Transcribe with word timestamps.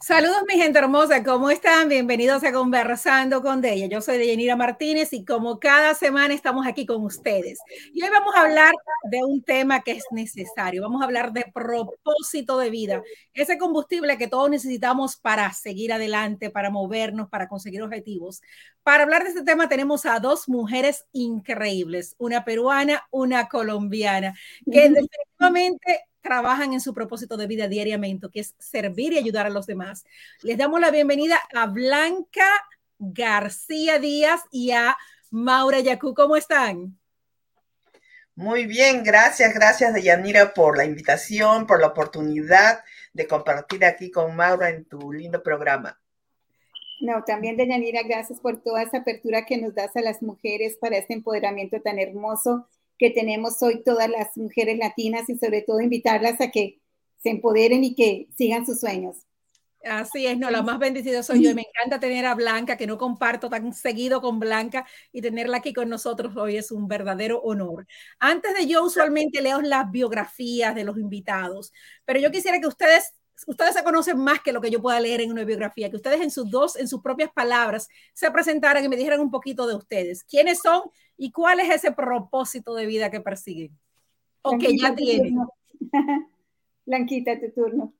Saludos, 0.00 0.44
mi 0.46 0.54
gente 0.54 0.78
hermosa, 0.78 1.24
¿cómo 1.24 1.50
están? 1.50 1.88
Bienvenidos 1.88 2.44
a 2.44 2.52
Conversando 2.52 3.42
con 3.42 3.60
Deya. 3.60 3.86
Yo 3.86 4.00
soy 4.00 4.16
Deyanira 4.16 4.54
Martínez 4.54 5.12
y 5.12 5.24
como 5.24 5.58
cada 5.58 5.92
semana 5.94 6.32
estamos 6.32 6.68
aquí 6.68 6.86
con 6.86 7.04
ustedes. 7.04 7.58
Y 7.92 8.02
hoy 8.02 8.08
vamos 8.08 8.32
a 8.36 8.42
hablar 8.42 8.72
de 9.10 9.24
un 9.24 9.42
tema 9.42 9.80
que 9.80 9.92
es 9.92 10.04
necesario. 10.12 10.82
Vamos 10.82 11.02
a 11.02 11.04
hablar 11.04 11.32
de 11.32 11.46
propósito 11.52 12.58
de 12.58 12.70
vida, 12.70 13.02
ese 13.34 13.58
combustible 13.58 14.16
que 14.18 14.28
todos 14.28 14.48
necesitamos 14.48 15.16
para 15.16 15.52
seguir 15.52 15.92
adelante, 15.92 16.50
para 16.50 16.70
movernos, 16.70 17.28
para 17.28 17.48
conseguir 17.48 17.82
objetivos. 17.82 18.40
Para 18.84 19.02
hablar 19.02 19.24
de 19.24 19.30
este 19.30 19.42
tema 19.42 19.68
tenemos 19.68 20.06
a 20.06 20.20
dos 20.20 20.48
mujeres 20.48 21.06
increíbles, 21.12 22.14
una 22.18 22.44
peruana, 22.44 23.04
una 23.10 23.48
colombiana, 23.48 24.34
que 24.64 24.90
definitivamente 24.90 26.07
trabajan 26.20 26.72
en 26.72 26.80
su 26.80 26.94
propósito 26.94 27.36
de 27.36 27.46
vida 27.46 27.68
diariamente, 27.68 28.28
que 28.30 28.40
es 28.40 28.54
servir 28.58 29.12
y 29.12 29.18
ayudar 29.18 29.46
a 29.46 29.50
los 29.50 29.66
demás. 29.66 30.04
Les 30.42 30.58
damos 30.58 30.80
la 30.80 30.90
bienvenida 30.90 31.40
a 31.54 31.66
Blanca 31.66 32.48
García 32.98 33.98
Díaz 33.98 34.42
y 34.50 34.72
a 34.72 34.96
Maura 35.30 35.80
Yacú. 35.80 36.14
¿Cómo 36.14 36.36
están? 36.36 36.98
Muy 38.34 38.66
bien, 38.66 39.02
gracias, 39.02 39.52
gracias 39.52 39.92
Deyanira 39.92 40.54
por 40.54 40.76
la 40.76 40.84
invitación, 40.84 41.66
por 41.66 41.80
la 41.80 41.88
oportunidad 41.88 42.84
de 43.12 43.26
compartir 43.26 43.84
aquí 43.84 44.12
con 44.12 44.36
Maura 44.36 44.70
en 44.70 44.84
tu 44.84 45.12
lindo 45.12 45.42
programa. 45.42 46.00
No, 47.00 47.24
también 47.24 47.56
Deyanira, 47.56 48.02
gracias 48.04 48.40
por 48.40 48.62
toda 48.62 48.82
esa 48.82 48.98
apertura 48.98 49.44
que 49.44 49.56
nos 49.56 49.74
das 49.74 49.96
a 49.96 50.02
las 50.02 50.22
mujeres 50.22 50.76
para 50.80 50.98
este 50.98 51.14
empoderamiento 51.14 51.80
tan 51.80 51.98
hermoso 51.98 52.68
que 52.98 53.10
tenemos 53.10 53.62
hoy 53.62 53.82
todas 53.82 54.08
las 54.10 54.36
mujeres 54.36 54.78
latinas 54.78 55.28
y 55.28 55.38
sobre 55.38 55.62
todo 55.62 55.80
invitarlas 55.80 56.40
a 56.40 56.50
que 56.50 56.80
se 57.22 57.30
empoderen 57.30 57.84
y 57.84 57.94
que 57.94 58.28
sigan 58.36 58.66
sus 58.66 58.80
sueños. 58.80 59.16
Así 59.84 60.26
es, 60.26 60.36
no, 60.36 60.50
la 60.50 60.62
más 60.62 60.78
bendecida 60.80 61.22
soy 61.22 61.42
yo 61.42 61.50
y 61.50 61.54
me 61.54 61.62
encanta 61.74 62.00
tener 62.00 62.26
a 62.26 62.34
Blanca, 62.34 62.76
que 62.76 62.86
no 62.86 62.98
comparto 62.98 63.48
tan 63.48 63.72
seguido 63.72 64.20
con 64.20 64.40
Blanca 64.40 64.86
y 65.12 65.22
tenerla 65.22 65.58
aquí 65.58 65.72
con 65.72 65.88
nosotros 65.88 66.36
hoy 66.36 66.56
es 66.56 66.72
un 66.72 66.88
verdadero 66.88 67.40
honor. 67.42 67.86
Antes 68.18 68.54
de 68.54 68.66
yo 68.66 68.84
usualmente 68.84 69.40
leo 69.40 69.60
las 69.60 69.90
biografías 69.90 70.74
de 70.74 70.84
los 70.84 70.98
invitados, 70.98 71.72
pero 72.04 72.18
yo 72.18 72.30
quisiera 72.30 72.60
que 72.60 72.66
ustedes 72.66 73.14
ustedes 73.46 73.74
se 73.74 73.84
conocen 73.84 74.18
más 74.18 74.40
que 74.40 74.52
lo 74.52 74.60
que 74.60 74.70
yo 74.70 74.82
pueda 74.82 74.98
leer 74.98 75.20
en 75.20 75.30
una 75.30 75.44
biografía, 75.44 75.90
que 75.90 75.96
ustedes 75.96 76.20
en 76.20 76.30
sus 76.30 76.50
dos, 76.50 76.76
en 76.76 76.88
sus 76.88 77.00
propias 77.00 77.30
palabras, 77.32 77.88
se 78.12 78.30
presentaran 78.32 78.84
y 78.84 78.88
me 78.88 78.96
dijeran 78.96 79.20
un 79.20 79.30
poquito 79.30 79.66
de 79.68 79.76
ustedes. 79.76 80.24
¿Quiénes 80.24 80.58
son 80.58 80.82
y 81.18 81.32
cuál 81.32 81.60
es 81.60 81.68
ese 81.68 81.92
propósito 81.92 82.74
de 82.74 82.86
vida 82.86 83.10
que 83.10 83.20
persiguen? 83.20 83.76
O 84.42 84.56
que 84.56 84.78
ya 84.78 84.94
tienen. 84.94 85.36
Blanquita, 86.86 87.38
tu 87.38 87.50
turno. 87.50 87.92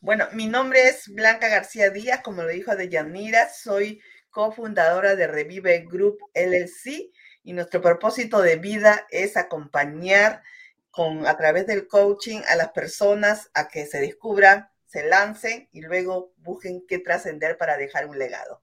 Bueno, 0.00 0.24
mi 0.32 0.46
nombre 0.46 0.88
es 0.88 1.08
Blanca 1.08 1.48
García 1.48 1.90
Díaz, 1.90 2.22
como 2.22 2.42
lo 2.42 2.48
dijo 2.48 2.74
Deyanira, 2.74 3.48
soy 3.50 4.00
cofundadora 4.30 5.14
de 5.14 5.26
Revive 5.26 5.86
Group 5.88 6.18
LLC 6.34 7.12
y 7.42 7.52
nuestro 7.52 7.80
propósito 7.80 8.40
de 8.40 8.56
vida 8.56 9.06
es 9.10 9.36
acompañar 9.36 10.42
con, 10.90 11.26
a 11.26 11.36
través 11.36 11.66
del 11.66 11.86
coaching 11.86 12.40
a 12.48 12.56
las 12.56 12.70
personas 12.72 13.50
a 13.54 13.68
que 13.68 13.86
se 13.86 14.00
descubran, 14.00 14.68
se 14.86 15.06
lancen 15.06 15.68
y 15.70 15.82
luego 15.82 16.32
busquen 16.38 16.84
qué 16.88 16.98
trascender 16.98 17.58
para 17.58 17.76
dejar 17.76 18.06
un 18.06 18.18
legado. 18.18 18.62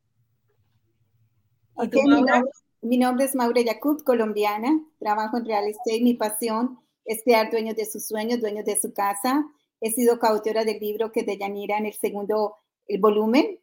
Mi, 2.83 2.97
nombre, 2.97 3.25
es 3.25 3.35
Maure 3.35 3.63
Yacut, 3.63 4.03
colombiana. 4.03 4.79
Trabajo 4.99 5.37
en 5.37 5.45
real 5.45 5.67
estate. 5.67 6.01
Mi 6.01 6.13
pasión 6.13 6.79
es 7.05 7.23
crear 7.23 7.49
dueños 7.51 7.75
de 7.75 7.85
sus 7.85 8.05
sueños, 8.05 8.41
dueños 8.41 8.65
de 8.65 8.79
su 8.79 8.93
casa. 8.93 9.45
He 9.81 9.91
sido 9.91 10.19
coautora 10.19 10.63
del 10.63 10.79
libro 10.79 11.11
que 11.11 11.23
de 11.23 11.37
Yanira 11.37 11.77
en 11.77 11.85
el 11.85 11.93
segundo 11.93 12.55
el 12.87 12.99
volumen, 12.99 13.59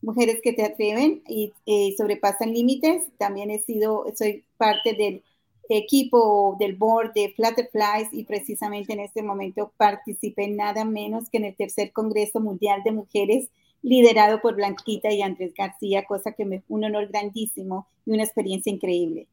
Mujeres 0.00 0.40
que 0.42 0.52
te 0.52 0.64
atreven 0.64 1.22
y 1.28 1.52
eh, 1.64 1.94
sobrepasan 1.96 2.52
límites. 2.52 3.06
También 3.18 3.52
he 3.52 3.60
sido, 3.60 4.04
soy 4.16 4.44
parte 4.56 4.94
del 4.94 5.22
equipo 5.68 6.56
del 6.58 6.74
board 6.74 7.12
de 7.12 7.32
Flutterflies 7.36 8.08
y 8.12 8.24
precisamente 8.24 8.92
en 8.92 9.00
este 9.00 9.22
momento 9.22 9.72
participé 9.76 10.48
nada 10.48 10.84
menos 10.84 11.30
que 11.30 11.38
en 11.38 11.44
el 11.44 11.54
tercer 11.54 11.92
Congreso 11.92 12.40
Mundial 12.40 12.82
de 12.82 12.90
Mujeres 12.90 13.48
liderado 13.82 14.40
por 14.40 14.54
Blanquita 14.54 15.10
y 15.12 15.22
Andrés 15.22 15.52
García, 15.56 16.04
cosa 16.04 16.32
que 16.32 16.44
me 16.44 16.62
un 16.68 16.84
honor 16.84 17.08
grandísimo 17.08 17.88
y 18.06 18.12
una 18.12 18.24
experiencia 18.24 18.72
increíble. 18.72 19.28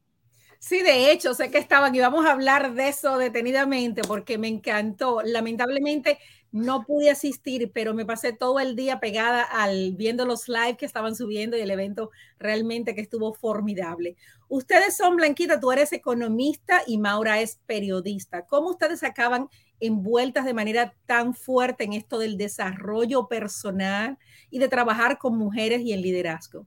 Sí, 0.58 0.82
de 0.82 1.10
hecho, 1.10 1.32
sé 1.32 1.50
que 1.50 1.56
estaban 1.56 1.94
y 1.94 2.00
vamos 2.00 2.26
a 2.26 2.32
hablar 2.32 2.74
de 2.74 2.88
eso 2.88 3.16
detenidamente 3.16 4.02
porque 4.02 4.36
me 4.36 4.48
encantó. 4.48 5.22
Lamentablemente 5.24 6.18
no 6.52 6.84
pude 6.84 7.10
asistir, 7.10 7.70
pero 7.72 7.94
me 7.94 8.04
pasé 8.04 8.32
todo 8.32 8.58
el 8.58 8.74
día 8.74 8.98
pegada 8.98 9.42
al 9.42 9.94
viendo 9.94 10.24
los 10.26 10.48
live 10.48 10.76
que 10.76 10.86
estaban 10.86 11.14
subiendo 11.14 11.56
y 11.56 11.60
el 11.60 11.70
evento 11.70 12.10
realmente 12.38 12.94
que 12.94 13.02
estuvo 13.02 13.32
formidable. 13.34 14.16
Ustedes 14.48 14.96
son, 14.96 15.16
Blanquita, 15.16 15.60
tú 15.60 15.70
eres 15.70 15.92
economista 15.92 16.82
y 16.86 16.98
Maura 16.98 17.40
es 17.40 17.60
periodista. 17.66 18.46
¿Cómo 18.46 18.70
ustedes 18.70 19.04
acaban 19.04 19.48
envueltas 19.78 20.44
de 20.44 20.54
manera 20.54 20.94
tan 21.06 21.34
fuerte 21.34 21.84
en 21.84 21.92
esto 21.92 22.18
del 22.18 22.36
desarrollo 22.36 23.28
personal 23.28 24.18
y 24.50 24.58
de 24.58 24.68
trabajar 24.68 25.18
con 25.18 25.38
mujeres 25.38 25.82
y 25.82 25.92
en 25.92 26.02
liderazgo? 26.02 26.66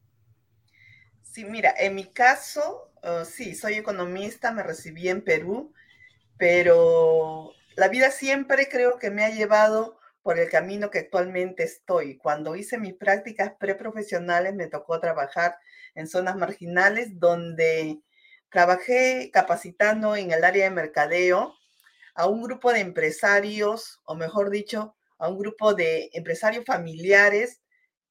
Sí, 1.24 1.46
mira, 1.46 1.74
en 1.78 1.96
mi 1.96 2.06
caso, 2.06 2.92
uh, 3.04 3.26
sí, 3.26 3.56
soy 3.56 3.74
economista, 3.74 4.52
me 4.52 4.64
recibí 4.64 5.10
en 5.10 5.24
Perú, 5.24 5.74
pero 6.38 7.52
la 7.76 7.88
vida 7.88 8.12
siempre 8.12 8.68
creo 8.70 9.00
que 9.00 9.10
me 9.10 9.24
ha 9.24 9.30
llevado 9.30 10.00
por 10.22 10.40
el 10.40 10.50
camino 10.50 10.90
que 10.90 11.00
actualmente 11.00 11.64
estoy. 11.64 12.18
Cuando 12.18 12.56
hice 12.56 12.78
mis 12.78 12.94
prácticas 12.94 13.54
preprofesionales 13.60 14.54
me 14.56 14.68
tocó 14.68 15.00
trabajar 15.00 15.58
en 15.96 16.08
zonas 16.08 16.36
marginales 16.36 17.20
donde 17.20 18.00
trabajé 18.50 19.32
capacitando 19.34 20.16
en 20.16 20.32
el 20.32 20.44
área 20.44 20.66
de 20.66 20.76
mercadeo 20.76 21.56
a 22.16 22.28
un 22.28 22.42
grupo 22.42 22.72
de 22.72 22.80
empresarios, 22.80 24.02
o 24.06 24.16
mejor 24.16 24.50
dicho, 24.50 24.96
a 25.18 25.28
un 25.28 25.40
grupo 25.40 25.74
de 25.74 26.10
empresarios 26.14 26.64
familiares 26.66 27.62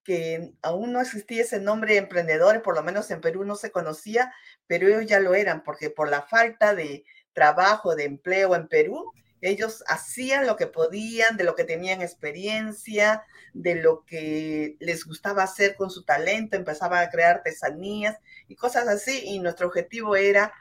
que 0.04 0.52
aún 0.62 0.92
no 0.92 1.00
existía 1.00 1.42
ese 1.42 1.60
nombre 1.60 1.92
de 1.92 2.00
emprendedores, 2.00 2.60
por 2.62 2.74
lo 2.74 2.82
menos 2.82 3.10
en 3.10 3.20
Perú 3.20 3.44
no 3.44 3.54
se 3.54 3.70
conocía, 3.70 4.34
pero 4.66 4.88
ellos 4.88 5.06
ya 5.06 5.20
lo 5.20 5.34
eran, 5.34 5.62
porque 5.62 5.90
por 5.90 6.10
la 6.10 6.22
falta 6.22 6.74
de 6.74 7.04
trabajo, 7.32 7.94
de 7.94 8.04
empleo 8.04 8.56
en 8.56 8.66
Perú, 8.66 9.12
ellos 9.42 9.82
hacían 9.88 10.46
lo 10.46 10.56
que 10.56 10.68
podían, 10.68 11.36
de 11.36 11.42
lo 11.42 11.56
que 11.56 11.64
tenían 11.64 12.00
experiencia, 12.00 13.24
de 13.52 13.74
lo 13.74 14.04
que 14.06 14.76
les 14.78 15.04
gustaba 15.04 15.42
hacer 15.42 15.74
con 15.74 15.90
su 15.90 16.04
talento, 16.04 16.56
empezaban 16.56 17.02
a 17.02 17.10
crear 17.10 17.36
artesanías 17.36 18.18
y 18.46 18.54
cosas 18.54 18.86
así. 18.86 19.20
Y 19.24 19.40
nuestro 19.40 19.66
objetivo 19.66 20.14
era 20.14 20.54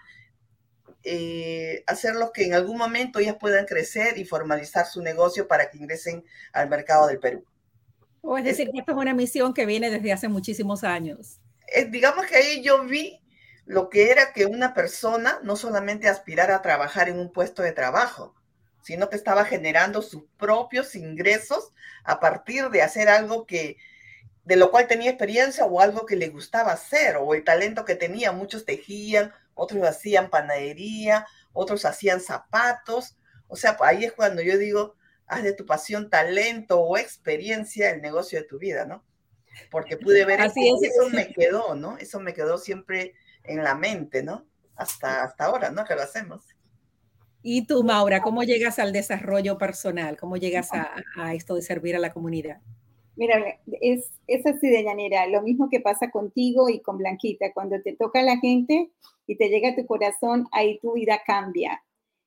eh, 1.04 1.84
hacerlo 1.86 2.32
que 2.34 2.44
en 2.44 2.56
algún 2.56 2.78
momento 2.78 3.20
ellas 3.20 3.38
puedan 3.40 3.66
crecer 3.66 4.18
y 4.18 4.26
formalizar 4.26 4.88
su 4.88 5.04
negocio 5.04 5.48
para 5.48 5.70
que 5.70 5.78
ingresen 5.78 6.26
al 6.52 6.68
mercado 6.68 7.06
del 7.06 7.20
Perú. 7.20 7.46
O 8.22 8.36
es 8.36 8.44
decir, 8.44 8.72
que 8.72 8.80
esto 8.80 8.94
es 8.94 8.98
una 8.98 9.14
misión 9.14 9.54
que 9.54 9.68
viene 9.68 9.92
desde 9.92 10.12
hace 10.12 10.28
muchísimos 10.28 10.84
años. 10.84 11.40
digamos 11.90 12.26
que 12.26 12.36
ahí 12.36 12.64
yo 12.64 12.84
vi 12.84 13.22
lo 13.66 13.90
que 13.90 14.10
era 14.10 14.34
que 14.34 14.48
una 14.48 14.74
persona 14.74 15.40
no 15.44 15.56
solamente 15.56 16.08
aspirara 16.08 16.56
a 16.56 16.62
trabajar 16.64 17.10
en 17.10 17.20
un 17.20 17.32
puesto 17.32 17.62
de 17.62 17.72
trabajo, 17.72 18.36
sino 18.82 19.10
que 19.10 19.16
estaba 19.16 19.46
generando 19.46 20.02
sus 20.02 20.24
propios 20.38 20.96
ingresos 20.96 21.74
a 22.04 22.20
partir 22.20 22.70
de 22.70 22.82
hacer 22.82 23.10
algo 23.10 23.46
que 23.46 23.78
de 24.44 24.56
lo 24.56 24.72
cual 24.72 24.88
tenía 24.88 25.12
experiencia 25.12 25.66
o 25.66 25.80
algo 25.80 26.06
que 26.06 26.16
le 26.16 26.30
gustaba 26.30 26.72
hacer 26.72 27.18
o 27.18 27.34
el 27.34 27.44
talento 27.44 27.86
que 27.86 27.96
tenía. 27.96 28.32
Muchos 28.32 28.66
tejían, 28.66 29.32
otros 29.54 29.84
hacían 29.84 30.30
panadería, 30.30 31.28
otros 31.54 31.86
hacían 31.86 32.22
zapatos. 32.22 33.18
O 33.48 33.56
sea, 33.56 33.78
ahí 33.82 34.04
es 34.04 34.14
cuando 34.14 34.42
yo 34.42 34.58
digo, 34.58 34.96
haz 35.28 35.44
de 35.44 35.54
tu 35.54 35.66
pasión, 35.66 36.10
talento 36.10 36.80
o 36.80 36.98
experiencia 36.98 37.92
el 37.92 38.02
negocio 38.02 38.40
de 38.40 38.48
tu 38.48 38.58
vida, 38.58 38.86
¿no? 38.86 39.06
Porque 39.70 39.98
pude 39.98 40.26
ver 40.26 40.42
Así 40.42 40.74
eso 40.82 41.10
me 41.10 41.32
quedó, 41.34 41.76
¿no? 41.76 41.98
Eso 41.98 42.20
me 42.20 42.34
quedó 42.34 42.58
siempre 42.58 43.14
en 43.44 43.64
la 43.64 43.76
mente, 43.76 44.24
¿no? 44.24 44.48
Hasta, 44.76 45.24
hasta 45.24 45.46
ahora, 45.46 45.70
¿no? 45.70 45.86
Que 45.86 45.96
lo 45.96 46.02
hacemos. 46.02 46.44
Y 47.44 47.66
tú, 47.66 47.84
Maura, 47.84 48.22
¿cómo 48.22 48.44
llegas 48.44 48.78
al 48.80 48.94
desarrollo 48.94 49.58
personal? 49.58 50.18
¿Cómo 50.18 50.38
llegas 50.38 50.70
a, 50.74 51.34
esto 51.34 51.56
de 51.56 51.62
servir 51.62 51.96
a 51.96 52.00
la 52.00 52.14
comunidad? 52.14 52.62
Mira, 53.16 53.60
es, 53.82 54.12
es 54.28 54.46
así 54.46 54.70
de 54.70 54.84
llanera, 54.84 55.28
lo 55.28 55.42
mismo 55.42 55.70
que 55.70 55.80
pasa 55.80 56.12
contigo 56.12 56.70
y 56.70 56.82
con 56.82 56.98
Blanquita. 56.98 57.52
Cuando 57.54 57.82
te 57.82 57.94
toca 57.94 58.22
la 58.22 58.38
gente 58.38 58.92
y 59.28 59.36
te 59.38 59.50
llega 59.50 59.70
a 59.70 59.76
tu 59.76 59.86
corazón, 59.86 60.48
ahí 60.52 60.80
tu 60.80 60.94
vida 60.94 61.22
cambia. 61.26 61.84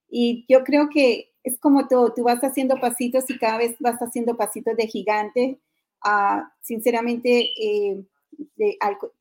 Y 0.09 0.45
yo 0.49 0.65
creo 0.65 0.89
que 0.89 1.33
es 1.43 1.59
como 1.59 1.87
todo, 1.89 2.13
tú 2.13 2.25
vas 2.25 2.43
haciendo 2.43 2.81
pasitos 2.81 3.29
y 3.29 3.39
cada 3.39 3.59
vez 3.59 3.77
vas 3.79 4.01
haciendo 4.01 4.37
pasitos 4.37 4.77
de 4.77 4.87
gigante. 4.87 5.61
Ah, 6.03 6.53
sinceramente, 6.61 7.51
eh, 7.61 8.05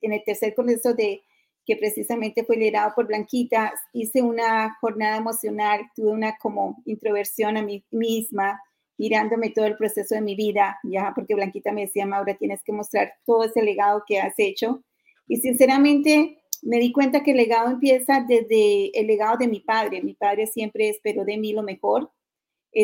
en 0.02 0.14
el 0.14 0.24
tercer 0.24 0.56
congreso 0.56 0.94
de 0.94 1.22
que 1.66 1.78
precisamente 1.78 2.44
fue 2.44 2.58
liderado 2.58 2.94
por 2.96 3.08
Blanquita, 3.08 3.74
hice 3.94 4.22
una 4.22 4.76
jornada 4.82 5.18
emocional, 5.18 5.82
tuve 5.96 6.12
una 6.12 6.38
como 6.38 6.82
introversión 6.86 7.58
a 7.58 7.62
mí 7.62 7.84
misma, 7.92 8.62
mirándome 8.98 9.50
todo 9.50 9.66
el 9.66 9.78
proceso 9.78 10.16
de 10.16 10.22
mi 10.22 10.36
vida, 10.36 10.80
ya, 10.84 11.14
porque 11.16 11.36
Blanquita 11.36 11.72
me 11.72 11.82
decía, 11.82 12.06
Maura, 12.06 12.36
tienes 12.36 12.62
que 12.64 12.74
mostrar 12.74 13.14
todo 13.26 13.44
ese 13.44 13.62
legado 13.62 14.04
que 14.06 14.20
has 14.20 14.34
hecho. 14.38 14.84
Y 15.28 15.38
sinceramente 15.38 16.44
me 16.62 16.80
di 16.80 16.92
cuenta 16.92 17.24
que 17.24 17.32
el 17.32 17.38
legado 17.38 17.72
empieza 17.72 18.24
desde 18.28 18.98
el 18.98 19.08
legado 19.08 19.38
de 19.38 19.48
mi 19.48 19.60
padre. 19.60 20.02
Mi 20.02 20.14
padre 20.14 20.48
siempre 20.48 20.90
esperó 20.90 21.26
de 21.26 21.38
mí 21.38 21.54
lo 21.54 21.64
mejor, 21.64 22.12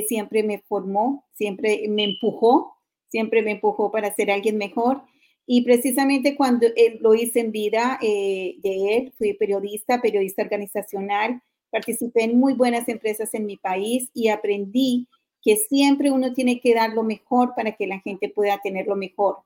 siempre 0.08 0.44
me 0.44 0.60
formó, 0.60 1.26
siempre 1.34 1.86
me 1.90 2.04
empujó, 2.04 2.76
siempre 3.08 3.42
me 3.42 3.52
empujó 3.52 3.92
para 3.92 4.14
ser 4.14 4.32
alguien 4.32 4.58
mejor. 4.58 5.02
Y 5.52 5.64
precisamente 5.64 6.36
cuando 6.36 6.68
él, 6.76 7.00
lo 7.02 7.16
hice 7.16 7.40
en 7.40 7.52
vida 7.52 7.98
eh, 8.04 8.58
de 8.62 8.98
él, 8.98 9.14
fui 9.18 9.34
periodista, 9.34 10.00
periodista 10.00 10.44
organizacional, 10.44 11.42
participé 11.72 12.26
en 12.26 12.40
muy 12.40 12.54
buenas 12.54 12.88
empresas 12.88 13.34
en 13.34 13.48
mi 13.48 13.58
país 13.58 14.12
y 14.14 14.28
aprendí 14.28 15.08
que 15.42 15.56
siempre 15.56 16.12
uno 16.12 16.34
tiene 16.34 16.60
que 16.60 16.76
dar 16.76 16.94
lo 16.94 17.02
mejor 17.02 17.56
para 17.56 17.72
que 17.72 17.88
la 17.88 18.00
gente 18.02 18.30
pueda 18.30 18.60
tener 18.62 18.86
lo 18.86 18.96
mejor. 18.96 19.38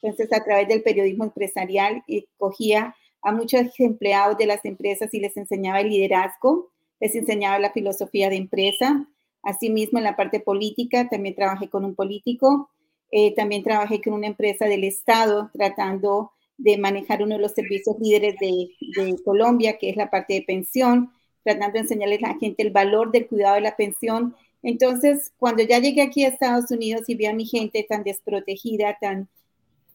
Entonces, 0.00 0.32
a 0.32 0.42
través 0.42 0.66
del 0.66 0.82
periodismo 0.82 1.24
empresarial, 1.24 2.02
eh, 2.08 2.24
cogía 2.38 2.96
a 3.20 3.30
muchos 3.30 3.60
empleados 3.80 4.38
de 4.38 4.46
las 4.46 4.64
empresas 4.64 5.12
y 5.12 5.20
les 5.20 5.36
enseñaba 5.36 5.82
el 5.82 5.90
liderazgo, 5.90 6.70
les 7.00 7.14
enseñaba 7.14 7.58
la 7.58 7.70
filosofía 7.70 8.30
de 8.30 8.36
empresa. 8.36 9.06
Asimismo, 9.42 9.98
en 9.98 10.04
la 10.04 10.16
parte 10.16 10.40
política, 10.40 11.10
también 11.10 11.34
trabajé 11.34 11.68
con 11.68 11.84
un 11.84 11.94
político, 11.94 12.70
eh, 13.10 13.34
también 13.34 13.62
trabajé 13.62 14.00
con 14.00 14.14
una 14.14 14.26
empresa 14.26 14.66
del 14.66 14.84
Estado 14.84 15.50
tratando 15.52 16.32
de 16.56 16.78
manejar 16.78 17.22
uno 17.22 17.36
de 17.36 17.42
los 17.42 17.52
servicios 17.52 17.96
líderes 18.00 18.36
de, 18.40 18.68
de 18.96 19.16
Colombia, 19.24 19.78
que 19.78 19.90
es 19.90 19.96
la 19.96 20.10
parte 20.10 20.34
de 20.34 20.42
pensión, 20.42 21.10
tratando 21.42 21.74
de 21.74 21.80
enseñarles 21.80 22.22
a 22.22 22.28
la 22.28 22.38
gente 22.38 22.62
el 22.62 22.70
valor 22.70 23.10
del 23.10 23.26
cuidado 23.26 23.54
de 23.54 23.62
la 23.62 23.76
pensión 23.76 24.34
entonces, 24.62 25.32
cuando 25.38 25.62
ya 25.62 25.78
llegué 25.78 26.02
aquí 26.02 26.24
a 26.24 26.28
Estados 26.28 26.70
Unidos 26.70 27.02
y 27.06 27.14
vi 27.14 27.26
a 27.26 27.32
mi 27.32 27.46
gente 27.46 27.84
tan 27.88 28.02
desprotegida, 28.02 28.96
tan 29.00 29.28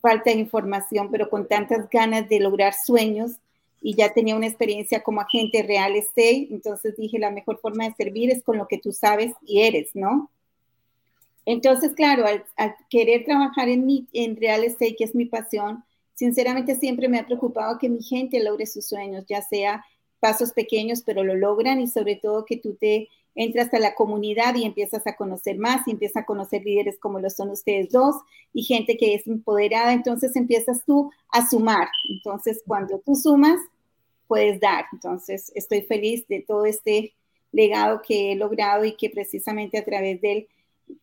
falta 0.02 0.32
de 0.32 0.38
información, 0.38 1.10
pero 1.12 1.30
con 1.30 1.48
tantas 1.48 1.90
ganas 1.90 2.28
de 2.30 2.40
lograr 2.40 2.74
sueños, 2.74 3.34
y 3.82 3.94
ya 3.94 4.14
tenía 4.14 4.36
una 4.36 4.48
experiencia 4.48 5.04
como 5.04 5.22
agente 5.22 5.62
real 5.62 5.96
estate, 5.96 6.48
entonces 6.50 6.96
dije, 6.98 7.20
la 7.20 7.30
mejor 7.30 7.60
forma 7.60 7.84
de 7.84 7.94
servir 7.94 8.32
es 8.32 8.42
con 8.42 8.58
lo 8.58 8.68
que 8.68 8.80
tú 8.80 8.92
sabes 8.92 9.34
y 9.46 9.62
eres, 9.62 9.92
¿no? 9.94 10.32
Entonces, 11.46 11.94
claro, 11.94 12.26
al, 12.26 12.76
querer 12.90 13.24
trabajar 13.24 13.70
en, 13.70 14.36
real 14.36 14.64
estate, 14.64 14.96
que 14.96 15.04
es 15.04 15.16
mi 15.16 15.26
pasión, 15.26 15.84
sinceramente 16.14 16.76
siempre 16.76 17.08
me 17.08 17.20
ha 17.20 17.26
preocupado 17.26 17.78
que 17.78 17.90
mi 17.90 18.02
gente 18.02 18.44
logre 18.44 18.66
sus 18.66 18.88
sueños, 18.88 19.26
ya 19.28 19.42
sea 19.42 19.86
pasos 20.20 20.54
pequeños, 20.54 21.04
pero 21.06 21.24
lo 21.24 21.36
logran 21.36 21.80
y 21.80 21.88
sobre 21.88 22.16
todo 22.16 22.46
que 22.46 22.58
tú 22.58 22.76
te 22.76 23.10
entras 23.36 23.74
a 23.74 23.80
la 23.80 23.94
comunidad 23.94 24.56
y 24.56 24.64
empiezas 24.64 25.06
a 25.06 25.16
conocer 25.16 25.58
más 25.58 25.88
y 25.88 25.92
empiezas 25.92 26.24
a 26.24 26.26
conocer 26.26 26.64
líderes 26.64 26.98
como 26.98 27.20
lo 27.20 27.30
son 27.30 27.50
ustedes 27.50 27.92
dos 27.92 28.16
y 28.54 28.64
gente 28.64 28.98
que 28.98 29.14
es 29.14 29.28
empoderada, 29.28 29.94
entonces 29.94 30.36
empiezas 30.38 30.84
tú 30.86 31.12
a 31.30 31.48
sumar. 31.48 31.90
Entonces, 32.10 32.64
cuando 32.66 33.00
tú 33.00 33.14
sumas, 33.16 33.60
puedes 34.28 34.60
dar. 34.60 34.86
Entonces, 34.94 35.52
estoy 35.54 35.82
feliz 35.82 36.28
de 36.28 36.42
todo 36.42 36.66
este 36.66 37.14
legado 37.52 38.02
que 38.02 38.32
he 38.32 38.36
logrado 38.36 38.86
y 38.86 38.96
que 38.96 39.10
precisamente 39.10 39.78
a 39.78 39.86
través 39.86 40.22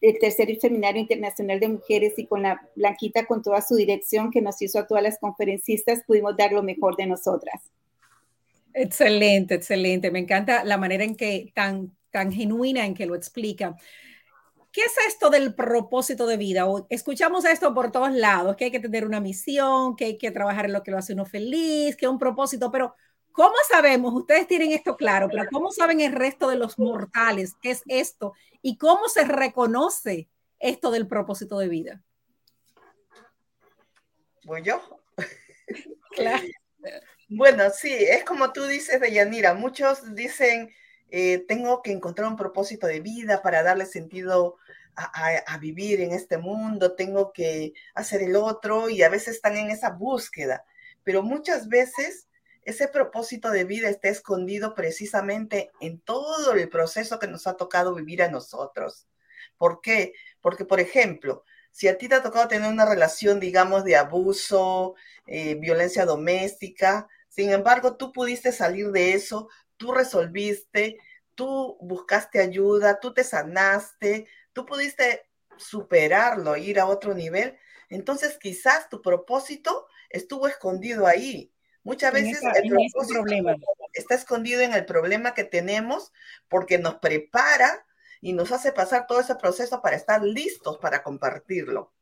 del, 0.00 0.18
tercer 0.18 0.56
seminario 0.60 1.00
internacional 1.00 1.60
de 1.60 1.68
mujeres 1.68 2.14
y 2.18 2.26
con 2.26 2.42
la 2.42 2.60
Blanquita, 2.76 3.26
con 3.26 3.42
toda 3.42 3.60
su 3.62 3.76
dirección 3.76 4.30
que 4.30 4.42
nos 4.42 4.60
hizo 4.62 4.78
a 4.78 4.86
todas 4.86 5.02
las 5.02 5.18
conferencistas, 5.18 6.02
pudimos 6.06 6.36
dar 6.36 6.52
lo 6.52 6.62
mejor 6.62 6.96
de 6.96 7.06
nosotras. 7.06 7.62
Excelente, 8.74 9.54
excelente. 9.54 10.10
Me 10.10 10.18
encanta 10.18 10.64
la 10.64 10.78
manera 10.78 11.04
en 11.04 11.14
que 11.16 11.52
tan 11.54 11.92
tan 12.12 12.30
genuina 12.30 12.86
en 12.86 12.94
que 12.94 13.06
lo 13.06 13.16
explica. 13.16 13.74
¿Qué 14.70 14.82
es 14.82 14.94
esto 15.08 15.28
del 15.28 15.54
propósito 15.54 16.26
de 16.26 16.36
vida? 16.36 16.64
escuchamos 16.88 17.44
esto 17.44 17.74
por 17.74 17.90
todos 17.90 18.12
lados, 18.12 18.56
que 18.56 18.66
hay 18.66 18.70
que 18.70 18.80
tener 18.80 19.04
una 19.04 19.20
misión, 19.20 19.96
que 19.96 20.04
hay 20.04 20.18
que 20.18 20.30
trabajar 20.30 20.66
en 20.66 20.72
lo 20.72 20.82
que 20.82 20.92
lo 20.92 20.98
hace 20.98 21.14
uno 21.14 21.26
feliz, 21.26 21.96
que 21.96 22.08
un 22.08 22.18
propósito, 22.18 22.70
pero 22.70 22.94
¿cómo 23.32 23.54
sabemos? 23.68 24.12
Ustedes 24.14 24.46
tienen 24.46 24.72
esto 24.72 24.96
claro, 24.96 25.28
pero 25.30 25.44
¿cómo 25.50 25.70
saben 25.72 26.00
el 26.00 26.12
resto 26.12 26.48
de 26.48 26.56
los 26.56 26.78
mortales 26.78 27.54
qué 27.60 27.72
es 27.72 27.82
esto? 27.86 28.34
¿Y 28.60 28.76
cómo 28.76 29.08
se 29.08 29.24
reconoce 29.24 30.28
esto 30.58 30.90
del 30.90 31.06
propósito 31.06 31.58
de 31.58 31.68
vida? 31.68 32.02
Voy 34.44 34.62
yo. 34.62 34.80
claro. 36.10 36.42
Bueno, 37.34 37.70
sí, 37.70 37.90
es 37.90 38.24
como 38.24 38.52
tú 38.52 38.66
dices, 38.66 39.00
Deyanira. 39.00 39.54
Muchos 39.54 40.14
dicen, 40.14 40.70
eh, 41.10 41.44
tengo 41.48 41.80
que 41.80 41.90
encontrar 41.90 42.28
un 42.28 42.36
propósito 42.36 42.86
de 42.86 43.00
vida 43.00 43.40
para 43.40 43.62
darle 43.62 43.86
sentido 43.86 44.58
a, 44.94 45.56
vivir 45.58 46.02
en 46.02 46.12
este 46.12 46.36
mundo, 46.36 46.94
tengo 46.94 47.32
que 47.32 47.72
hacer 47.94 48.22
el 48.22 48.36
otro 48.36 48.90
y 48.90 49.02
a 49.02 49.08
veces 49.08 49.36
están 49.36 49.56
en 49.56 49.70
esa 49.70 49.90
búsqueda, 49.90 50.64
pero 51.02 51.22
muchas 51.22 51.68
veces 51.68 52.28
ese 52.62 52.88
propósito 52.88 53.50
de 53.50 53.64
vida 53.64 53.88
está 53.88 54.08
escondido 54.08 54.74
precisamente 54.74 55.70
en 55.80 56.00
todo 56.00 56.52
el 56.52 56.68
proceso 56.68 57.18
que 57.18 57.26
nos 57.26 57.46
ha 57.46 57.56
tocado 57.56 57.94
vivir 57.94 58.22
a 58.22 58.30
nosotros. 58.30 59.06
¿Por 59.56 59.80
qué? 59.80 60.12
Porque, 60.40 60.64
por 60.64 60.80
ejemplo, 60.80 61.44
si 61.70 61.88
a 61.88 61.98
ti 61.98 62.08
te 62.08 62.16
ha 62.16 62.22
tocado 62.22 62.48
tener 62.48 62.70
una 62.70 62.84
relación, 62.84 63.40
digamos, 63.40 63.84
de 63.84 63.96
abuso, 63.96 64.94
eh, 65.26 65.54
violencia 65.56 66.04
doméstica, 66.04 67.08
sin 67.28 67.50
embargo, 67.50 67.96
tú 67.96 68.12
pudiste 68.12 68.52
salir 68.52 68.90
de 68.90 69.14
eso 69.14 69.48
tú 69.82 69.92
resolviste, 69.92 70.98
tú 71.34 71.76
buscaste 71.80 72.38
ayuda, 72.38 73.00
tú 73.00 73.12
te 73.12 73.24
sanaste, 73.24 74.28
tú 74.52 74.64
pudiste 74.64 75.28
superarlo, 75.56 76.56
ir 76.56 76.78
a 76.78 76.86
otro 76.86 77.14
nivel, 77.14 77.58
entonces 77.88 78.38
quizás 78.38 78.88
tu 78.88 79.02
propósito 79.02 79.88
estuvo 80.08 80.46
escondido 80.46 81.04
ahí. 81.04 81.52
Muchas 81.84 82.12
veces 82.12 82.40
el 82.42 82.68
propósito 82.68 83.24
está 83.92 84.14
escondido 84.14 84.60
en 84.60 84.72
el 84.72 84.84
problema 84.84 85.34
que 85.34 85.44
tenemos 85.44 86.12
porque 86.48 86.78
nos 86.78 86.96
prepara 86.96 87.84
y 88.20 88.32
nos 88.32 88.52
hace 88.52 88.72
pasar 88.72 89.06
todo 89.06 89.20
ese 89.20 89.34
proceso 89.34 89.82
para 89.82 89.96
estar 89.96 90.22
listos 90.22 90.78
para 90.78 91.02
compartirlo. 91.02 91.92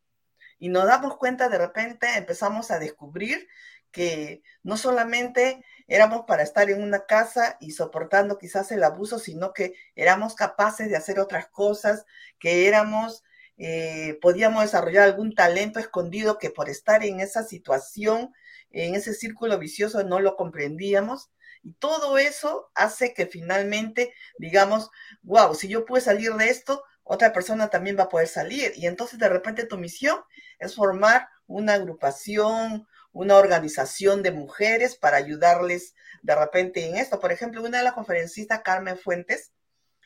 Y 0.58 0.68
nos 0.68 0.84
damos 0.84 1.16
cuenta 1.16 1.48
de 1.48 1.56
repente, 1.56 2.06
empezamos 2.16 2.70
a 2.70 2.78
descubrir 2.78 3.48
que 3.90 4.42
no 4.62 4.76
solamente 4.76 5.64
éramos 5.88 6.24
para 6.26 6.42
estar 6.42 6.70
en 6.70 6.82
una 6.82 7.06
casa 7.06 7.56
y 7.58 7.72
soportando 7.72 8.38
quizás 8.38 8.70
el 8.70 8.84
abuso, 8.84 9.18
sino 9.18 9.52
que 9.52 9.74
éramos 9.96 10.34
capaces 10.34 10.90
de 10.90 10.96
hacer 10.96 11.18
otras 11.18 11.48
cosas, 11.48 12.04
que 12.38 12.68
éramos, 12.68 13.24
eh, 13.56 14.18
podíamos 14.20 14.62
desarrollar 14.62 15.04
algún 15.04 15.34
talento 15.34 15.80
escondido 15.80 16.38
que 16.38 16.50
por 16.50 16.68
estar 16.68 17.02
en 17.02 17.20
esa 17.20 17.42
situación, 17.42 18.32
en 18.70 18.94
ese 18.94 19.14
círculo 19.14 19.58
vicioso, 19.58 20.02
no 20.04 20.20
lo 20.20 20.36
comprendíamos. 20.36 21.30
Y 21.62 21.74
todo 21.74 22.18
eso 22.18 22.70
hace 22.74 23.12
que 23.12 23.26
finalmente 23.26 24.14
digamos, 24.38 24.90
wow, 25.22 25.54
si 25.54 25.68
yo 25.68 25.84
pude 25.84 26.00
salir 26.00 26.32
de 26.34 26.48
esto, 26.48 26.82
otra 27.02 27.32
persona 27.32 27.68
también 27.68 27.98
va 27.98 28.04
a 28.04 28.08
poder 28.08 28.28
salir. 28.28 28.72
Y 28.76 28.86
entonces 28.86 29.18
de 29.18 29.28
repente 29.28 29.66
tu 29.66 29.76
misión 29.76 30.20
es 30.58 30.74
formar 30.74 31.28
una 31.46 31.74
agrupación, 31.74 32.86
una 33.12 33.36
organización 33.36 34.22
de 34.22 34.30
mujeres 34.30 34.96
para 34.96 35.16
ayudarles 35.16 35.94
de 36.22 36.34
repente 36.34 36.86
en 36.86 36.96
esto. 36.96 37.18
Por 37.18 37.32
ejemplo, 37.32 37.62
una 37.62 37.78
de 37.78 37.84
las 37.84 37.94
conferencistas, 37.94 38.62
Carmen 38.62 38.96
Fuentes, 38.96 39.52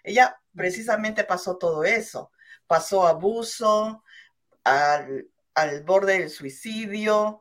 ella 0.02 0.40
precisamente 0.54 1.24
pasó 1.24 1.58
todo 1.58 1.84
eso. 1.84 2.30
Pasó 2.66 3.06
abuso, 3.06 4.02
al, 4.64 5.28
borde 5.84 6.18
del 6.20 6.30
suicidio, 6.30 7.40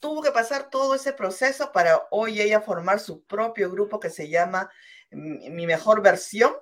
tuvo 0.00 0.22
que 0.22 0.32
pasar 0.32 0.70
todo 0.70 0.94
ese 0.94 1.12
proceso 1.12 1.72
para 1.72 2.06
hoy 2.10 2.40
ella 2.40 2.60
formar 2.60 3.00
su 3.00 3.24
propio 3.24 3.70
grupo 3.70 4.00
que 4.00 4.10
se 4.10 4.28
llama 4.28 4.70
Mi 5.10 5.66
Mejor 5.66 6.02
Versión, 6.02 6.54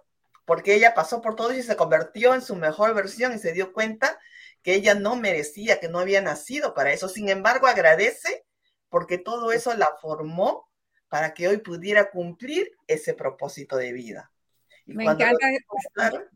porque 0.44 0.74
ella 0.74 0.94
pasó 0.94 1.20
por 1.20 1.34
todo 1.34 1.52
y 1.52 1.62
se 1.62 1.76
convirtió 1.76 2.34
en 2.34 2.42
su 2.42 2.54
mejor 2.54 2.94
versión 2.94 3.34
y 3.34 3.38
se 3.38 3.52
dio 3.52 3.72
cuenta 3.72 4.18
que 4.62 4.74
ella 4.74 4.94
no 4.94 5.16
merecía, 5.16 5.80
que 5.80 5.88
no 5.88 5.98
había 5.98 6.20
nacido 6.20 6.74
para 6.74 6.92
eso. 6.92 7.08
Sin 7.08 7.28
embargo, 7.28 7.66
agradece 7.66 8.44
porque 8.88 9.18
todo 9.18 9.52
eso 9.52 9.74
la 9.74 9.90
formó 10.00 10.68
para 11.08 11.34
que 11.34 11.48
hoy 11.48 11.58
pudiera 11.58 12.10
cumplir 12.10 12.76
ese 12.86 13.14
propósito 13.14 13.76
de 13.76 13.92
vida. 13.92 14.32
Me 14.86 15.04
encanta, 15.04 15.46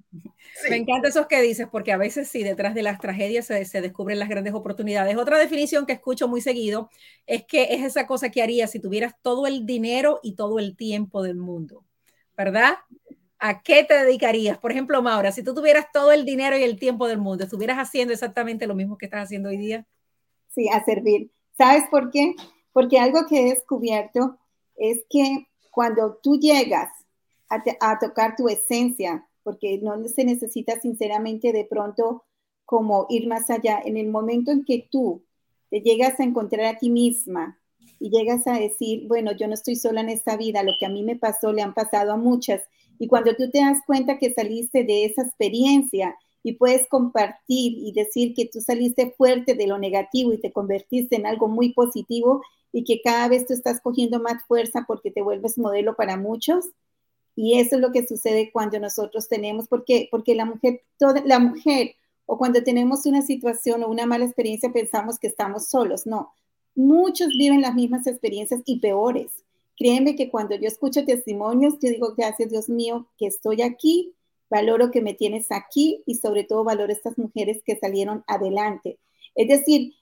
me 0.68 0.76
encanta 0.76 1.08
eso 1.08 1.28
que 1.28 1.40
dices, 1.40 1.68
porque 1.70 1.92
a 1.92 1.96
veces 1.96 2.28
sí, 2.28 2.42
detrás 2.42 2.74
de 2.74 2.82
las 2.82 2.98
tragedias 2.98 3.46
se, 3.46 3.64
se, 3.64 3.80
descubren 3.80 4.18
las 4.18 4.28
grandes 4.28 4.54
oportunidades. 4.54 5.16
Otra 5.16 5.38
definición 5.38 5.86
que 5.86 5.92
escucho 5.92 6.28
muy 6.28 6.40
seguido 6.40 6.90
es 7.26 7.44
que 7.44 7.74
es 7.74 7.82
esa 7.82 8.06
cosa 8.06 8.30
que 8.30 8.42
harías 8.42 8.70
si 8.70 8.80
tuvieras 8.80 9.14
todo 9.22 9.46
el 9.46 9.66
dinero 9.66 10.20
y 10.22 10.34
todo 10.34 10.58
el 10.58 10.76
tiempo 10.76 11.22
del 11.22 11.36
mundo, 11.36 11.84
¿verdad? 12.36 12.78
¿a 13.40 13.62
qué 13.62 13.82
te 13.84 13.94
dedicarías? 13.94 14.58
Por 14.58 14.70
ejemplo, 14.70 15.02
Maura, 15.02 15.32
si 15.32 15.42
tú 15.42 15.54
tuvieras 15.54 15.86
todo 15.92 16.12
el 16.12 16.24
dinero 16.24 16.56
y 16.56 16.62
el 16.62 16.78
tiempo 16.78 17.08
del 17.08 17.18
mundo, 17.18 17.44
¿estuvieras 17.44 17.78
haciendo 17.78 18.12
exactamente 18.12 18.66
lo 18.66 18.74
mismo 18.74 18.98
que 18.98 19.06
estás 19.06 19.24
haciendo 19.24 19.48
hoy 19.48 19.56
día? 19.56 19.86
Sí, 20.54 20.68
a 20.68 20.84
servir. 20.84 21.30
¿Sabes 21.56 21.84
por 21.90 22.10
qué? 22.10 22.34
Porque 22.72 22.98
algo 22.98 23.26
que 23.26 23.40
he 23.40 23.54
descubierto 23.54 24.38
es 24.76 25.04
que 25.08 25.48
cuando 25.70 26.18
tú 26.22 26.38
llegas 26.38 26.90
a, 27.50 27.98
tocar 27.98 28.36
tu 28.36 28.48
esencia, 28.48 29.26
porque 29.42 29.78
no 29.78 30.02
se 30.08 30.24
necesita 30.24 30.80
sinceramente 30.80 31.52
de 31.52 31.64
pronto 31.64 32.24
como 32.64 33.06
ir 33.10 33.26
más 33.26 33.50
allá. 33.50 33.80
En 33.84 33.96
el 33.96 34.08
momento 34.08 34.52
en 34.52 34.64
que 34.64 34.88
tú 34.90 35.24
te 35.70 35.80
llegas 35.80 36.18
a 36.20 36.24
encontrar 36.24 36.66
a 36.66 36.78
ti 36.78 36.88
misma 36.88 37.58
y 37.98 38.10
llegas 38.10 38.46
a 38.46 38.52
decir, 38.54 39.06
bueno, 39.08 39.32
yo 39.32 39.48
no 39.48 39.54
estoy 39.54 39.76
sola 39.76 40.00
en 40.00 40.08
esta 40.08 40.36
vida, 40.36 40.62
lo 40.62 40.72
que 40.78 40.86
a 40.86 40.90
mí 40.90 41.02
me 41.02 41.16
pasó 41.16 41.52
le 41.52 41.62
han 41.62 41.74
pasado 41.74 42.12
a 42.12 42.16
muchas. 42.16 42.62
Y 42.98 43.08
cuando 43.08 43.34
tú 43.34 43.50
te 43.50 43.58
das 43.58 43.78
cuenta 43.86 44.18
que 44.18 44.32
saliste 44.32 44.84
de 44.84 45.04
esa 45.06 45.22
experiencia 45.22 46.16
y 46.42 46.52
puedes 46.52 46.86
compartir 46.88 47.74
y 47.76 47.92
decir 47.92 48.34
que 48.34 48.46
tú 48.46 48.60
saliste 48.60 49.10
fuerte 49.16 49.54
de 49.54 49.66
lo 49.66 49.78
negativo 49.78 50.32
y 50.32 50.40
te 50.40 50.52
convertiste 50.52 51.16
en 51.16 51.26
algo 51.26 51.48
muy 51.48 51.72
positivo 51.72 52.42
y 52.72 52.84
que 52.84 53.00
cada 53.02 53.28
vez 53.28 53.46
tú 53.46 53.52
estás 53.52 53.80
cogiendo 53.80 54.20
más 54.20 54.44
fuerza 54.46 54.84
porque 54.86 55.10
te 55.10 55.22
vuelves 55.22 55.58
modelo 55.58 55.96
para 55.96 56.16
muchos. 56.16 56.66
Y 57.36 57.58
eso 57.58 57.76
es 57.76 57.80
lo 57.80 57.92
que 57.92 58.06
sucede 58.06 58.50
cuando 58.52 58.78
nosotros 58.78 59.28
tenemos, 59.28 59.68
porque, 59.68 60.08
porque 60.10 60.34
la 60.34 60.44
mujer, 60.44 60.82
toda, 60.98 61.22
la 61.24 61.38
mujer, 61.38 61.94
o 62.26 62.38
cuando 62.38 62.62
tenemos 62.62 63.06
una 63.06 63.22
situación 63.22 63.82
o 63.82 63.88
una 63.88 64.06
mala 64.06 64.24
experiencia 64.24 64.72
pensamos 64.72 65.18
que 65.18 65.26
estamos 65.26 65.68
solos. 65.68 66.06
No, 66.06 66.32
muchos 66.74 67.28
viven 67.36 67.60
las 67.60 67.74
mismas 67.74 68.06
experiencias 68.06 68.60
y 68.64 68.78
peores. 68.80 69.44
Créeme 69.76 70.14
que 70.14 70.30
cuando 70.30 70.54
yo 70.56 70.68
escucho 70.68 71.04
testimonios, 71.04 71.74
yo 71.80 71.88
digo, 71.88 72.14
gracias 72.16 72.50
Dios 72.50 72.68
mío, 72.68 73.08
que 73.18 73.26
estoy 73.26 73.62
aquí, 73.62 74.14
valoro 74.50 74.90
que 74.90 75.00
me 75.00 75.14
tienes 75.14 75.50
aquí 75.50 76.02
y 76.06 76.16
sobre 76.16 76.44
todo 76.44 76.64
valoro 76.64 76.92
estas 76.92 77.16
mujeres 77.16 77.62
que 77.64 77.78
salieron 77.78 78.22
adelante. 78.26 78.98
Es 79.34 79.48
decir, 79.48 79.94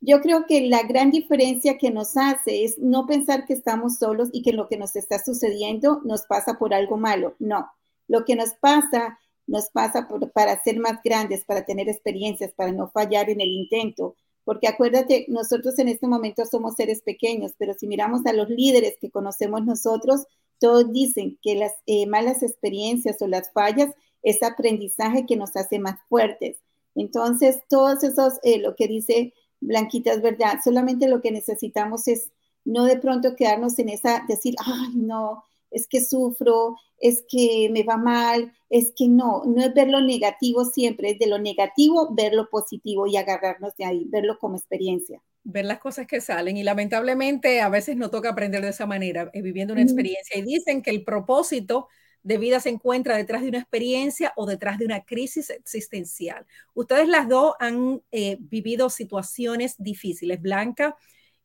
yo 0.00 0.20
creo 0.20 0.46
que 0.46 0.68
la 0.68 0.82
gran 0.82 1.10
diferencia 1.10 1.78
que 1.78 1.90
nos 1.90 2.16
hace 2.16 2.64
es 2.64 2.78
no 2.78 3.06
pensar 3.06 3.44
que 3.46 3.54
estamos 3.54 3.98
solos 3.98 4.28
y 4.32 4.42
que 4.42 4.52
lo 4.52 4.68
que 4.68 4.76
nos 4.76 4.96
está 4.96 5.22
sucediendo 5.22 6.00
nos 6.04 6.22
pasa 6.22 6.54
por 6.58 6.72
algo 6.74 6.96
malo. 6.96 7.34
No, 7.38 7.68
lo 8.06 8.24
que 8.24 8.36
nos 8.36 8.54
pasa 8.54 9.18
nos 9.48 9.70
pasa 9.70 10.06
para 10.34 10.62
ser 10.62 10.78
más 10.78 11.00
grandes, 11.02 11.44
para 11.44 11.64
tener 11.64 11.88
experiencias, 11.88 12.52
para 12.52 12.70
no 12.70 12.90
fallar 12.90 13.30
en 13.30 13.40
el 13.40 13.48
intento. 13.48 14.14
Porque 14.44 14.68
acuérdate, 14.68 15.24
nosotros 15.28 15.78
en 15.78 15.88
este 15.88 16.06
momento 16.06 16.44
somos 16.44 16.76
seres 16.76 17.02
pequeños, 17.02 17.52
pero 17.58 17.74
si 17.74 17.86
miramos 17.86 18.24
a 18.26 18.32
los 18.32 18.48
líderes 18.48 18.96
que 19.00 19.10
conocemos 19.10 19.64
nosotros, 19.64 20.26
todos 20.58 20.92
dicen 20.92 21.38
que 21.42 21.54
las 21.54 21.72
eh, 21.86 22.06
malas 22.06 22.42
experiencias 22.42 23.20
o 23.22 23.26
las 23.26 23.50
fallas 23.52 23.90
es 24.22 24.42
aprendizaje 24.42 25.26
que 25.26 25.36
nos 25.36 25.56
hace 25.56 25.78
más 25.78 25.98
fuertes. 26.08 26.58
Entonces, 26.94 27.60
todos 27.68 28.02
esos, 28.04 28.34
eh, 28.42 28.58
lo 28.58 28.76
que 28.76 28.86
dice 28.86 29.32
Blanquita 29.60 30.12
es 30.12 30.22
verdad, 30.22 30.58
solamente 30.62 31.08
lo 31.08 31.20
que 31.20 31.32
necesitamos 31.32 32.08
es 32.08 32.30
no 32.64 32.84
de 32.84 32.98
pronto 32.98 33.34
quedarnos 33.34 33.78
en 33.78 33.88
esa, 33.88 34.24
decir, 34.28 34.54
ay, 34.64 34.94
no, 34.94 35.44
es 35.70 35.86
que 35.88 36.04
sufro, 36.04 36.76
es 36.98 37.24
que 37.28 37.68
me 37.72 37.82
va 37.82 37.96
mal, 37.96 38.52
es 38.68 38.92
que 38.96 39.08
no, 39.08 39.42
no 39.46 39.62
es 39.62 39.72
ver 39.74 39.88
lo 39.88 40.00
negativo 40.00 40.64
siempre, 40.64 41.10
es 41.10 41.18
de 41.18 41.26
lo 41.26 41.38
negativo 41.38 42.14
ver 42.14 42.34
lo 42.34 42.48
positivo 42.50 43.06
y 43.06 43.16
agarrarnos 43.16 43.74
de 43.76 43.84
ahí, 43.84 44.04
verlo 44.08 44.38
como 44.38 44.56
experiencia. 44.56 45.22
Ver 45.44 45.64
las 45.64 45.78
cosas 45.78 46.06
que 46.06 46.20
salen 46.20 46.56
y 46.56 46.62
lamentablemente 46.62 47.60
a 47.60 47.68
veces 47.68 47.96
no 47.96 48.10
toca 48.10 48.30
aprender 48.30 48.62
de 48.62 48.70
esa 48.70 48.86
manera, 48.86 49.30
eh, 49.32 49.40
viviendo 49.40 49.72
una 49.72 49.82
experiencia. 49.82 50.38
Y 50.38 50.42
dicen 50.42 50.82
que 50.82 50.90
el 50.90 51.04
propósito 51.04 51.88
de 52.22 52.38
vida 52.38 52.60
se 52.60 52.68
encuentra 52.68 53.16
detrás 53.16 53.42
de 53.42 53.48
una 53.48 53.58
experiencia 53.58 54.32
o 54.36 54.46
detrás 54.46 54.78
de 54.78 54.84
una 54.84 55.04
crisis 55.04 55.50
existencial. 55.50 56.46
Ustedes 56.74 57.08
las 57.08 57.28
dos 57.28 57.54
han 57.58 58.02
eh, 58.10 58.36
vivido 58.40 58.90
situaciones 58.90 59.76
difíciles. 59.78 60.40
Blanca, 60.40 60.96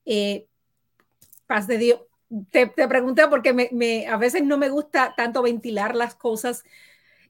eh, 0.05 0.47
paz 1.47 1.67
de 1.67 1.77
Dios, 1.77 2.01
te, 2.49 2.67
pregunté 2.67 3.27
porque 3.27 3.53
me, 3.53 4.07
a 4.07 4.17
veces 4.17 4.43
no 4.43 4.57
me 4.57 4.69
gusta 4.69 5.13
tanto 5.15 5.41
ventilar 5.41 5.95
las 5.95 6.15
cosas, 6.15 6.63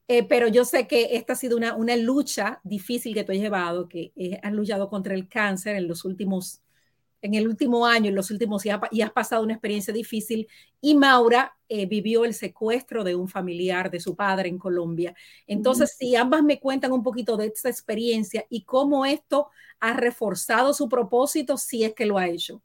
eh, 0.07 0.23
pero 0.23 0.47
yo 0.47 0.65
sé 0.65 0.87
que 0.87 1.15
esta 1.15 1.33
ha 1.33 1.35
sido 1.35 1.57
una, 1.57 1.75
una 1.75 1.95
lucha 1.95 2.59
difícil 2.63 3.13
que 3.13 3.23
tú 3.23 3.33
has 3.33 3.37
llevado, 3.37 3.87
que 3.87 4.39
has 4.41 4.53
luchado 4.53 4.89
contra 4.89 5.13
el 5.13 5.27
cáncer 5.27 5.75
en 5.75 5.87
los 5.87 6.05
últimos 6.05 6.62
en 7.23 7.35
el 7.35 7.47
último 7.47 7.87
año, 7.87 8.09
en 8.09 8.15
los 8.15 8.29
últimos, 8.31 8.65
y, 8.65 8.69
y 8.91 9.01
has 9.01 9.11
pasado 9.11 9.43
una 9.43 9.53
experiencia 9.53 9.93
difícil, 9.93 10.47
y 10.81 10.93
Maura 10.93 11.55
eh, 11.69 11.85
vivió 11.85 12.25
el 12.25 12.33
secuestro 12.33 13.05
de 13.05 13.15
un 13.15 13.29
familiar 13.29 13.89
de 13.89 14.01
su 14.01 14.15
padre 14.15 14.49
en 14.49 14.59
Colombia. 14.59 15.15
Entonces, 15.47 15.95
si 15.97 16.17
ambas 16.17 16.43
me 16.43 16.59
cuentan 16.59 16.91
un 16.91 17.01
poquito 17.01 17.37
de 17.37 17.47
esta 17.47 17.69
experiencia 17.69 18.45
y 18.49 18.65
cómo 18.65 19.05
esto 19.05 19.49
ha 19.79 19.93
reforzado 19.93 20.73
su 20.73 20.89
propósito, 20.89 21.57
si 21.57 21.85
es 21.85 21.93
que 21.93 22.05
lo 22.05 22.17
ha 22.17 22.27
hecho. 22.27 22.61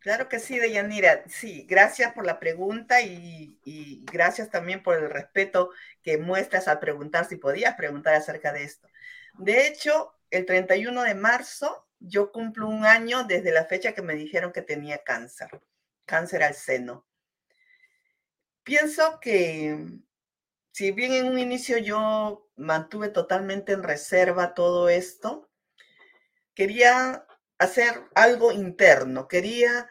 Claro 0.00 0.28
que 0.28 0.40
sí, 0.40 0.58
Deyanira. 0.58 1.22
Sí, 1.28 1.64
gracias 1.68 2.12
por 2.12 2.26
la 2.26 2.40
pregunta 2.40 3.02
y, 3.02 3.56
y, 3.64 4.04
gracias 4.04 4.50
también 4.50 4.82
por 4.82 4.96
el 4.96 5.08
respeto 5.08 5.70
que 6.02 6.18
muestras 6.18 6.66
al 6.66 6.80
preguntar 6.80 7.26
si 7.26 7.36
podías 7.36 7.76
preguntar 7.76 8.14
acerca 8.14 8.52
de 8.52 8.64
esto. 8.64 8.88
De 9.38 9.68
hecho, 9.68 10.12
el 10.32 10.44
31 10.44 11.02
de 11.04 11.14
marzo 11.14 11.86
yo 12.04 12.32
cumplo 12.32 12.68
un 12.68 12.84
año 12.84 13.24
desde 13.24 13.52
la 13.52 13.64
fecha 13.64 13.92
que 13.94 14.02
me 14.02 14.14
dijeron 14.14 14.52
que 14.52 14.62
tenía 14.62 15.02
cáncer, 15.04 15.48
cáncer 16.04 16.42
al 16.42 16.54
seno. 16.54 17.06
Pienso 18.64 19.20
que 19.20 19.76
si 20.72 20.92
bien 20.92 21.12
en 21.12 21.26
un 21.26 21.38
inicio 21.38 21.78
yo 21.78 22.48
mantuve 22.56 23.08
totalmente 23.08 23.72
en 23.72 23.82
reserva 23.82 24.54
todo 24.54 24.88
esto, 24.88 25.50
quería 26.54 27.26
hacer 27.58 28.04
algo 28.14 28.52
interno, 28.52 29.28
quería 29.28 29.88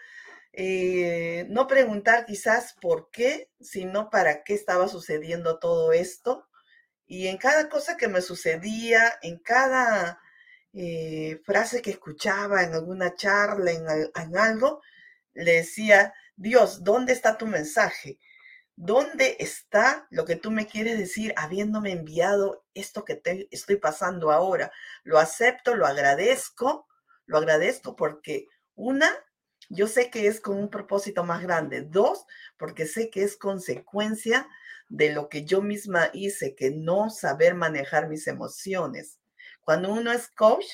eh, 0.54 1.46
no 1.50 1.68
preguntar 1.68 2.26
quizás 2.26 2.74
por 2.82 3.10
qué, 3.12 3.52
sino 3.60 4.10
para 4.10 4.44
qué 4.44 4.54
estaba 4.54 4.88
sucediendo 4.88 5.60
todo 5.60 5.94
esto. 5.94 6.48
Y 7.06 7.28
en 7.28 7.38
cada 7.38 7.70
cosa 7.70 7.98
que 7.98 8.08
me 8.08 8.22
sucedía, 8.22 9.14
en 9.22 9.40
cada 9.40 10.22
eh, 10.74 11.42
frase 11.46 11.82
que 11.82 11.92
escuchaba 11.92 12.64
en 12.64 12.74
alguna 12.74 13.14
charla, 13.16 13.72
en, 13.72 14.38
algo, 14.38 14.82
le 15.34 15.54
decía, 15.54 16.14
Dios, 16.36 16.84
¿dónde 16.84 17.14
está 17.14 17.38
tu 17.38 17.46
mensaje? 17.48 18.20
¿Dónde 18.76 19.38
está 19.40 20.08
lo 20.10 20.26
que 20.26 20.38
tú 20.38 20.50
me 20.50 20.68
quieres 20.68 20.98
decir 20.98 21.34
habiéndome 21.38 21.92
enviado 21.92 22.66
esto 22.74 23.06
que 23.06 23.16
te 23.16 23.48
estoy 23.52 23.78
pasando 23.78 24.32
ahora? 24.32 24.72
Lo 25.04 25.20
acepto, 25.20 25.76
lo 25.76 25.86
agradezco, 25.86 26.88
lo 27.26 27.38
agradezco 27.38 27.96
porque 27.96 28.48
una, 28.76 29.10
yo 29.70 29.88
sé 29.88 30.10
que 30.10 30.28
es 30.28 30.42
con 30.42 30.58
un 30.58 30.70
propósito 30.70 31.24
más 31.24 31.44
grande. 31.44 31.82
Dos, 31.82 32.26
porque 32.58 32.88
sé 32.88 33.10
que 33.10 33.24
es 33.24 33.38
consecuencia 33.38 34.48
de 34.90 35.12
lo 35.14 35.30
que 35.30 35.46
yo 35.46 35.62
misma 35.62 36.10
hice, 36.14 36.56
que 36.56 36.72
no 36.72 37.10
saber 37.10 37.56
manejar 37.56 38.10
mis 38.10 38.28
emociones. 38.28 39.21
Cuando 39.64 39.92
uno 39.92 40.12
es 40.12 40.28
coach, 40.30 40.66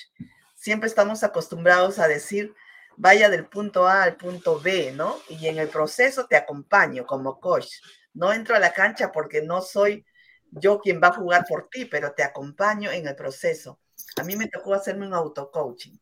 siempre 0.55 0.87
estamos 0.87 1.23
acostumbrados 1.23 1.99
a 1.99 2.07
decir, 2.07 2.53
vaya 2.95 3.29
del 3.29 3.45
punto 3.45 3.87
A 3.87 4.03
al 4.03 4.17
punto 4.17 4.59
B, 4.59 4.91
¿no? 4.91 5.17
Y 5.29 5.47
en 5.47 5.59
el 5.59 5.69
proceso 5.69 6.25
te 6.27 6.35
acompaño 6.35 7.05
como 7.05 7.39
coach. 7.39 7.67
No 8.13 8.33
entro 8.33 8.55
a 8.55 8.59
la 8.59 8.73
cancha 8.73 9.11
porque 9.11 9.41
no 9.41 9.61
soy 9.61 10.05
yo 10.51 10.79
quien 10.79 11.01
va 11.01 11.09
a 11.09 11.15
jugar 11.15 11.45
por 11.47 11.69
ti, 11.69 11.85
pero 11.85 12.13
te 12.13 12.23
acompaño 12.23 12.91
en 12.91 13.07
el 13.07 13.15
proceso. 13.15 13.79
A 14.19 14.23
mí 14.23 14.35
me 14.35 14.47
tocó 14.47 14.73
hacerme 14.73 15.05
un 15.05 15.13
auto-coaching. 15.13 15.97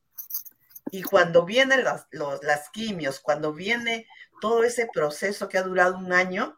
Y 0.92 1.04
cuando 1.04 1.46
vienen 1.46 1.84
las, 1.84 2.08
las 2.12 2.70
quimios, 2.70 3.20
cuando 3.20 3.52
viene 3.54 4.08
todo 4.40 4.64
ese 4.64 4.88
proceso 4.94 5.50
que 5.50 5.58
ha 5.58 5.64
durado 5.64 5.98
un 5.98 6.14
año, 6.14 6.58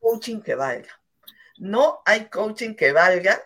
coaching 0.00 0.40
que 0.42 0.54
valga. 0.54 1.00
No 1.56 2.02
hay 2.04 2.28
coaching 2.28 2.74
que 2.74 2.92
valga 2.92 3.40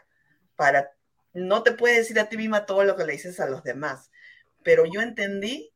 para 0.57 0.91
no 1.33 1.63
te 1.63 1.73
puedes 1.73 1.99
decir 1.99 2.19
a 2.21 2.29
ti 2.29 2.37
misma 2.37 2.67
todo 2.67 2.85
lo 2.85 2.97
que 2.97 3.05
le 3.05 3.13
dices 3.13 3.41
a 3.41 3.49
los 3.49 3.63
demás, 3.63 4.11
pero 4.63 4.85
yo 4.87 5.01
entendí 5.01 5.73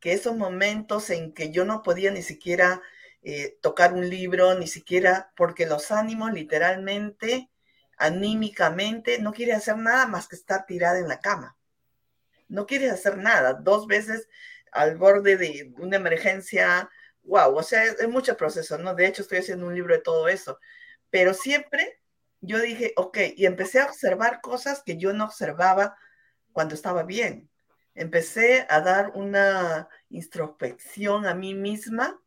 que 0.00 0.12
esos 0.12 0.36
momentos 0.36 1.10
en 1.10 1.32
que 1.32 1.50
yo 1.50 1.64
no 1.64 1.82
podía 1.82 2.10
ni 2.10 2.22
siquiera 2.22 2.82
eh, 3.22 3.56
tocar 3.60 3.92
un 3.92 4.10
libro, 4.10 4.58
ni 4.58 4.66
siquiera, 4.66 5.32
porque 5.36 5.64
los 5.64 5.92
ánimos 5.92 6.32
literalmente, 6.32 7.50
anímicamente, 7.96 9.20
no 9.20 9.32
quieres 9.32 9.58
hacer 9.58 9.76
nada 9.76 10.08
más 10.08 10.26
que 10.26 10.34
estar 10.34 10.66
tirada 10.66 10.98
en 10.98 11.06
la 11.06 11.20
cama. 11.20 11.56
No 12.48 12.66
quieres 12.66 12.90
hacer 12.90 13.18
nada. 13.18 13.54
Dos 13.54 13.86
veces 13.86 14.28
al 14.72 14.96
borde 14.96 15.36
de 15.36 15.72
una 15.78 15.98
emergencia, 15.98 16.90
wow, 17.22 17.56
o 17.56 17.62
sea, 17.62 17.84
es, 17.84 18.08
mucho 18.08 18.36
proceso, 18.36 18.76
¿no? 18.78 18.94
De 18.94 19.06
hecho, 19.06 19.22
estoy 19.22 19.38
haciendo 19.38 19.66
un 19.66 19.74
libro 19.74 19.94
de 19.94 20.00
todo 20.00 20.26
eso, 20.28 20.58
pero 21.10 21.32
siempre 21.32 22.01
yo 22.42 22.60
dije, 22.60 22.92
ok, 22.96 23.18
y 23.36 23.46
empecé 23.46 23.80
a 23.80 23.86
observar 23.86 24.40
cosas 24.40 24.82
que 24.84 24.96
yo 24.98 25.12
no 25.12 25.24
observaba 25.24 25.96
cuando 26.52 26.74
estaba 26.74 27.04
bien. 27.04 27.48
Empecé 27.94 28.66
a 28.68 28.80
dar 28.80 29.12
una 29.14 29.88
introspección 30.10 31.24
a 31.26 31.34
mí 31.34 31.54
misma 31.54 32.20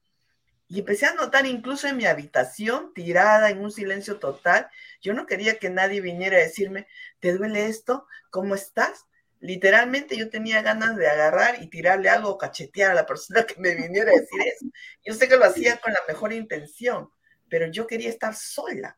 y 0.68 0.80
empecé 0.80 1.06
a 1.06 1.14
notar 1.14 1.46
incluso 1.46 1.88
en 1.88 1.98
mi 1.98 2.06
habitación, 2.06 2.94
tirada 2.94 3.50
en 3.50 3.60
un 3.60 3.72
silencio 3.72 4.18
total, 4.18 4.70
yo 5.02 5.14
no 5.14 5.26
quería 5.26 5.60
que 5.60 5.70
nadie 5.70 6.02
viniera 6.02 6.38
a 6.38 6.42
decirme, 6.42 6.88
¿te 7.20 7.34
duele 7.34 7.68
esto? 7.68 8.08
¿Cómo 8.32 8.56
estás? 8.56 9.06
Literalmente 9.42 10.18
yo 10.18 10.30
tenía 10.30 10.62
ganas 10.62 10.96
de 10.96 11.08
agarrar 11.08 11.62
y 11.62 11.68
tirarle 11.68 12.10
algo 12.10 12.30
o 12.30 12.38
cachetear 12.38 12.92
a 12.92 12.96
la 12.96 13.06
persona 13.06 13.44
que 13.44 13.60
me 13.60 13.76
viniera 13.76 14.12
a 14.12 14.20
decir 14.20 14.42
eso. 14.42 14.66
Yo 15.04 15.14
sé 15.14 15.28
que 15.28 15.36
lo 15.36 15.46
hacía 15.46 15.78
con 15.78 15.92
la 15.94 16.00
mejor 16.08 16.32
intención, 16.32 17.12
pero 17.50 17.68
yo 17.68 17.86
quería 17.86 18.10
estar 18.10 18.34
sola 18.34 18.98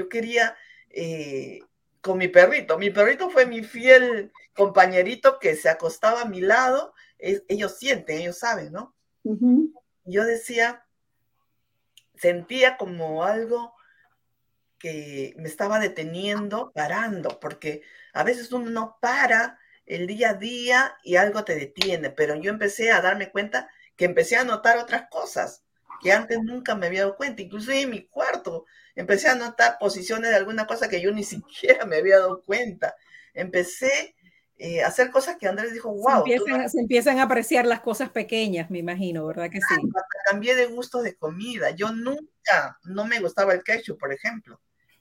Yo 0.00 0.08
quería 0.08 0.56
eh, 0.88 1.60
con 2.00 2.16
mi 2.16 2.28
perrito. 2.28 2.78
Mi 2.78 2.88
perrito 2.88 3.28
fue 3.28 3.44
mi 3.44 3.62
fiel 3.62 4.32
compañerito 4.54 5.38
que 5.38 5.54
se 5.56 5.68
acostaba 5.68 6.22
a 6.22 6.24
mi 6.24 6.40
lado. 6.40 6.94
ellos 7.18 7.76
sienten, 7.76 8.18
ellos 8.18 8.38
saben, 8.38 8.72
¿no? 8.72 8.94
Yo 10.04 10.24
decía, 10.24 10.86
sentía 12.14 12.78
como 12.78 13.24
algo 13.24 13.74
que 14.78 15.34
me 15.36 15.48
estaba 15.48 15.78
deteniendo, 15.78 16.72
parando, 16.72 17.38
porque 17.38 17.82
a 18.14 18.24
veces 18.24 18.50
uno 18.52 18.70
no 18.70 18.96
para 19.02 19.58
el 19.84 20.06
día 20.06 20.30
a 20.30 20.34
día 20.34 20.96
y 21.04 21.16
algo 21.16 21.44
te 21.44 21.54
detiene, 21.56 22.08
pero 22.08 22.34
yo 22.36 22.50
empecé 22.50 22.90
a 22.90 23.02
darme 23.02 23.30
cuenta 23.30 23.68
que 23.96 24.06
empecé 24.06 24.36
a 24.36 24.44
notar 24.44 24.78
otras 24.78 25.10
cosas 25.10 25.62
que 26.00 26.12
antes 26.12 26.42
nunca 26.42 26.74
me 26.74 26.86
había 26.86 27.02
dado 27.02 27.16
cuenta, 27.16 27.42
incluso 27.42 27.70
en 27.72 27.90
mi 27.90 28.06
cuarto 28.06 28.66
empecé 28.94 29.28
a 29.28 29.34
notar 29.34 29.76
posiciones 29.78 30.30
de 30.30 30.36
alguna 30.36 30.66
cosa 30.66 30.88
que 30.88 31.00
yo 31.00 31.12
ni 31.12 31.24
siquiera 31.24 31.84
me 31.86 31.96
había 31.96 32.18
dado 32.18 32.42
cuenta. 32.42 32.94
Empecé 33.34 34.14
eh, 34.56 34.82
a 34.82 34.88
hacer 34.88 35.10
cosas 35.10 35.36
que 35.38 35.48
Andrés 35.48 35.72
dijo, 35.72 35.90
wow. 35.90 36.24
Se 36.26 36.80
empiezan, 36.80 37.18
a 37.18 37.22
apreciar 37.22 37.64
las 37.66 37.80
cosas 37.80 38.10
pequeñas, 38.10 38.70
me 38.70 38.78
imagino, 38.78 39.26
¿verdad 39.26 39.50
que 39.50 39.60
sí? 39.60 39.74
Cambié 40.28 40.54
de 40.54 40.66
gusto 40.66 41.02
de 41.02 41.16
comida. 41.16 41.70
Yo 41.70 41.92
nunca, 41.92 42.78
no 42.84 43.06
me 43.06 43.20
gustaba 43.20 43.54
el 43.54 43.62
ketchup, 43.62 43.98
por 43.98 44.12
ejemplo, 44.12 44.60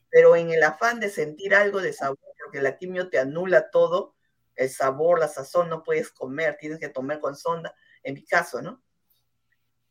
pero 0.10 0.36
en 0.36 0.52
el 0.52 0.64
afán 0.64 1.00
de 1.00 1.10
sentir 1.10 1.54
algo 1.54 1.82
de 1.82 1.92
sabor, 1.92 2.20
porque 2.42 2.62
la 2.62 2.78
quimio 2.78 3.10
te 3.10 3.20
anula 3.20 3.70
todo, 3.70 4.16
el 4.56 4.70
sabor, 4.70 5.20
la 5.20 5.28
sazón, 5.28 5.70
no 5.70 5.84
puedes 5.84 6.10
comer, 6.10 6.58
tienes 6.58 6.80
que 6.80 6.90
tomar 6.90 7.20
con 7.20 7.36
sonda, 7.36 7.76
en 8.04 8.14
mi 8.14 8.26
caso, 8.26 8.62
¿no? 8.62 8.82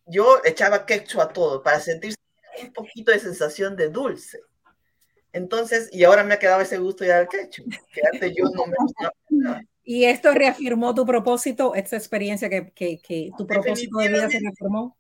Yo 0.09 0.41
echaba 0.45 0.87
ketchup 0.87 1.21
a 1.21 1.29
todo 1.29 1.63
para 1.63 1.81
sentir 1.81 2.15
un 2.63 2.73
poquito 2.73 3.13
de 3.13 3.19
sensación 3.19 3.77
de 3.77 3.89
dulce. 3.89 4.41
Entonces, 5.33 5.89
y 5.93 6.05
ahora 6.05 6.25
me 6.25 6.35
ha 6.35 6.39
quedado 6.39 6.61
ese 6.61 6.79
gusto 6.79 7.05
ya 7.05 7.19
del 7.19 7.29
ketchup, 7.29 7.71
que 7.93 8.01
antes 8.13 8.33
yo 8.37 8.45
no 8.55 8.67
me 8.67 8.75
gustaba. 8.79 9.63
¿Y 9.85 10.05
esto 10.05 10.33
reafirmó 10.33 10.95
tu 10.95 11.07
propósito, 11.07 11.75
esta 11.75 11.97
experiencia 11.97 12.51
que, 12.51 12.73
que, 12.73 13.01
que 13.01 13.31
tu 13.37 13.47
propósito 13.47 13.99
de 13.99 14.09
vida 14.09 14.29
se 14.29 14.41
reafirmó? 14.41 14.99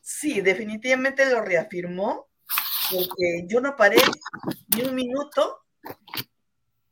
Sí, 0.00 0.40
definitivamente 0.40 1.28
lo 1.30 1.42
reafirmó, 1.42 2.28
porque 2.90 3.44
yo 3.46 3.60
no 3.60 3.76
paré 3.76 3.98
ni 4.74 4.82
un 4.82 4.94
minuto, 4.94 5.60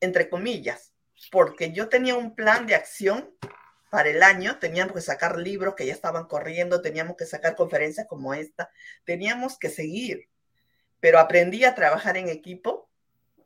entre 0.00 0.28
comillas, 0.28 0.92
porque 1.30 1.72
yo 1.72 1.88
tenía 1.88 2.16
un 2.16 2.34
plan 2.34 2.66
de 2.66 2.74
acción 2.74 3.34
para 3.90 4.10
el 4.10 4.22
año, 4.22 4.58
teníamos 4.58 4.94
que 4.94 5.00
sacar 5.00 5.38
libros 5.38 5.74
que 5.74 5.86
ya 5.86 5.92
estaban 5.92 6.26
corriendo, 6.26 6.82
teníamos 6.82 7.16
que 7.16 7.26
sacar 7.26 7.56
conferencias 7.56 8.06
como 8.06 8.34
esta, 8.34 8.70
teníamos 9.04 9.58
que 9.58 9.70
seguir, 9.70 10.28
pero 11.00 11.18
aprendí 11.18 11.64
a 11.64 11.74
trabajar 11.74 12.16
en 12.16 12.28
equipo, 12.28 12.88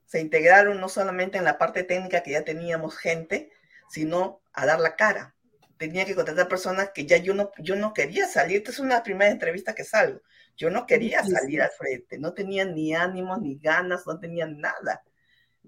se 0.07 0.21
integraron 0.21 0.81
no 0.81 0.89
solamente 0.89 1.39
en 1.39 1.45
la 1.45 1.59
parte 1.59 1.85
técnica 1.85 2.23
que 2.23 2.33
ya 2.33 2.45
teníamos 2.45 2.97
gente, 2.97 3.51
sino 3.89 4.43
a 4.53 4.67
dar 4.67 4.81
la 4.81 4.97
cara. 4.97 5.35
Tenía 5.79 6.05
que 6.05 6.15
contratar 6.15 6.49
personas 6.49 6.91
que 6.95 7.07
ya 7.07 7.17
yo 7.17 7.35
no, 7.35 7.51
yo 7.59 7.77
no 7.77 7.93
quería 7.93 8.29
salir. 8.29 8.59
Esta 8.59 8.71
es 8.71 8.79
una 8.79 9.03
primera 9.03 9.31
entrevista 9.31 9.75
que 9.75 9.85
salgo. 9.85 10.21
Yo 10.57 10.71
no 10.71 10.87
quería 10.87 11.25
salir 11.25 11.63
al 11.63 11.71
frente, 11.71 12.19
no 12.19 12.35
tenía 12.35 12.65
ni 12.65 12.95
ánimos, 12.95 13.41
ni 13.41 13.57
ganas, 13.59 14.07
no 14.07 14.19
tenía 14.19 14.47
nada. 14.47 15.03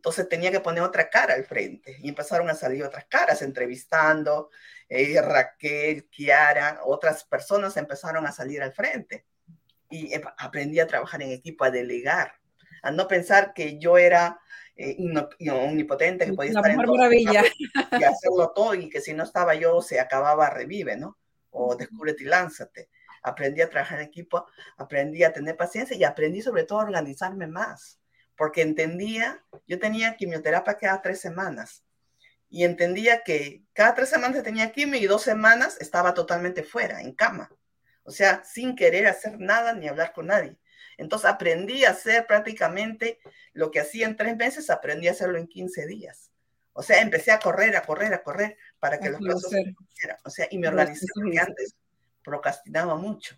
Entonces 0.04 0.28
tenía 0.28 0.50
que 0.50 0.60
poner 0.60 0.82
otra 0.82 1.08
cara 1.08 1.32
al 1.32 1.46
frente 1.46 1.96
y 2.02 2.10
empezaron 2.10 2.50
a 2.50 2.54
salir 2.54 2.84
otras 2.84 3.06
caras 3.06 3.40
entrevistando. 3.40 4.50
Eh, 4.86 5.18
Raquel, 5.18 6.10
Kiara, 6.10 6.80
otras 6.84 7.24
personas 7.24 7.74
empezaron 7.78 8.26
a 8.26 8.32
salir 8.32 8.60
al 8.60 8.74
frente 8.74 9.24
y 9.88 10.12
em, 10.12 10.20
aprendí 10.36 10.78
a 10.78 10.86
trabajar 10.86 11.22
en 11.22 11.30
equipo, 11.30 11.64
a 11.64 11.70
delegar, 11.70 12.34
a 12.82 12.90
no 12.90 13.08
pensar 13.08 13.54
que 13.54 13.78
yo 13.78 13.96
era 13.96 14.38
eh, 14.76 14.94
omnipotente, 15.50 16.26
que 16.26 16.34
podía 16.34 16.50
estar 16.50 16.70
en 16.70 16.82
todo 16.82 17.10
y 17.14 18.04
hacerlo 18.04 18.52
todo 18.54 18.74
y 18.74 18.90
que 18.90 19.00
si 19.00 19.14
no 19.14 19.24
estaba 19.24 19.54
yo 19.54 19.80
se 19.80 20.00
acababa 20.00 20.50
revive, 20.50 20.98
¿no? 20.98 21.16
O 21.48 21.76
descúbrete 21.76 22.24
y 22.24 22.26
lánzate. 22.26 22.90
Aprendí 23.22 23.62
a 23.62 23.70
trabajar 23.70 24.00
en 24.00 24.08
equipo, 24.08 24.44
aprendí 24.76 25.24
a 25.24 25.32
tener 25.32 25.56
paciencia 25.56 25.96
y 25.96 26.04
aprendí 26.04 26.42
sobre 26.42 26.64
todo 26.64 26.80
a 26.80 26.84
organizarme 26.84 27.46
más 27.46 28.03
porque 28.36 28.62
entendía, 28.62 29.44
yo 29.66 29.78
tenía 29.78 30.16
quimioterapia 30.16 30.76
cada 30.76 31.02
tres 31.02 31.20
semanas 31.20 31.84
y 32.48 32.64
entendía 32.64 33.22
que 33.22 33.64
cada 33.72 33.94
tres 33.94 34.08
semanas 34.08 34.42
tenía 34.42 34.72
quimio 34.72 35.00
y 35.00 35.06
dos 35.06 35.22
semanas 35.22 35.76
estaba 35.80 36.14
totalmente 36.14 36.62
fuera, 36.62 37.00
en 37.00 37.12
cama. 37.12 37.50
O 38.04 38.10
sea, 38.10 38.44
sin 38.44 38.76
querer 38.76 39.06
hacer 39.06 39.40
nada 39.40 39.74
ni 39.74 39.88
hablar 39.88 40.12
con 40.12 40.26
nadie. 40.26 40.56
Entonces 40.96 41.28
aprendí 41.28 41.84
a 41.84 41.90
hacer 41.90 42.26
prácticamente 42.26 43.18
lo 43.52 43.70
que 43.70 43.80
hacía 43.80 44.06
en 44.06 44.16
tres 44.16 44.36
meses, 44.36 44.70
aprendí 44.70 45.08
a 45.08 45.12
hacerlo 45.12 45.38
en 45.38 45.48
15 45.48 45.86
días. 45.86 46.30
O 46.72 46.82
sea, 46.82 47.00
empecé 47.00 47.30
a 47.32 47.38
correr, 47.38 47.76
a 47.76 47.82
correr, 47.82 48.12
a 48.14 48.22
correr 48.22 48.56
para 48.78 48.98
que 48.98 49.10
los 49.10 49.20
casos 49.20 49.50
se 49.50 49.74
O 50.24 50.30
sea, 50.30 50.46
y 50.50 50.58
me 50.58 50.68
organizé 50.68 51.06
porque 51.14 51.38
antes 51.38 51.74
procrastinaba 52.22 52.96
mucho, 52.96 53.36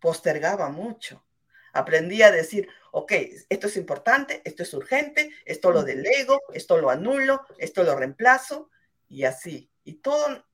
postergaba 0.00 0.68
mucho. 0.68 1.24
Aprendí 1.72 2.22
a 2.22 2.30
decir, 2.30 2.68
ok, 2.92 3.12
esto 3.48 3.66
es 3.66 3.76
importante, 3.76 4.42
esto 4.44 4.62
es 4.62 4.72
urgente, 4.74 5.30
esto 5.44 5.72
lo 5.72 5.82
delego, 5.82 6.40
esto 6.52 6.76
lo 6.78 6.90
anulo, 6.90 7.40
esto 7.58 7.82
lo 7.82 7.96
reemplazo 7.96 8.70
y 9.08 9.24
así. 9.24 9.70
Y 9.82 9.94
todo 9.94 10.44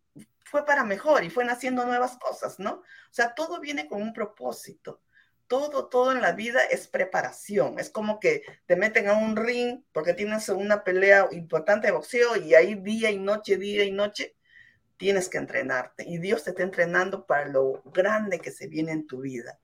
fue 0.45 0.65
para 0.65 0.85
mejor 0.85 1.25
y 1.25 1.31
fue 1.31 1.45
naciendo 1.45 1.85
nuevas 1.85 2.17
cosas, 2.17 2.59
¿no? 2.59 2.75
O 2.75 3.13
sea, 3.13 3.35
todo 3.35 3.61
viene 3.61 3.89
con 3.89 4.01
un 4.01 4.13
propósito. 4.13 5.03
Todo, 5.49 5.89
todo 5.89 6.13
en 6.13 6.21
la 6.21 6.33
vida 6.33 6.63
es 6.71 6.87
preparación. 6.87 7.79
Es 7.79 7.91
como 7.91 8.21
que 8.21 8.43
te 8.67 8.77
meten 8.77 9.09
a 9.09 9.15
un 9.15 9.35
ring 9.35 9.83
porque 9.93 10.15
tienes 10.15 10.49
una 10.49 10.85
pelea 10.85 11.27
importante 11.33 11.89
de 11.89 11.93
boxeo 11.93 12.37
y 12.37 12.55
ahí 12.55 12.77
día 12.77 13.11
y 13.11 13.19
noche, 13.19 13.57
día 13.57 13.85
y 13.85 13.91
noche, 13.91 14.37
tienes 14.97 15.29
que 15.29 15.39
entrenarte. 15.39 16.05
Y 16.07 16.19
Dios 16.19 16.45
te 16.45 16.51
está 16.51 16.63
entrenando 16.63 17.27
para 17.27 17.47
lo 17.47 17.83
grande 17.87 18.39
que 18.39 18.53
se 18.53 18.69
viene 18.69 18.93
en 18.93 19.07
tu 19.07 19.23
vida, 19.23 19.59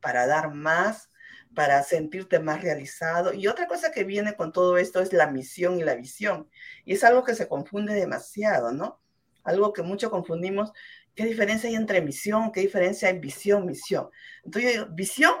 para 0.00 0.26
dar 0.26 0.52
más, 0.52 1.10
para 1.54 1.82
sentirte 1.82 2.38
más 2.38 2.62
realizado. 2.62 3.32
Y 3.32 3.46
otra 3.46 3.66
cosa 3.66 3.90
que 3.90 4.04
viene 4.04 4.36
con 4.36 4.52
todo 4.52 4.78
esto 4.78 5.00
es 5.00 5.12
la 5.12 5.28
misión 5.30 5.78
y 5.78 5.84
la 5.84 5.94
visión. 5.94 6.48
Y 6.84 6.94
es 6.94 7.04
algo 7.04 7.24
que 7.24 7.34
se 7.34 7.48
confunde 7.48 7.94
demasiado, 7.94 8.72
¿no? 8.72 9.00
Algo 9.44 9.72
que 9.72 9.82
mucho 9.82 10.10
confundimos. 10.10 10.72
¿Qué 11.14 11.24
diferencia 11.24 11.68
hay 11.68 11.76
entre 11.76 12.00
misión? 12.00 12.52
¿Qué 12.52 12.60
diferencia 12.60 13.08
hay 13.08 13.18
visión, 13.18 13.66
misión? 13.66 14.08
Entonces 14.44 14.74
yo 14.74 14.80
digo, 14.84 14.94
visión 14.94 15.34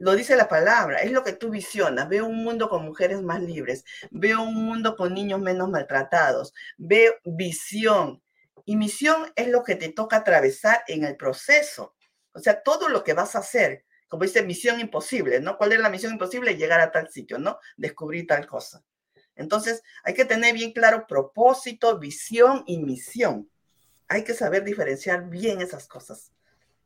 lo 0.00 0.14
dice 0.14 0.34
la 0.34 0.48
palabra, 0.48 1.00
es 1.00 1.12
lo 1.12 1.22
que 1.22 1.34
tú 1.34 1.50
visionas. 1.50 2.08
Veo 2.08 2.26
un 2.26 2.42
mundo 2.42 2.70
con 2.70 2.84
mujeres 2.86 3.20
más 3.22 3.42
libres, 3.42 3.84
veo 4.10 4.42
un 4.42 4.54
mundo 4.54 4.96
con 4.96 5.12
niños 5.12 5.40
menos 5.40 5.68
maltratados, 5.68 6.54
veo 6.78 7.12
visión. 7.24 8.22
Y 8.64 8.76
misión 8.76 9.30
es 9.36 9.48
lo 9.48 9.62
que 9.62 9.76
te 9.76 9.90
toca 9.90 10.16
atravesar 10.16 10.82
en 10.88 11.04
el 11.04 11.16
proceso. 11.16 11.94
O 12.32 12.38
sea, 12.38 12.62
todo 12.62 12.88
lo 12.88 13.04
que 13.04 13.12
vas 13.12 13.36
a 13.36 13.40
hacer, 13.40 13.84
como 14.10 14.24
dice, 14.24 14.42
misión 14.42 14.80
imposible, 14.80 15.40
¿no? 15.40 15.56
¿Cuál 15.56 15.72
es 15.72 15.78
la 15.78 15.88
misión 15.88 16.12
imposible? 16.12 16.56
Llegar 16.56 16.80
a 16.80 16.90
tal 16.90 17.08
sitio, 17.08 17.38
¿no? 17.38 17.60
Descubrir 17.76 18.26
tal 18.26 18.44
cosa. 18.44 18.82
Entonces, 19.36 19.84
hay 20.02 20.14
que 20.14 20.24
tener 20.24 20.52
bien 20.52 20.72
claro 20.72 21.06
propósito, 21.06 21.96
visión 21.96 22.64
y 22.66 22.78
misión. 22.78 23.48
Hay 24.08 24.24
que 24.24 24.34
saber 24.34 24.64
diferenciar 24.64 25.30
bien 25.30 25.60
esas 25.60 25.86
cosas. 25.86 26.32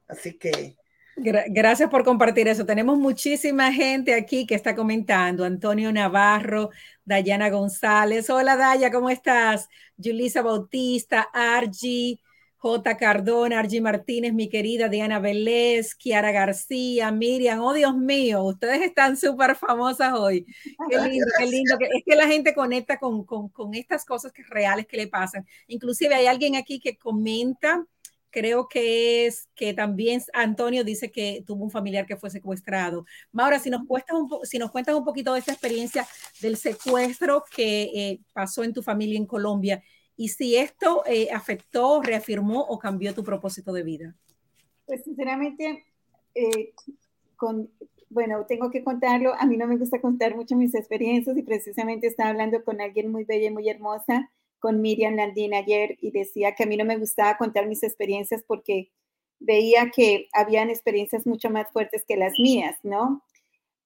Así 0.07 0.35
que... 0.35 0.77
Gracias 1.17 1.89
por 1.89 2.05
compartir 2.05 2.47
eso. 2.47 2.67
Tenemos 2.67 2.99
muchísima 2.99 3.73
gente 3.73 4.13
aquí 4.13 4.47
que 4.47 4.55
está 4.55 4.77
comentando. 4.77 5.47
Antonio 5.47 5.91
Navarro, 5.93 6.71
Dayana 7.07 7.49
González. 7.49 8.29
Hola 8.29 8.57
Daya, 8.57 8.91
¿cómo 8.91 9.09
estás? 9.09 9.71
Julisa 9.97 10.43
Bautista, 10.43 11.23
Argy, 11.33 12.21
J. 12.65 12.97
Cardona, 12.97 13.59
Argy 13.59 13.83
Martínez, 13.83 14.33
mi 14.33 14.49
querida 14.49 14.89
Diana 14.89 15.19
Vélez, 15.19 15.95
Kiara 15.95 16.33
García, 16.33 17.13
Miriam, 17.13 17.61
oh 17.61 17.75
Dios 17.75 17.95
mío, 17.95 18.43
ustedes 18.43 18.81
están 18.81 19.19
súper 19.19 19.55
famosas 19.55 20.15
hoy. 20.15 20.47
Qué 20.89 20.97
lindo, 21.11 21.27
qué 21.37 21.47
lindo. 21.47 21.77
Es 21.79 22.03
que 22.07 22.17
la 22.17 22.27
gente 22.27 22.55
conecta 22.55 22.99
con, 22.99 23.27
con, 23.27 23.51
con 23.51 23.75
estas 23.75 24.07
cosas 24.07 24.33
que 24.33 24.43
reales 24.45 24.87
que 24.87 24.97
le 24.97 25.09
pasan. 25.09 25.47
Inclusive 25.67 26.15
hay 26.15 26.25
alguien 26.25 26.57
aquí 26.57 26.81
que 26.81 26.97
comenta, 26.97 27.85
creo 28.31 28.67
que 28.67 29.27
es 29.27 29.47
que 29.55 29.75
también 29.75 30.23
Antonio 30.33 30.85
dice 30.85 31.13
que 31.13 31.45
tuvo 31.47 31.65
un 31.65 31.71
familiar 31.71 32.07
que 32.07 32.17
fue 32.17 32.31
secuestrado. 32.31 33.05
Maura, 33.31 33.59
si 33.59 33.69
nos, 33.69 33.83
un 33.83 34.39
si 34.43 34.59
nos 34.59 34.71
cuentas 34.71 34.95
un 34.95 35.05
poquito 35.05 35.35
de 35.35 35.41
esa 35.41 35.53
experiencia 35.53 36.09
del 36.41 36.57
secuestro 36.57 37.45
que 37.55 37.83
eh, 37.95 38.21
pasó 38.33 38.65
en 38.65 38.73
tu 38.73 38.83
familia 38.83 39.19
en 39.19 39.27
Colombia 39.27 39.83
y 40.17 40.29
si 40.29 40.57
esto 40.57 41.03
eh, 41.07 41.29
afectó, 41.33 42.03
reafirmó 42.03 42.61
o 42.61 42.79
cambió 42.79 43.15
tu 43.15 43.25
propósito 43.25 43.73
de 43.73 43.83
vida. 43.83 44.17
Pues 44.87 45.03
sinceramente, 45.05 45.85
eh, 46.35 46.73
con, 47.37 47.71
bueno, 48.09 48.45
tengo 48.47 48.71
que 48.71 48.85
contarlo. 48.85 49.35
A 49.39 49.47
mí 49.47 49.57
no 49.57 49.67
me 49.67 49.77
gusta 49.77 50.01
contar 50.01 50.37
mucho 50.37 50.57
mis 50.57 50.75
experiencias 50.75 51.37
y 51.37 51.43
precisamente 51.43 52.07
estaba 52.07 52.31
hablando 52.31 52.63
con 52.65 52.81
alguien 52.81 53.11
muy 53.11 53.25
bella 53.25 53.49
y 53.49 53.53
muy 53.53 53.69
hermosa, 53.69 54.31
con 54.59 54.81
Miriam 54.81 55.17
Landín 55.17 55.55
ayer, 55.55 55.99
y 56.01 56.11
decía 56.11 56.55
que 56.55 56.65
a 56.65 56.67
mí 56.67 56.77
no 56.77 56.85
me 56.85 56.97
gustaba 56.97 57.37
contar 57.37 57.67
mis 57.67 57.83
experiencias 57.83 58.43
porque 58.47 58.91
veía 59.39 59.91
que 59.91 60.29
habían 60.33 60.71
experiencias 60.71 61.27
mucho 61.27 61.51
más 61.51 61.71
fuertes 61.71 62.05
que 62.07 62.17
las 62.17 62.39
mías, 62.39 62.79
¿no? 62.83 63.23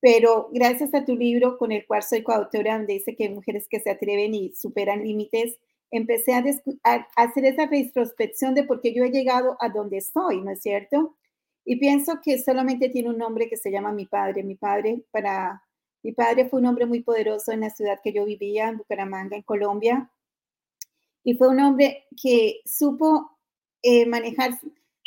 pero 0.00 0.48
gracias 0.52 0.94
a 0.94 1.04
tu 1.04 1.16
libro 1.16 1.58
con 1.58 1.72
el 1.72 1.86
cual 1.86 2.02
soy 2.02 2.22
coautora, 2.22 2.76
donde 2.78 2.94
dice 2.94 3.16
que 3.16 3.24
hay 3.24 3.30
mujeres 3.30 3.66
que 3.68 3.80
se 3.80 3.90
atreven 3.90 4.34
y 4.34 4.54
superan 4.54 5.02
límites, 5.02 5.58
empecé 5.90 6.34
a, 6.34 6.44
hacer 7.16 7.44
esa 7.44 7.66
retrospección 7.66 8.54
de 8.54 8.64
por 8.64 8.80
qué 8.80 8.94
yo 8.94 9.04
he 9.04 9.10
llegado 9.10 9.56
a 9.60 9.68
donde 9.68 9.98
estoy, 9.98 10.40
¿no 10.40 10.50
es 10.50 10.60
cierto? 10.60 11.16
Y 11.64 11.76
pienso 11.76 12.20
que 12.22 12.38
solamente 12.42 12.88
tiene 12.88 13.10
un 13.10 13.18
nombre 13.18 13.48
que 13.48 13.56
se 13.56 13.70
llama 13.70 13.92
mi 13.92 14.06
padre. 14.06 14.42
Mi 14.42 14.54
padre, 14.54 15.04
para, 15.10 15.62
mi 16.02 16.12
padre 16.12 16.48
fue 16.48 16.60
un 16.60 16.66
hombre 16.66 16.86
muy 16.86 17.02
poderoso 17.02 17.52
en 17.52 17.60
la 17.60 17.70
ciudad 17.70 18.00
que 18.02 18.12
yo 18.12 18.24
vivía, 18.24 18.68
en 18.68 18.78
Bucaramanga, 18.78 19.36
en 19.36 19.42
Colombia. 19.42 20.10
Y 21.24 21.34
fue 21.34 21.48
un 21.48 21.60
hombre 21.60 22.06
que 22.22 22.60
supo 22.64 23.38
eh, 23.82 24.06
manejar, 24.06 24.58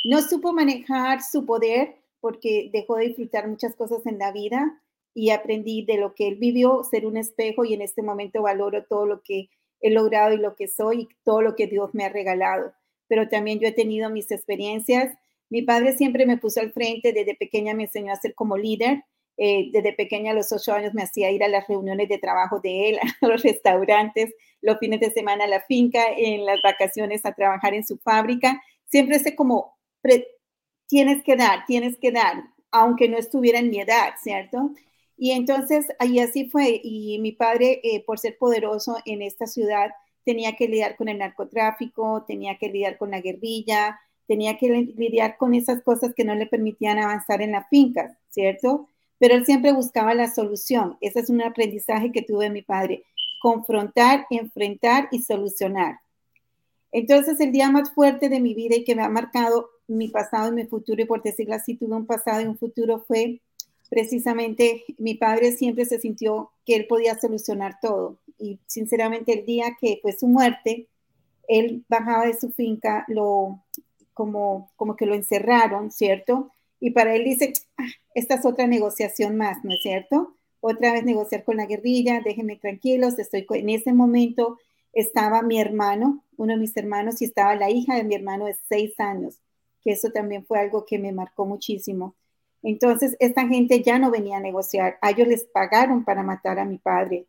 no 0.06 0.22
supo 0.22 0.54
manejar 0.54 1.24
su 1.24 1.46
poder 1.46 1.96
porque 2.20 2.70
dejó 2.72 2.98
de 2.98 3.08
disfrutar 3.08 3.48
muchas 3.48 3.76
cosas 3.76 4.06
en 4.06 4.20
la 4.20 4.32
vida 4.32 4.82
y 5.14 5.32
aprendí 5.32 5.84
de 5.84 5.98
lo 5.98 6.14
que 6.14 6.28
él 6.28 6.36
vivió, 6.36 6.84
ser 6.84 7.06
un 7.06 7.18
espejo 7.18 7.66
y 7.66 7.74
en 7.74 7.82
este 7.82 8.02
momento 8.04 8.44
valoro 8.44 8.86
todo 8.86 9.06
lo 9.06 9.22
que 9.24 9.50
he 9.82 9.90
logrado 9.90 10.34
y 10.34 10.38
lo 10.38 10.56
que 10.56 10.68
soy 10.68 11.02
y 11.02 11.10
todo 11.24 11.42
lo 11.42 11.56
que 11.56 11.68
Dios 11.68 11.92
me 11.94 12.06
ha 12.06 12.10
regalado. 12.10 12.74
Pero 13.08 13.28
también 13.28 13.60
yo 13.60 13.68
he 13.68 13.74
tenido 13.74 14.10
mis 14.10 14.32
experiencias. 14.32 15.18
Mi 15.50 15.64
padre 15.64 15.98
siempre 15.98 16.26
me 16.26 16.38
puso 16.38 16.62
al 16.62 16.72
frente, 16.72 17.14
desde 17.14 17.36
pequeña 17.36 17.74
me 17.74 17.84
enseñó 17.84 18.14
a 18.14 18.16
ser 18.16 18.34
como 18.36 18.58
líder. 18.58 19.04
Eh, 19.38 19.70
desde 19.72 19.94
pequeña 19.94 20.32
a 20.32 20.36
los 20.36 20.52
ocho 20.52 20.74
años 20.74 20.94
me 20.94 21.04
hacía 21.04 21.32
ir 21.32 21.44
a 21.44 21.48
las 21.48 21.68
reuniones 21.68 22.08
de 22.10 22.20
trabajo 22.20 22.60
de 22.60 22.90
él, 22.90 23.00
a 23.22 23.28
los 23.28 23.42
restaurantes, 23.42 24.34
los 24.62 24.78
fines 24.78 25.00
de 25.00 25.12
semana 25.12 25.46
a 25.46 25.48
la 25.48 25.62
finca, 25.62 26.04
en 26.16 26.46
las 26.46 26.62
vacaciones 26.62 27.26
a 27.26 27.34
trabajar 27.34 27.74
en 27.74 27.86
su 27.86 27.98
fábrica. 27.98 28.62
Siempre 28.86 29.20
sé 29.20 29.36
como, 29.36 29.78
tienes 30.88 31.24
que 31.24 31.36
dar, 31.36 31.66
tienes 31.66 31.98
que 31.98 32.12
dar, 32.12 32.44
aunque 32.72 33.10
no 33.10 33.18
estuviera 33.18 33.60
en 33.60 33.70
mi 33.70 33.80
edad, 33.80 34.14
¿cierto? 34.22 34.72
Y 35.22 35.34
entonces 35.34 35.86
ahí 36.00 36.18
así 36.18 36.50
fue. 36.50 36.82
Y 36.84 37.20
mi 37.20 37.32
padre, 37.32 37.80
eh, 37.84 38.04
por 38.04 38.18
ser 38.18 38.40
poderoso 38.40 38.98
en 39.06 39.22
esta 39.22 39.46
ciudad, 39.46 39.92
tenía 40.26 40.56
que 40.56 40.68
lidiar 40.68 40.96
con 40.98 41.10
el 41.10 41.20
narcotráfico, 41.20 42.26
tenía 42.28 42.58
que 42.58 42.70
lidiar 42.70 42.98
con 42.98 43.12
la 43.12 43.22
guerrilla, 43.22 44.00
tenía 44.26 44.58
que 44.58 44.92
lidiar 44.98 45.38
con 45.38 45.54
esas 45.54 45.84
cosas 45.84 46.16
que 46.16 46.26
no 46.26 46.34
le 46.34 46.48
permitían 46.48 46.98
avanzar 46.98 47.44
en 47.44 47.52
la 47.52 47.68
finca, 47.68 48.18
¿cierto? 48.32 48.88
Pero 49.20 49.36
él 49.36 49.46
siempre 49.46 49.74
buscaba 49.74 50.16
la 50.16 50.28
solución. 50.28 50.98
Ese 51.02 51.20
es 51.20 51.30
un 51.30 51.44
aprendizaje 51.44 52.12
que 52.12 52.24
tuve 52.24 52.46
de 52.46 52.50
mi 52.50 52.64
padre. 52.64 53.04
Confrontar, 53.44 54.26
enfrentar 54.32 55.08
y 55.12 55.22
solucionar. 55.22 56.00
Entonces, 56.92 57.40
el 57.40 57.52
día 57.52 57.70
más 57.70 57.94
fuerte 57.94 58.28
de 58.28 58.40
mi 58.40 58.56
vida 58.56 58.76
y 58.76 58.84
que 58.84 58.96
me 58.96 59.04
ha 59.04 59.10
marcado 59.10 59.70
mi 59.88 60.08
pasado 60.08 60.52
y 60.52 60.56
mi 60.56 60.66
futuro, 60.66 61.00
y 61.00 61.06
por 61.06 61.22
decirlo 61.22 61.54
así, 61.54 61.76
tuve 61.76 61.96
un 61.96 62.08
pasado 62.08 62.42
y 62.42 62.46
un 62.46 62.58
futuro, 62.58 63.06
fue 63.08 63.40
precisamente 63.92 64.86
mi 64.98 65.16
padre 65.16 65.52
siempre 65.52 65.84
se 65.84 66.00
sintió 66.00 66.52
que 66.66 66.78
él 66.78 66.88
podía 66.88 67.20
solucionar 67.20 67.78
todo. 67.82 68.18
Y 68.40 68.58
sinceramente 68.66 69.34
el 69.34 69.46
día 69.46 69.76
que 69.80 70.00
fue 70.02 70.14
su 70.14 70.30
muerte, 70.30 70.88
él 71.50 71.84
bajaba 71.90 72.26
de 72.26 72.40
su 72.40 72.52
finca, 72.54 73.04
lo, 73.10 73.62
como, 74.14 74.72
como 74.78 74.96
que 74.96 75.06
lo 75.06 75.14
encerraron, 75.14 75.92
¿cierto? 75.92 76.52
Y 76.80 76.92
para 76.92 77.14
él 77.16 77.26
dice, 77.26 77.52
ah, 77.78 77.88
esta 78.16 78.36
es 78.36 78.46
otra 78.46 78.66
negociación 78.66 79.36
más, 79.36 79.62
¿no 79.66 79.74
es 79.74 79.82
cierto? 79.82 80.38
Otra 80.62 80.94
vez 80.94 81.04
negociar 81.04 81.44
con 81.44 81.58
la 81.58 81.66
guerrilla, 81.66 82.22
déjenme 82.24 82.56
tranquilos, 82.56 83.20
estoy 83.20 83.46
en 83.50 83.70
ese 83.70 83.92
momento 83.94 84.58
estaba 84.94 85.42
mi 85.42 85.60
hermano, 85.60 86.24
uno 86.38 86.54
de 86.54 86.60
mis 86.60 86.76
hermanos, 86.78 87.22
y 87.22 87.26
estaba 87.26 87.56
la 87.56 87.70
hija 87.70 87.96
de 87.96 88.04
mi 88.06 88.16
hermano 88.16 88.46
de 88.46 88.58
seis 88.70 88.98
años, 89.00 89.42
que 89.82 89.92
eso 89.92 90.12
también 90.12 90.46
fue 90.46 90.60
algo 90.60 90.86
que 90.86 90.98
me 91.00 91.12
marcó 91.12 91.46
muchísimo. 91.46 92.16
Entonces, 92.64 93.16
esta 93.20 93.48
gente 93.48 93.82
ya 93.82 93.98
no 94.00 94.12
venía 94.12 94.38
a 94.38 94.42
negociar, 94.42 94.98
a 95.02 95.12
ellos 95.12 95.28
les 95.28 95.44
pagaron 95.46 96.04
para 96.04 96.24
matar 96.24 96.60
a 96.60 96.66
mi 96.66 96.78
padre. 96.78 97.26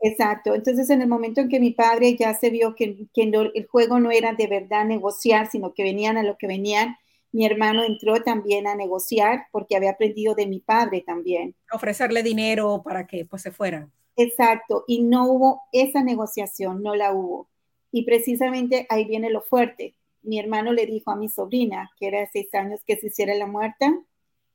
Exacto. 0.00 0.54
Entonces, 0.54 0.90
en 0.90 1.02
el 1.02 1.08
momento 1.08 1.40
en 1.40 1.48
que 1.48 1.60
mi 1.60 1.70
padre 1.70 2.16
ya 2.16 2.34
se 2.34 2.50
vio 2.50 2.74
que, 2.74 3.08
el 3.14 3.66
juego 3.66 4.00
no 4.00 4.10
era 4.10 4.32
de 4.32 4.46
verdad 4.46 4.84
negociar, 4.84 5.50
sino 5.50 5.72
que 5.72 5.82
venían 5.82 6.16
a 6.18 6.22
lo 6.22 6.36
que 6.36 6.46
venían, 6.46 6.96
mi 7.30 7.46
hermano 7.46 7.82
entró 7.84 8.22
también 8.22 8.66
a 8.66 8.74
negociar 8.74 9.46
porque 9.52 9.76
había 9.76 9.92
aprendido 9.92 10.34
de 10.34 10.46
mi 10.46 10.60
padre 10.60 11.00
también. 11.00 11.54
Ofrecerle 11.72 12.22
dinero 12.22 12.82
para 12.84 13.06
que 13.06 13.24
pues 13.24 13.42
se 13.42 13.50
fueran. 13.50 13.90
Exacto. 14.16 14.84
Y 14.86 15.02
no 15.02 15.26
hubo 15.26 15.62
esa 15.72 16.02
negociación, 16.02 16.82
no 16.82 16.94
la 16.94 17.12
hubo. 17.14 17.48
Y 17.90 18.04
precisamente 18.04 18.86
ahí 18.90 19.06
viene 19.06 19.30
lo 19.30 19.40
fuerte 19.40 19.94
mi 20.22 20.38
hermano 20.38 20.72
le 20.72 20.86
dijo 20.86 21.10
a 21.10 21.16
mi 21.16 21.28
sobrina, 21.28 21.90
que 21.98 22.08
era 22.08 22.20
de 22.20 22.28
seis 22.32 22.54
años, 22.54 22.80
que 22.86 22.96
se 22.96 23.08
hiciera 23.08 23.34
la 23.34 23.46
muerta. 23.46 23.92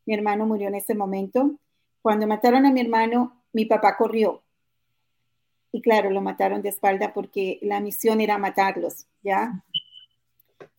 Mi 0.05 0.13
hermano 0.13 0.45
murió 0.45 0.67
en 0.67 0.75
ese 0.75 0.95
momento. 0.95 1.51
Cuando 2.01 2.27
mataron 2.27 2.65
a 2.65 2.71
mi 2.71 2.81
hermano, 2.81 3.43
mi 3.53 3.65
papá 3.65 3.97
corrió. 3.97 4.43
Y 5.71 5.81
claro, 5.81 6.09
lo 6.09 6.21
mataron 6.21 6.61
de 6.61 6.69
espalda 6.69 7.13
porque 7.13 7.59
la 7.61 7.79
misión 7.81 8.21
era 8.21 8.37
matarlos, 8.37 9.07
¿ya? 9.21 9.63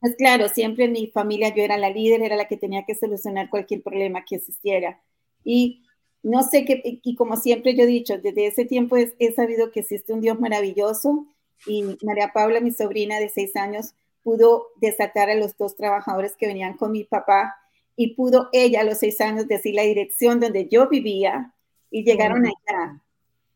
Pues 0.00 0.16
claro, 0.16 0.48
siempre 0.48 0.84
en 0.84 0.92
mi 0.92 1.08
familia 1.08 1.54
yo 1.54 1.62
era 1.62 1.76
la 1.76 1.90
líder, 1.90 2.22
era 2.22 2.36
la 2.36 2.48
que 2.48 2.56
tenía 2.56 2.84
que 2.84 2.94
solucionar 2.94 3.50
cualquier 3.50 3.82
problema 3.82 4.24
que 4.24 4.36
existiera. 4.36 5.00
Y 5.44 5.84
no 6.22 6.42
sé 6.42 6.64
qué, 6.64 7.00
y 7.02 7.14
como 7.14 7.36
siempre 7.36 7.76
yo 7.76 7.82
he 7.84 7.86
dicho, 7.86 8.18
desde 8.18 8.46
ese 8.46 8.64
tiempo 8.64 8.96
he 8.96 9.32
sabido 9.32 9.70
que 9.70 9.80
existe 9.80 10.12
un 10.12 10.20
Dios 10.20 10.40
maravilloso 10.40 11.26
y 11.66 11.96
María 12.02 12.32
Paula, 12.32 12.60
mi 12.60 12.72
sobrina 12.72 13.18
de 13.18 13.28
seis 13.28 13.56
años, 13.56 13.94
pudo 14.28 14.66
desatar 14.76 15.30
a 15.30 15.34
los 15.36 15.56
dos 15.56 15.74
trabajadores 15.74 16.36
que 16.36 16.46
venían 16.46 16.76
con 16.76 16.92
mi 16.92 17.02
papá 17.02 17.56
y 17.96 18.14
pudo 18.14 18.50
ella 18.52 18.82
a 18.82 18.84
los 18.84 18.98
seis 18.98 19.18
años 19.22 19.48
decir 19.48 19.74
la 19.74 19.84
dirección 19.84 20.38
donde 20.38 20.68
yo 20.68 20.86
vivía 20.86 21.54
y 21.90 22.04
llegaron 22.04 22.44
allá. 22.44 23.02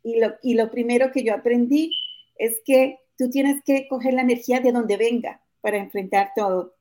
Y 0.02 0.18
lo, 0.18 0.32
y 0.42 0.54
lo 0.54 0.70
primero 0.70 1.12
que 1.12 1.24
yo 1.24 1.34
aprendí 1.34 1.92
es 2.36 2.62
que 2.64 3.00
tú 3.18 3.28
tienes 3.28 3.62
que 3.66 3.86
coger 3.86 4.14
la 4.14 4.22
energía 4.22 4.60
de 4.60 4.72
donde 4.72 4.96
venga 4.96 5.42
para 5.60 5.76
enfrentar 5.76 6.32
todo. 6.34 6.72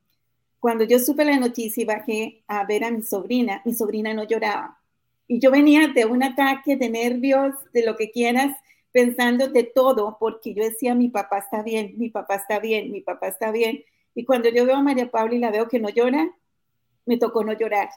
Cuando 0.62 0.86
yo 0.86 0.98
supe 0.98 1.26
la 1.26 1.38
noticia 1.38 1.84
y 1.84 1.86
bajé 1.86 2.44
a 2.48 2.64
ver 2.64 2.86
a 2.86 2.92
mi 2.92 3.04
sobrina, 3.04 3.62
mi 3.66 3.74
sobrina 3.74 4.14
no 4.14 4.24
lloraba. 4.24 4.80
Y 5.28 5.40
yo 5.40 5.52
venía 5.52 5.90
de 5.90 6.06
un 6.06 6.24
ataque 6.24 6.78
de 6.78 6.90
nervios, 6.90 7.56
de 7.74 7.86
lo 7.86 7.98
que 7.98 8.10
quieras, 8.10 8.56
pensando 8.92 9.48
de 9.48 9.64
todo, 9.64 10.18
porque 10.20 10.54
yo 10.54 10.64
decía, 10.64 10.96
mi 10.96 11.10
papá 11.10 11.40
está 11.40 11.64
bien, 11.64 11.94
mi 11.98 12.10
papá 12.10 12.36
está 12.36 12.60
bien, 12.60 12.92
mi 12.92 13.02
papá 13.02 13.28
está 13.28 13.52
bien. 13.52 13.84
Y 14.16 14.26
cuando 14.26 14.50
yo 14.50 14.66
veo 14.66 14.76
a 14.76 14.84
María 14.84 15.10
Paula 15.10 15.36
y 15.36 15.40
la 15.40 15.52
veo 15.52 15.68
que 15.68 15.80
no 15.80 15.90
llora, 15.90 16.30
me 17.06 17.18
tocó 17.18 17.44
no 17.44 17.54
llorar, 17.54 17.90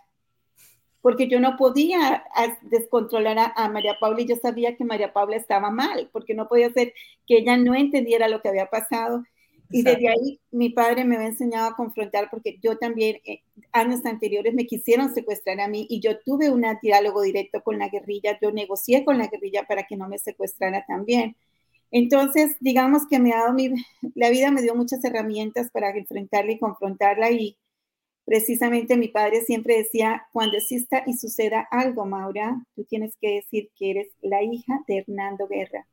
porque 1.01 1.29
yo 1.29 1.41
no 1.41 1.57
podía 1.57 2.25
descontrolar 2.63 3.53
a, 3.55 3.69
María 3.69 3.99
Paula 4.01 4.23
y 4.23 4.27
yo 4.27 4.37
sabía 4.37 4.77
que 4.77 4.85
María 4.85 5.13
Paula 5.13 5.37
estaba 5.37 5.71
mal, 5.71 6.09
porque 6.13 6.35
no 6.35 6.49
podía 6.49 6.73
ser 6.73 6.95
que 7.27 7.39
ella 7.39 7.57
no 7.57 7.75
entendiera 7.75 8.29
lo 8.29 8.41
que 8.41 8.49
había 8.49 8.71
pasado 8.71 9.25
y 9.75 9.83
desde 9.83 10.09
ahí 10.09 10.41
mi 10.53 10.71
padre 10.71 11.05
me 11.05 11.17
había 11.17 11.27
enseñado 11.27 11.67
a 11.67 11.75
confrontar 11.75 12.29
porque 12.31 12.61
yo 12.63 12.79
también, 12.79 13.17
eh, 13.25 13.41
años 13.73 14.07
anteriores, 14.07 14.55
me 14.55 14.67
quisieron 14.67 15.13
secuestrar 15.13 15.61
a 15.61 15.67
mí 15.67 15.85
y 15.91 15.99
yo 15.99 16.21
tuve 16.21 16.49
un 16.49 16.65
diálogo 16.81 17.23
directo 17.23 17.61
con 17.61 17.81
la 17.81 17.89
guerrilla, 17.89 18.39
yo 18.41 18.53
negocié 18.53 19.05
con 19.05 19.19
la 19.19 19.27
guerrilla 19.27 19.65
para 19.67 19.83
que 19.83 19.97
no 19.97 20.09
me 20.09 20.19
secuestrara 20.19 20.85
también. 20.87 21.35
Entonces, 21.91 22.57
digamos 22.61 23.09
que 23.11 23.19
me 23.19 23.33
ha 23.33 23.39
dado 23.39 23.53
mi, 23.53 23.73
la 24.15 24.31
vida 24.31 24.53
me 24.53 24.63
dio 24.63 24.77
muchas 24.77 25.05
herramientas 25.05 25.73
para 25.73 25.91
enfrentarla 25.91 26.53
y 26.53 26.61
confrontarla 26.61 27.33
y 27.33 27.59
precisamente 28.25 28.97
mi 28.97 29.09
padre 29.09 29.43
siempre 29.43 29.77
decía, 29.77 30.29
cuando 30.33 30.57
exista 30.57 31.03
y 31.05 31.15
suceda 31.15 31.67
algo, 31.73 32.07
Maura, 32.07 32.65
tú 32.77 32.85
tienes 32.85 33.17
que 33.21 33.35
decir 33.35 33.71
que 33.77 33.91
eres 33.91 34.09
la 34.23 34.41
hija 34.45 34.85
de 34.87 34.99
Hernando 34.99 35.49
Guerra 35.49 35.85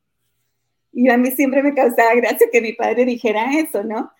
y 0.93 1.09
a 1.09 1.17
mí 1.17 1.31
siempre 1.31 1.63
me 1.63 1.73
causaba 1.73 2.13
gracia 2.15 2.47
que 2.51 2.61
mi 2.61 2.73
padre 2.73 3.05
dijera 3.05 3.57
eso, 3.57 3.83
¿no? 3.83 4.11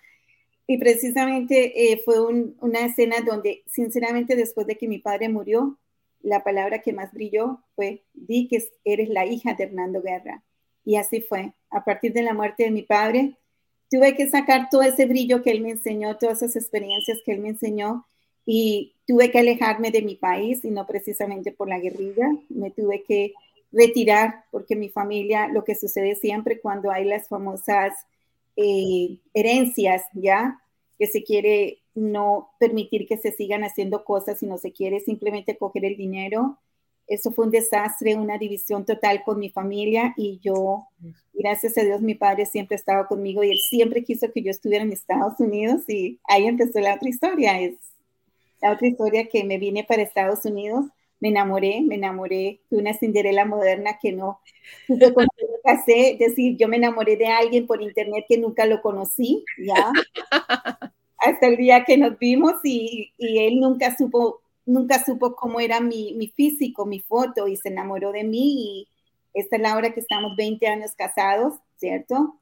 Y 0.68 0.78
precisamente 0.78 1.92
eh, 1.92 2.02
fue 2.06 2.22
una 2.22 2.86
escena 2.86 3.18
donde, 3.26 3.64
sinceramente, 3.68 4.36
después 4.36 4.68
de 4.68 4.78
que 4.78 4.88
mi 4.88 5.00
padre 5.00 5.28
murió, 5.28 5.78
la 6.22 6.44
palabra 6.44 6.80
que 6.80 6.94
más 6.94 7.12
brilló 7.12 7.60
fue, 7.76 8.04
di 8.14 8.48
que 8.48 8.64
eres 8.86 9.10
la 9.10 9.26
hija 9.26 9.54
de 9.54 9.66
Hernando 9.66 10.02
Guerra. 10.02 10.44
Y 10.86 10.96
así 10.96 11.22
fue. 11.22 11.54
A 11.70 11.84
partir 11.84 12.14
de 12.14 12.24
la 12.24 12.34
muerte 12.34 12.64
de 12.64 12.72
mi 12.72 12.84
padre, 12.84 13.36
tuve 13.90 14.16
que 14.16 14.30
sacar 14.30 14.70
todo 14.70 14.84
ese 14.84 15.06
brillo 15.06 15.42
que 15.42 15.52
él 15.52 15.62
me 15.62 15.72
enseñó, 15.72 16.18
todas 16.18 16.42
esas 16.42 16.56
experiencias 16.56 17.20
que 17.26 17.34
él 17.34 17.40
me 17.40 17.50
enseñó, 17.50 18.06
y 18.46 18.96
tuve 19.06 19.30
que 19.30 19.40
alejarme 19.40 19.92
de 19.92 20.02
mi 20.02 20.16
país, 20.16 20.64
y 20.64 20.72
no 20.72 20.88
precisamente 20.88 21.52
por 21.52 21.68
la 21.68 21.80
guerrilla, 21.80 22.30
me 22.50 22.72
tuve 22.72 23.04
que 23.04 23.34
retirar, 23.72 24.46
porque 24.52 24.76
mi 24.76 24.90
familia, 24.90 25.48
lo 25.48 25.64
que 25.64 25.76
sucede 25.76 26.16
siempre 26.16 26.60
cuando 26.60 26.92
hay 26.92 27.06
las 27.06 27.28
famosas 27.28 27.94
eh, 28.56 29.18
herencias, 29.34 30.04
¿ya? 30.14 30.62
Que 30.98 31.08
se 31.08 31.24
quiere 31.24 31.80
no 31.96 32.52
permitir 32.60 33.08
que 33.08 33.18
se 33.18 33.32
sigan 33.32 33.64
haciendo 33.64 34.04
cosas, 34.04 34.40
sino 34.40 34.58
se 34.58 34.72
quiere 34.72 35.00
simplemente 35.00 35.58
coger 35.58 35.86
el 35.86 35.98
dinero. 35.98 36.60
Eso 37.08 37.32
fue 37.32 37.46
un 37.46 37.52
desastre, 37.52 38.16
una 38.16 38.38
división 38.38 38.86
total 38.86 39.24
con 39.24 39.40
mi 39.40 39.50
familia 39.50 40.14
y 40.16 40.40
yo, 40.42 40.88
gracias 41.34 41.78
a 41.78 41.84
Dios, 41.84 42.02
mi 42.02 42.16
padre 42.16 42.46
siempre 42.46 42.78
estaba 42.78 43.08
conmigo 43.08 43.44
y 43.44 43.52
él 43.52 43.58
siempre 43.58 44.04
quiso 44.04 44.32
que 44.32 44.42
yo 44.42 44.52
estuviera 44.52 44.84
en 44.84 44.94
Estados 44.94 45.40
Unidos 45.40 45.82
y 45.90 46.20
ahí 46.26 46.46
empezó 46.46 46.80
la 46.80 46.96
otra 46.96 47.10
historia. 47.10 47.60
Es 47.60 47.76
la 48.62 48.72
otra 48.74 48.88
historia 48.88 49.28
que 49.28 49.44
me 49.44 49.58
vine 49.58 49.84
para 49.84 50.04
Estados 50.04 50.46
Unidos 50.46 50.86
me 51.22 51.30
enamoré, 51.30 51.82
me 51.82 51.96
enamoré 51.96 52.60
de 52.70 52.78
una 52.78 52.94
Cinderela 52.94 53.46
moderna 53.46 54.00
que 54.02 54.12
no 54.12 54.42
supe 54.88 55.14
casé, 55.64 56.14
es 56.14 56.20
decir, 56.20 56.58
yo 56.58 56.68
me 56.68 56.78
enamoré 56.78 57.16
de 57.16 57.28
alguien 57.28 57.68
por 57.68 57.82
internet 57.82 58.26
que 58.28 58.40
nunca 58.40 58.66
lo 58.66 58.82
conocí, 58.82 59.46
¿ya? 59.58 59.92
Hasta 61.18 61.48
el 61.48 61.58
día 61.58 61.86
que 61.86 61.98
nos 61.98 62.18
vimos 62.18 62.56
y, 62.64 63.14
y 63.18 63.40
él 63.46 63.60
nunca 63.60 63.96
supo, 63.96 64.42
nunca 64.66 65.04
supo 65.04 65.36
cómo 65.36 65.60
era 65.60 65.80
mi, 65.80 66.16
mi, 66.16 66.28
físico, 66.28 66.88
mi 66.88 67.00
foto 67.00 67.48
y 67.48 67.56
se 67.56 67.70
enamoró 67.70 68.12
de 68.12 68.24
mí 68.24 68.56
y 68.58 68.88
esta 69.36 69.58
es 69.58 69.62
la 69.62 69.76
hora 69.76 69.94
que 69.94 70.00
estamos 70.00 70.36
20 70.36 70.68
años 70.68 70.94
casados, 70.96 71.54
¿cierto? 71.78 72.40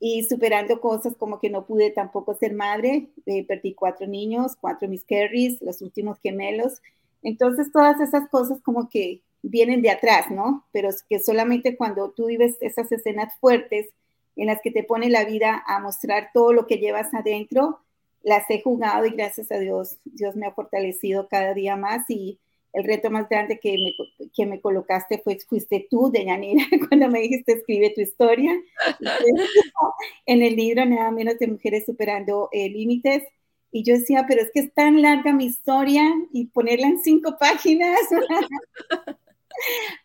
Y 0.00 0.24
superando 0.24 0.80
cosas 0.80 1.16
como 1.16 1.38
que 1.38 1.48
no 1.48 1.64
pude 1.64 1.90
tampoco 1.90 2.34
ser 2.34 2.52
madre, 2.52 3.08
eh, 3.26 3.46
perdí 3.46 3.72
cuatro 3.74 4.08
niños, 4.08 4.56
cuatro 4.60 4.88
mis 4.88 5.04
carries, 5.04 5.62
los 5.62 5.80
últimos 5.80 6.18
gemelos, 6.20 6.82
entonces, 7.22 7.72
todas 7.72 8.00
esas 8.00 8.28
cosas 8.28 8.60
como 8.62 8.88
que 8.88 9.22
vienen 9.42 9.82
de 9.82 9.90
atrás, 9.90 10.30
¿no? 10.30 10.66
Pero 10.72 10.88
es 10.88 11.02
que 11.02 11.20
solamente 11.20 11.76
cuando 11.76 12.10
tú 12.10 12.26
vives 12.26 12.56
esas 12.60 12.90
escenas 12.92 13.32
fuertes 13.40 13.88
en 14.36 14.46
las 14.46 14.60
que 14.60 14.70
te 14.70 14.84
pone 14.84 15.08
la 15.08 15.24
vida 15.24 15.62
a 15.66 15.80
mostrar 15.80 16.30
todo 16.34 16.52
lo 16.52 16.66
que 16.66 16.78
llevas 16.78 17.12
adentro, 17.14 17.80
las 18.22 18.48
he 18.50 18.60
jugado 18.60 19.06
y 19.06 19.10
gracias 19.10 19.50
a 19.52 19.58
Dios, 19.58 19.98
Dios 20.04 20.34
me 20.36 20.46
ha 20.46 20.52
fortalecido 20.52 21.28
cada 21.28 21.54
día 21.54 21.76
más 21.76 22.04
y 22.08 22.38
el 22.72 22.84
reto 22.84 23.10
más 23.10 23.28
grande 23.28 23.58
que 23.58 23.72
me, 23.78 24.28
que 24.34 24.44
me 24.44 24.60
colocaste 24.60 25.18
fue, 25.24 25.38
fuiste 25.48 25.86
tú, 25.90 26.10
Deyanira, 26.12 26.64
cuando 26.88 27.08
me 27.08 27.20
dijiste 27.20 27.52
escribe 27.52 27.92
tu 27.94 28.02
historia. 28.02 28.52
en 30.26 30.42
el 30.42 30.56
libro 30.56 30.84
Nada 30.84 31.10
menos 31.10 31.38
de 31.38 31.46
Mujeres 31.46 31.86
Superando 31.86 32.50
eh, 32.52 32.68
Límites, 32.68 33.22
y 33.70 33.82
yo 33.84 33.94
decía, 33.94 34.24
pero 34.28 34.42
es 34.42 34.50
que 34.52 34.60
es 34.60 34.74
tan 34.74 35.02
larga 35.02 35.32
mi 35.32 35.46
historia 35.46 36.02
y 36.32 36.46
ponerla 36.46 36.86
en 36.88 37.02
cinco 37.02 37.36
páginas. 37.38 37.98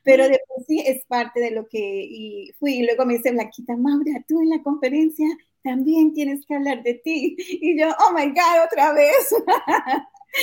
pero 0.03 0.23
de 0.27 0.39
por 0.47 0.65
sí 0.65 0.83
es 0.85 1.03
parte 1.05 1.39
de 1.39 1.51
lo 1.51 1.67
que 1.67 1.79
y 1.79 2.51
fui. 2.59 2.79
Y 2.79 2.83
luego 2.83 3.05
me 3.05 3.15
dice 3.17 3.31
Blanquita, 3.31 3.75
Maura, 3.77 4.23
tú 4.27 4.41
en 4.41 4.49
la 4.49 4.63
conferencia 4.63 5.27
también 5.63 6.13
tienes 6.13 6.45
que 6.45 6.55
hablar 6.55 6.83
de 6.83 6.95
ti. 6.95 7.35
Y 7.37 7.79
yo, 7.79 7.89
oh 7.89 8.13
my 8.13 8.27
God, 8.27 8.65
otra 8.65 8.93
vez. 8.93 9.33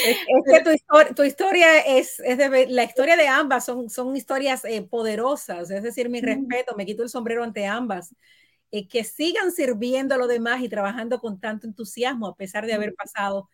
Es, 0.05 0.19
que 0.45 0.63
tu, 0.63 0.71
historia, 0.71 1.15
tu 1.15 1.23
historia 1.23 1.79
es, 1.79 2.21
es 2.21 2.37
de, 2.37 2.67
la 2.69 2.85
historia 2.85 3.17
de 3.17 3.27
ambas 3.27 3.65
son, 3.65 3.89
son 3.89 4.15
historias 4.15 4.63
eh, 4.67 4.83
poderosas, 4.83 5.71
es 5.71 5.83
decir, 5.83 6.11
mi 6.11 6.21
respeto, 6.21 6.77
me 6.77 6.85
quito 6.85 7.03
el 7.03 7.09
sombrero 7.09 7.43
ante 7.43 7.65
ambas. 7.65 8.15
Eh, 8.71 8.87
que 8.87 9.03
sigan 9.03 9.51
sirviendo 9.51 10.15
a 10.15 10.19
los 10.19 10.29
demás 10.29 10.63
y 10.63 10.69
trabajando 10.69 11.21
con 11.21 11.41
tanto 11.41 11.67
entusiasmo 11.67 12.27
a 12.27 12.37
pesar 12.37 12.67
de 12.67 12.75
haber 12.75 12.95
pasado 12.95 13.49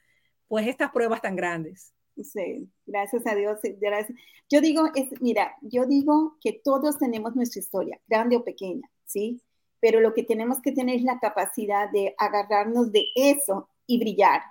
pues 0.49 0.67
estas 0.67 0.91
pruebas 0.91 1.23
tan 1.23 1.37
grandes. 1.37 1.95
Sí, 2.17 2.69
gracias 2.87 3.27
a 3.27 3.35
Dios. 3.35 3.59
Gracias. 3.81 4.19
Yo 4.51 4.61
digo, 4.61 4.89
es, 4.95 5.09
mira, 5.21 5.55
yo 5.63 5.87
digo 5.87 6.37
que 6.41 6.53
todos 6.53 6.99
tenemos 6.99 7.35
nuestra 7.35 7.61
historia, 7.61 8.01
grande 8.07 8.37
o 8.37 8.45
pequeña, 8.45 8.89
¿sí? 9.05 9.41
Pero 9.81 10.01
lo 10.01 10.15
que 10.15 10.23
tenemos 10.23 10.61
que 10.61 10.73
tener 10.73 10.97
es 10.97 11.03
la 11.03 11.19
capacidad 11.19 11.91
de 11.91 12.15
agarrarnos 12.19 12.93
de 12.93 13.07
eso 13.15 13.69
y 13.87 13.99
brillar, 13.99 14.43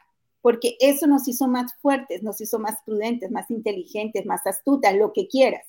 porque 0.41 0.77
eso 0.79 1.07
nos 1.07 1.27
hizo 1.27 1.47
más 1.47 1.73
fuertes, 1.81 2.23
nos 2.23 2.41
hizo 2.41 2.59
más 2.59 2.81
prudentes, 2.85 3.31
más 3.31 3.49
inteligentes, 3.49 4.25
más 4.25 4.45
astutas, 4.45 4.95
lo 4.95 5.13
que 5.13 5.27
quieras. 5.27 5.65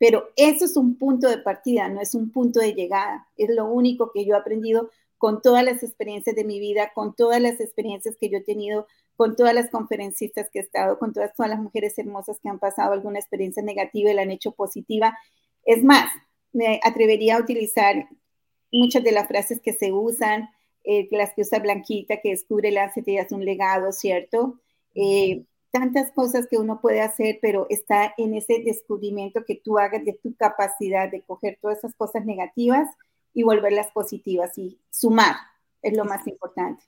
Pero 0.00 0.30
eso 0.34 0.64
es 0.64 0.78
un 0.78 0.96
punto 0.96 1.28
de 1.28 1.36
partida, 1.36 1.90
no 1.90 2.00
es 2.00 2.14
un 2.14 2.32
punto 2.32 2.58
de 2.58 2.72
llegada. 2.72 3.28
Es 3.36 3.50
lo 3.50 3.66
único 3.66 4.10
que 4.12 4.24
yo 4.24 4.34
he 4.34 4.38
aprendido 4.38 4.88
con 5.18 5.42
todas 5.42 5.62
las 5.62 5.82
experiencias 5.82 6.34
de 6.34 6.44
mi 6.44 6.58
vida, 6.58 6.92
con 6.94 7.14
todas 7.14 7.42
las 7.42 7.60
experiencias 7.60 8.16
que 8.16 8.30
yo 8.30 8.38
he 8.38 8.42
tenido, 8.42 8.86
con 9.14 9.36
todas 9.36 9.54
las 9.54 9.68
conferencistas 9.68 10.48
que 10.50 10.60
he 10.60 10.62
estado, 10.62 10.98
con 10.98 11.12
todas, 11.12 11.34
todas 11.34 11.50
las 11.50 11.60
mujeres 11.60 11.98
hermosas 11.98 12.40
que 12.40 12.48
han 12.48 12.58
pasado 12.58 12.94
alguna 12.94 13.18
experiencia 13.18 13.62
negativa 13.62 14.10
y 14.10 14.14
la 14.14 14.22
han 14.22 14.30
hecho 14.30 14.52
positiva. 14.52 15.18
Es 15.66 15.84
más, 15.84 16.10
me 16.54 16.80
atrevería 16.82 17.36
a 17.36 17.40
utilizar 17.40 18.08
muchas 18.72 19.04
de 19.04 19.12
las 19.12 19.28
frases 19.28 19.60
que 19.60 19.74
se 19.74 19.92
usan, 19.92 20.48
eh, 20.84 21.08
las 21.10 21.34
que 21.34 21.42
usa 21.42 21.58
Blanquita, 21.58 22.22
que 22.22 22.30
descubre 22.30 22.70
la 22.70 22.90
es 22.96 23.32
un 23.32 23.44
legado, 23.44 23.92
¿cierto? 23.92 24.58
Eh, 24.94 25.44
tantas 25.70 26.10
cosas 26.12 26.46
que 26.48 26.58
uno 26.58 26.80
puede 26.80 27.00
hacer, 27.00 27.38
pero 27.40 27.66
está 27.70 28.14
en 28.16 28.34
ese 28.34 28.62
descubrimiento 28.64 29.44
que 29.44 29.56
tú 29.56 29.78
hagas 29.78 30.04
de 30.04 30.12
tu 30.12 30.34
capacidad 30.34 31.10
de 31.10 31.22
coger 31.22 31.58
todas 31.60 31.78
esas 31.78 31.94
cosas 31.94 32.24
negativas 32.24 32.88
y 33.32 33.42
volverlas 33.42 33.90
positivas 33.92 34.56
y 34.58 34.80
sumar 34.90 35.36
es 35.82 35.96
lo 35.96 36.04
más 36.04 36.26
importante. 36.26 36.82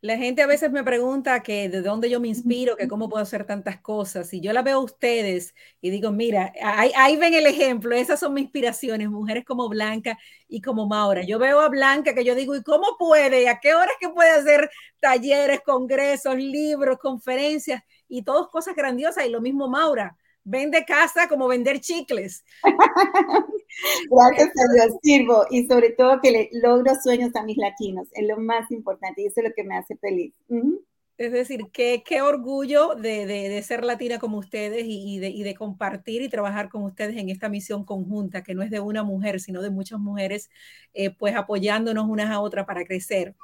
La 0.00 0.16
gente 0.16 0.42
a 0.42 0.48
veces 0.48 0.72
me 0.72 0.82
pregunta 0.82 1.44
que 1.44 1.68
de 1.68 1.80
dónde 1.80 2.10
yo 2.10 2.18
me 2.18 2.26
inspiro, 2.26 2.76
que 2.76 2.88
cómo 2.88 3.08
puedo 3.08 3.22
hacer 3.22 3.44
tantas 3.46 3.80
cosas. 3.80 4.34
Y 4.34 4.40
yo 4.40 4.52
la 4.52 4.62
veo 4.62 4.78
a 4.78 4.82
ustedes 4.82 5.54
y 5.80 5.90
digo, 5.90 6.10
mira, 6.10 6.52
ahí, 6.60 6.90
ahí, 6.96 7.16
ven 7.16 7.34
el 7.34 7.46
ejemplo, 7.46 7.94
esas 7.94 8.18
son 8.18 8.34
mis 8.34 8.42
inspiraciones, 8.42 9.08
mujeres 9.08 9.44
como 9.44 9.68
Blanca 9.68 10.18
y 10.48 10.60
como 10.60 10.88
Maura. 10.88 11.22
Yo 11.22 11.38
veo 11.38 11.60
a 11.60 11.68
Blanca 11.68 12.14
que 12.14 12.24
yo 12.24 12.34
digo, 12.34 12.56
¿y 12.56 12.64
cómo 12.64 12.96
puede? 12.98 13.44
¿Y 13.44 13.46
a 13.46 13.60
qué 13.60 13.76
horas 13.76 13.94
que 14.00 14.08
puede 14.08 14.30
hacer 14.30 14.68
talleres, 14.98 15.60
congresos, 15.60 16.34
libros, 16.34 16.98
conferencias? 16.98 17.80
Y 18.12 18.22
todas 18.22 18.48
cosas 18.48 18.76
grandiosas. 18.76 19.26
Y 19.26 19.30
lo 19.30 19.40
mismo 19.40 19.68
Maura 19.68 20.16
vende 20.44 20.84
casa 20.84 21.28
como 21.28 21.48
vender 21.48 21.80
chicles. 21.80 22.44
Gracias 24.10 24.48
a 24.48 24.72
Dios 24.74 24.98
sirvo 25.02 25.46
y 25.50 25.66
sobre 25.66 25.90
todo 25.90 26.20
que 26.20 26.30
le 26.30 26.50
logro 26.52 26.92
sueños 27.02 27.34
a 27.34 27.42
mis 27.42 27.56
latinos, 27.56 28.08
es 28.12 28.26
lo 28.26 28.36
más 28.36 28.70
importante 28.70 29.22
y 29.22 29.26
eso 29.26 29.40
es 29.40 29.48
lo 29.48 29.54
que 29.54 29.64
me 29.64 29.76
hace 29.76 29.96
feliz. 29.96 30.34
Es 31.18 31.32
decir, 31.32 31.66
qué, 31.72 32.02
qué 32.04 32.20
orgullo 32.20 32.94
de, 32.94 33.26
de, 33.26 33.48
de, 33.48 33.62
ser 33.62 33.84
latina 33.84 34.18
como 34.18 34.38
ustedes 34.38 34.84
y, 34.84 35.14
y, 35.14 35.18
de, 35.20 35.28
y, 35.28 35.42
de, 35.42 35.54
compartir 35.54 36.22
y 36.22 36.28
trabajar 36.28 36.68
con 36.68 36.82
ustedes 36.82 37.16
en 37.16 37.28
esta 37.28 37.48
misión 37.48 37.84
conjunta, 37.84 38.42
que 38.42 38.54
no 38.54 38.62
es 38.62 38.70
de 38.70 38.80
una 38.80 39.04
mujer, 39.04 39.38
sino 39.40 39.62
de 39.62 39.70
muchas 39.70 40.00
mujeres, 40.00 40.50
eh, 40.94 41.10
pues 41.10 41.36
apoyándonos 41.36 42.06
unas 42.08 42.30
a 42.30 42.40
otras 42.40 42.66
para 42.66 42.84
crecer. 42.84 43.34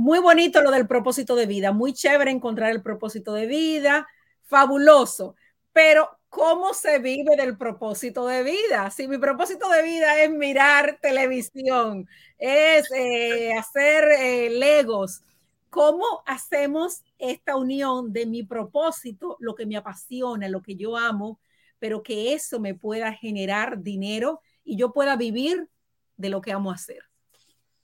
Muy 0.00 0.18
bonito 0.18 0.62
lo 0.62 0.70
del 0.70 0.86
propósito 0.86 1.36
de 1.36 1.44
vida, 1.44 1.72
muy 1.72 1.92
chévere 1.92 2.30
encontrar 2.30 2.70
el 2.70 2.80
propósito 2.80 3.34
de 3.34 3.44
vida, 3.44 4.08
fabuloso, 4.44 5.36
pero 5.74 6.08
¿cómo 6.30 6.72
se 6.72 7.00
vive 7.00 7.36
del 7.36 7.58
propósito 7.58 8.26
de 8.26 8.42
vida? 8.42 8.90
Si 8.90 9.06
mi 9.06 9.18
propósito 9.18 9.68
de 9.68 9.82
vida 9.82 10.22
es 10.22 10.30
mirar 10.30 10.98
televisión, 11.02 12.08
es 12.38 12.90
eh, 12.92 13.52
hacer 13.52 14.04
eh, 14.18 14.48
legos, 14.48 15.22
¿cómo 15.68 16.22
hacemos 16.24 17.02
esta 17.18 17.56
unión 17.56 18.10
de 18.10 18.24
mi 18.24 18.42
propósito, 18.42 19.36
lo 19.38 19.54
que 19.54 19.66
me 19.66 19.76
apasiona, 19.76 20.48
lo 20.48 20.62
que 20.62 20.76
yo 20.76 20.96
amo, 20.96 21.38
pero 21.78 22.02
que 22.02 22.32
eso 22.32 22.58
me 22.58 22.74
pueda 22.74 23.12
generar 23.12 23.82
dinero 23.82 24.40
y 24.64 24.78
yo 24.78 24.94
pueda 24.94 25.16
vivir 25.16 25.68
de 26.16 26.30
lo 26.30 26.40
que 26.40 26.52
amo 26.52 26.72
hacer? 26.72 27.02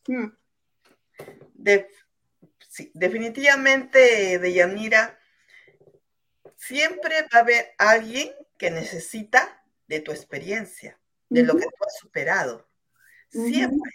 Hmm. 0.07 0.29
De, 1.53 1.89
sí, 2.77 2.91
definitivamente, 2.93 4.39
Deyanira, 4.39 5.19
siempre 6.57 7.23
va 7.23 7.39
a 7.39 7.39
haber 7.39 7.75
alguien 7.79 8.31
que 8.59 8.71
necesita 8.71 9.65
de 9.87 10.01
tu 10.01 10.13
experiencia, 10.13 10.99
de 11.31 11.43
lo 11.43 11.57
que 11.57 11.65
tú 11.65 11.85
has 11.87 11.97
superado. 11.99 12.69
Siempre. 13.31 13.93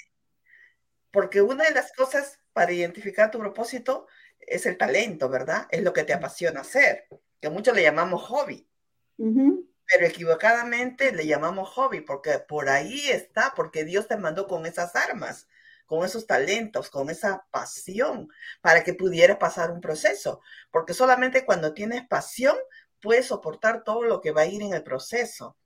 Porque 1.11 1.43
una 1.43 1.65
de 1.65 1.75
las 1.75 1.91
cosas 1.93 2.39
para 2.53 2.71
identificar 2.71 3.29
tu 3.29 3.39
propósito 3.39 4.07
es 4.39 4.65
el 4.65 4.77
talento, 4.77 5.29
¿verdad? 5.29 5.67
Es 5.69 5.83
lo 5.83 5.93
que 5.93 6.03
te 6.03 6.13
apasiona 6.13 6.61
hacer, 6.61 7.07
que 7.39 7.49
muchos 7.49 7.75
le 7.75 7.83
llamamos 7.83 8.23
hobby. 8.23 8.67
Pero 9.15 10.05
equivocadamente 10.07 11.11
le 11.11 11.27
llamamos 11.27 11.69
hobby, 11.69 12.01
porque 12.01 12.39
por 12.39 12.69
ahí 12.69 13.11
está, 13.11 13.53
porque 13.55 13.83
Dios 13.83 14.07
te 14.07 14.17
mandó 14.17 14.47
con 14.47 14.65
esas 14.65 14.95
armas 14.95 15.47
con 15.85 16.05
esos 16.05 16.27
talentos, 16.27 16.89
con 16.89 17.09
esa 17.09 17.45
pasión, 17.51 18.29
para 18.61 18.83
que 18.83 18.93
pudiera 18.93 19.39
pasar 19.39 19.71
un 19.71 19.81
proceso. 19.81 20.41
Porque 20.71 20.93
solamente 20.93 21.45
cuando 21.45 21.73
tienes 21.73 22.07
pasión 22.07 22.55
puedes 23.01 23.27
soportar 23.27 23.83
todo 23.83 24.03
lo 24.03 24.21
que 24.21 24.31
va 24.31 24.41
a 24.41 24.45
ir 24.45 24.61
en 24.61 24.73
el 24.73 24.83
proceso. 24.83 25.57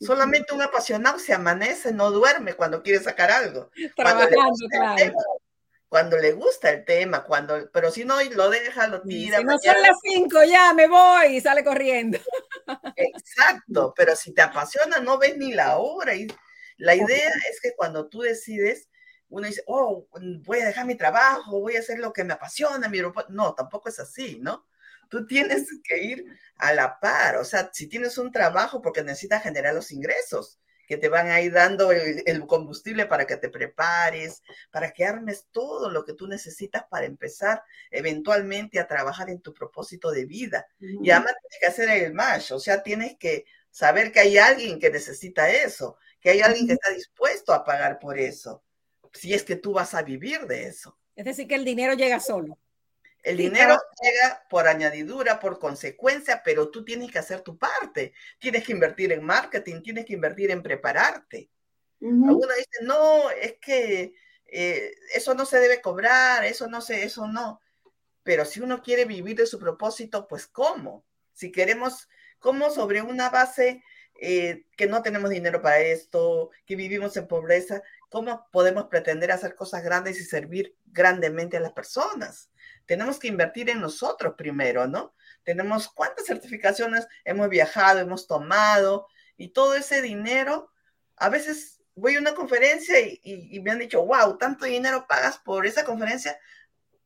Solamente 0.00 0.52
un 0.52 0.62
apasionado 0.62 1.18
se 1.18 1.32
amanece, 1.32 1.92
no 1.92 2.10
duerme 2.10 2.54
cuando 2.54 2.82
quiere 2.82 3.02
sacar 3.02 3.30
algo. 3.30 3.70
Cuando 3.94 4.24
le, 4.24 4.36
tema, 4.96 5.22
cuando 5.88 6.18
le 6.18 6.32
gusta 6.32 6.70
el 6.70 6.84
tema, 6.84 7.22
cuando, 7.22 7.70
pero 7.70 7.90
si 7.90 8.04
no, 8.04 8.16
lo 8.22 8.50
deja, 8.50 8.88
lo 8.88 9.02
tira. 9.02 9.38
Si 9.38 9.44
no 9.44 9.58
son 9.58 9.82
las 9.82 9.96
cinco, 10.02 10.42
ya 10.42 10.74
me 10.74 10.88
voy 10.88 11.36
y 11.36 11.40
sale 11.40 11.62
corriendo. 11.62 12.18
Exacto, 12.96 13.94
pero 13.96 14.16
si 14.16 14.32
te 14.32 14.42
apasiona, 14.42 14.98
no 14.98 15.18
ves 15.18 15.36
ni 15.36 15.52
la 15.52 15.76
hora. 15.76 16.14
Y 16.14 16.26
la 16.78 16.96
idea 16.96 17.30
es 17.50 17.60
que 17.60 17.74
cuando 17.76 18.08
tú 18.08 18.22
decides, 18.22 18.88
uno 19.32 19.46
dice, 19.46 19.62
oh, 19.66 20.06
voy 20.44 20.60
a 20.60 20.66
dejar 20.66 20.86
mi 20.86 20.94
trabajo, 20.94 21.58
voy 21.58 21.76
a 21.76 21.80
hacer 21.80 21.98
lo 21.98 22.12
que 22.12 22.22
me 22.22 22.34
apasiona, 22.34 22.88
mi 22.88 23.00
No, 23.30 23.54
tampoco 23.54 23.88
es 23.88 23.98
así, 23.98 24.38
¿no? 24.40 24.66
Tú 25.08 25.26
tienes 25.26 25.66
que 25.82 26.02
ir 26.02 26.26
a 26.56 26.74
la 26.74 27.00
par, 27.00 27.36
o 27.36 27.44
sea, 27.44 27.70
si 27.72 27.86
tienes 27.86 28.18
un 28.18 28.30
trabajo 28.30 28.82
porque 28.82 29.02
necesitas 29.02 29.42
generar 29.42 29.74
los 29.74 29.90
ingresos, 29.90 30.60
que 30.86 30.98
te 30.98 31.08
van 31.08 31.30
a 31.30 31.40
ir 31.40 31.52
dando 31.52 31.92
el, 31.92 32.46
combustible 32.46 33.06
para 33.06 33.26
que 33.26 33.38
te 33.38 33.48
prepares, 33.48 34.42
para 34.70 34.92
que 34.92 35.06
armes 35.06 35.46
todo 35.50 35.88
lo 35.88 36.04
que 36.04 36.12
tú 36.12 36.26
necesitas 36.26 36.84
para 36.90 37.06
empezar 37.06 37.62
eventualmente 37.90 38.78
a 38.78 38.86
trabajar 38.86 39.30
en 39.30 39.40
tu 39.40 39.54
propósito 39.54 40.10
de 40.10 40.26
vida. 40.26 40.66
Y 40.78 41.10
además 41.10 41.34
tienes 41.40 41.58
que 41.58 41.66
hacer 41.66 41.88
el 41.88 42.12
match, 42.12 42.52
o 42.52 42.60
sea, 42.60 42.82
tienes 42.82 43.16
que 43.18 43.46
saber 43.70 44.12
que 44.12 44.20
hay 44.20 44.36
alguien 44.36 44.78
que 44.78 44.90
necesita 44.90 45.48
eso, 45.50 45.96
que 46.20 46.28
hay 46.28 46.42
alguien 46.42 46.66
que 46.66 46.74
está 46.74 46.90
dispuesto 46.90 47.54
a 47.54 47.64
pagar 47.64 47.98
por 47.98 48.18
eso, 48.18 48.62
si 49.12 49.34
es 49.34 49.44
que 49.44 49.56
tú 49.56 49.72
vas 49.72 49.94
a 49.94 50.02
vivir 50.02 50.46
de 50.46 50.66
eso. 50.66 50.98
Es 51.14 51.24
decir, 51.24 51.46
que 51.46 51.54
el 51.54 51.64
dinero 51.64 51.94
llega 51.94 52.20
solo. 52.20 52.58
El 53.22 53.36
dinero 53.36 53.78
llega 54.02 54.42
por 54.50 54.66
añadidura, 54.66 55.38
por 55.38 55.60
consecuencia, 55.60 56.42
pero 56.44 56.70
tú 56.70 56.84
tienes 56.84 57.12
que 57.12 57.20
hacer 57.20 57.40
tu 57.42 57.56
parte. 57.56 58.12
Tienes 58.38 58.64
que 58.64 58.72
invertir 58.72 59.12
en 59.12 59.24
marketing, 59.24 59.80
tienes 59.82 60.06
que 60.06 60.14
invertir 60.14 60.50
en 60.50 60.62
prepararte. 60.62 61.48
Algunos 62.00 62.56
dicen, 62.56 62.86
no, 62.86 63.30
es 63.30 63.58
que 63.60 64.12
eh, 64.46 64.92
eso 65.14 65.34
no 65.34 65.46
se 65.46 65.60
debe 65.60 65.80
cobrar, 65.80 66.44
eso 66.44 66.66
no 66.66 66.80
sé, 66.80 67.04
eso 67.04 67.28
no. 67.28 67.60
Pero 68.24 68.44
si 68.44 68.60
uno 68.60 68.82
quiere 68.82 69.04
vivir 69.04 69.36
de 69.36 69.46
su 69.46 69.60
propósito, 69.60 70.26
pues 70.26 70.48
¿cómo? 70.48 71.04
Si 71.32 71.52
queremos, 71.52 72.08
¿cómo 72.40 72.70
sobre 72.70 73.02
una 73.02 73.30
base 73.30 73.84
eh, 74.20 74.66
que 74.76 74.86
no 74.86 75.02
tenemos 75.02 75.30
dinero 75.30 75.62
para 75.62 75.80
esto, 75.80 76.50
que 76.66 76.74
vivimos 76.74 77.16
en 77.16 77.28
pobreza, 77.28 77.82
¿cómo 78.12 78.46
podemos 78.52 78.84
pretender 78.84 79.32
hacer 79.32 79.56
cosas 79.56 79.82
grandes 79.82 80.20
y 80.20 80.24
servir 80.24 80.76
grandemente 80.84 81.56
a 81.56 81.60
las 81.60 81.72
personas? 81.72 82.52
tenemos 82.86 83.18
que 83.18 83.28
invertir 83.28 83.70
en 83.70 83.80
nosotros 83.80 84.34
primero, 84.36 84.86
¿no? 84.86 85.14
Tenemos 85.44 85.88
cuántas 85.88 86.26
certificaciones 86.26 87.06
hemos 87.24 87.48
viajado, 87.48 88.00
hemos 88.00 88.26
tomado 88.26 89.06
y 89.36 89.48
todo 89.48 89.74
ese 89.74 90.02
dinero, 90.02 90.70
a 91.16 91.28
veces 91.28 91.80
voy 91.94 92.16
a 92.16 92.20
una 92.20 92.34
conferencia 92.34 92.96
y, 93.00 93.60
me 93.60 93.70
han 93.70 93.78
dicho, 93.78 94.04
wow, 94.04 94.38
tanto 94.38 94.64
dinero 94.64 95.06
pagas 95.08 95.38
por 95.38 95.66
esa 95.66 95.84
conferencia, 95.84 96.38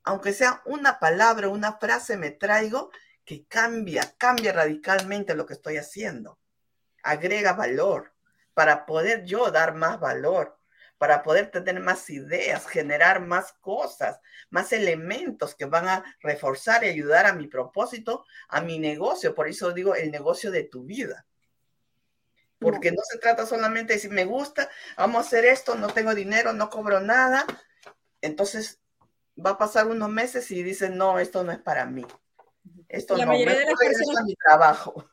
aunque 0.05 0.33
sea 0.33 0.63
una 0.65 0.99
palabra, 0.99 1.49
una 1.49 1.79
frase 1.79 2.17
me 2.17 2.31
traigo 2.31 2.91
que 3.25 3.47
cambia, 3.47 4.15
cambia 4.19 4.53
radicalmente 4.53 5.35
lo 5.35 5.47
que 5.47 5.55
estoy 5.55 5.77
haciendo. 5.77 6.39
Agrega 7.03 7.53
valor 7.53 8.13
para 8.55 8.87
poder 8.87 9.25
yo 9.25 9.51
dar 9.51 9.75
más 9.75 9.99
valor 9.99 10.59
para 10.99 11.23
poder 11.23 11.51
tener 11.51 11.81
más 11.81 12.09
ideas, 12.09 12.67
generar 12.67 13.21
más 13.21 13.53
cosas, 13.61 14.21
más 14.51 14.73
elementos 14.73 15.55
que 15.55 15.67
van 15.67 15.89
a 15.89 16.05
reforzar 16.21 16.85
y 16.85 16.89
ayudar 16.89 17.27
a 17.27 17.35
mi 17.35 17.49
propósito, 17.49 18.25
a 18.49 18.61
mi 18.61 18.79
negocio. 18.79 19.35
Por 19.35 19.49
eso 19.49 19.73
digo 19.73 19.95
el 19.95 20.11
negocio 20.11 20.51
de 20.51 20.65
tu 20.65 20.85
vida. 20.85 21.27
Porque 22.59 22.91
no 22.91 23.03
se 23.03 23.19
trata 23.19 23.45
solamente 23.45 23.93
de 23.93 23.97
decir, 23.97 24.11
me 24.11 24.25
gusta, 24.25 24.71
vamos 24.97 25.17
a 25.17 25.27
hacer 25.27 25.45
esto, 25.45 25.75
no 25.75 25.89
tengo 25.89 26.15
dinero, 26.15 26.55
no 26.55 26.71
cobro 26.71 27.01
nada. 27.01 27.45
Entonces 28.23 28.81
va 29.45 29.51
a 29.51 29.59
pasar 29.59 29.87
unos 29.89 30.09
meses 30.09 30.51
y 30.51 30.63
dicen, 30.63 30.97
no, 30.97 31.19
esto 31.19 31.45
no 31.45 31.53
es 31.53 31.59
para 31.59 31.85
mí. 31.85 32.07
Esto 32.89 33.17
no, 33.19 33.27
me 33.27 33.45
de 33.45 33.55
las 33.55 34.25
mi 34.25 34.35
trabajo. 34.37 35.05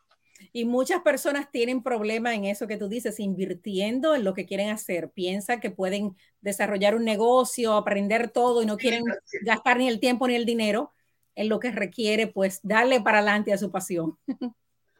Y 0.56 0.66
muchas 0.66 1.02
personas 1.02 1.50
tienen 1.50 1.82
problema 1.82 2.36
en 2.36 2.46
eso 2.46 2.68
que 2.68 2.78
tú 2.78 2.88
dices, 2.88 3.20
invirtiendo 3.20 4.14
en 4.14 4.24
lo 4.24 4.36
que 4.36 4.46
quieren 4.46 4.70
hacer. 4.70 5.10
Piensan 5.10 5.60
que 5.60 5.72
pueden 5.72 6.16
desarrollar 6.42 6.94
un 6.94 7.04
negocio, 7.04 7.74
aprender 7.74 8.30
todo 8.30 8.62
y 8.62 8.68
no 8.68 8.78
quieren 8.78 9.04
gastar 9.42 9.78
ni 9.78 9.88
el 9.90 10.00
tiempo 10.00 10.28
ni 10.28 10.36
el 10.36 10.46
dinero 10.46 10.94
en 11.34 11.50
lo 11.50 11.60
que 11.60 11.72
requiere, 11.72 12.28
pues 12.28 12.60
darle 12.62 13.02
para 13.02 13.18
adelante 13.18 13.52
a 13.52 13.58
su 13.58 13.72
pasión. 13.72 14.20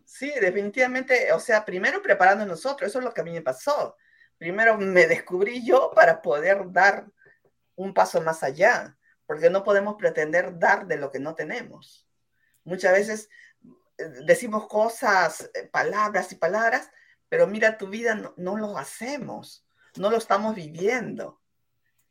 Sí, 0.06 0.32
definitivamente, 0.42 1.32
o 1.32 1.40
sea, 1.40 1.64
primero 1.64 2.02
preparando 2.02 2.46
nosotros, 2.46 2.90
eso 2.90 3.00
es 3.00 3.06
lo 3.06 3.14
que 3.14 3.22
a 3.22 3.24
mí 3.24 3.32
me 3.32 3.42
pasó. 3.42 3.96
Primero 4.38 4.78
me 4.78 5.08
descubrí 5.08 5.66
yo 5.66 5.92
para 5.96 6.22
poder 6.22 6.72
dar 6.72 7.06
un 7.76 7.94
paso 7.94 8.22
más 8.22 8.44
allá, 8.44 8.98
porque 9.26 9.50
no 9.50 9.64
podemos 9.64 9.96
pretender 9.96 10.58
dar 10.58 10.88
de 10.88 10.98
lo 10.98 11.12
que 11.12 11.20
no 11.20 11.36
tenemos. 11.36 12.08
Muchas 12.64 12.94
veces 12.94 13.30
decimos 13.98 14.68
cosas, 14.68 15.50
eh, 15.54 15.68
palabras 15.72 16.32
y 16.32 16.36
palabras, 16.36 16.90
pero 17.30 17.48
mira, 17.48 17.78
tu 17.78 17.88
vida 17.88 18.16
no, 18.38 18.58
lo 18.58 18.78
hacemos, 18.78 19.66
no 19.96 20.10
lo 20.10 20.18
estamos 20.18 20.56
viviendo. 20.56 21.42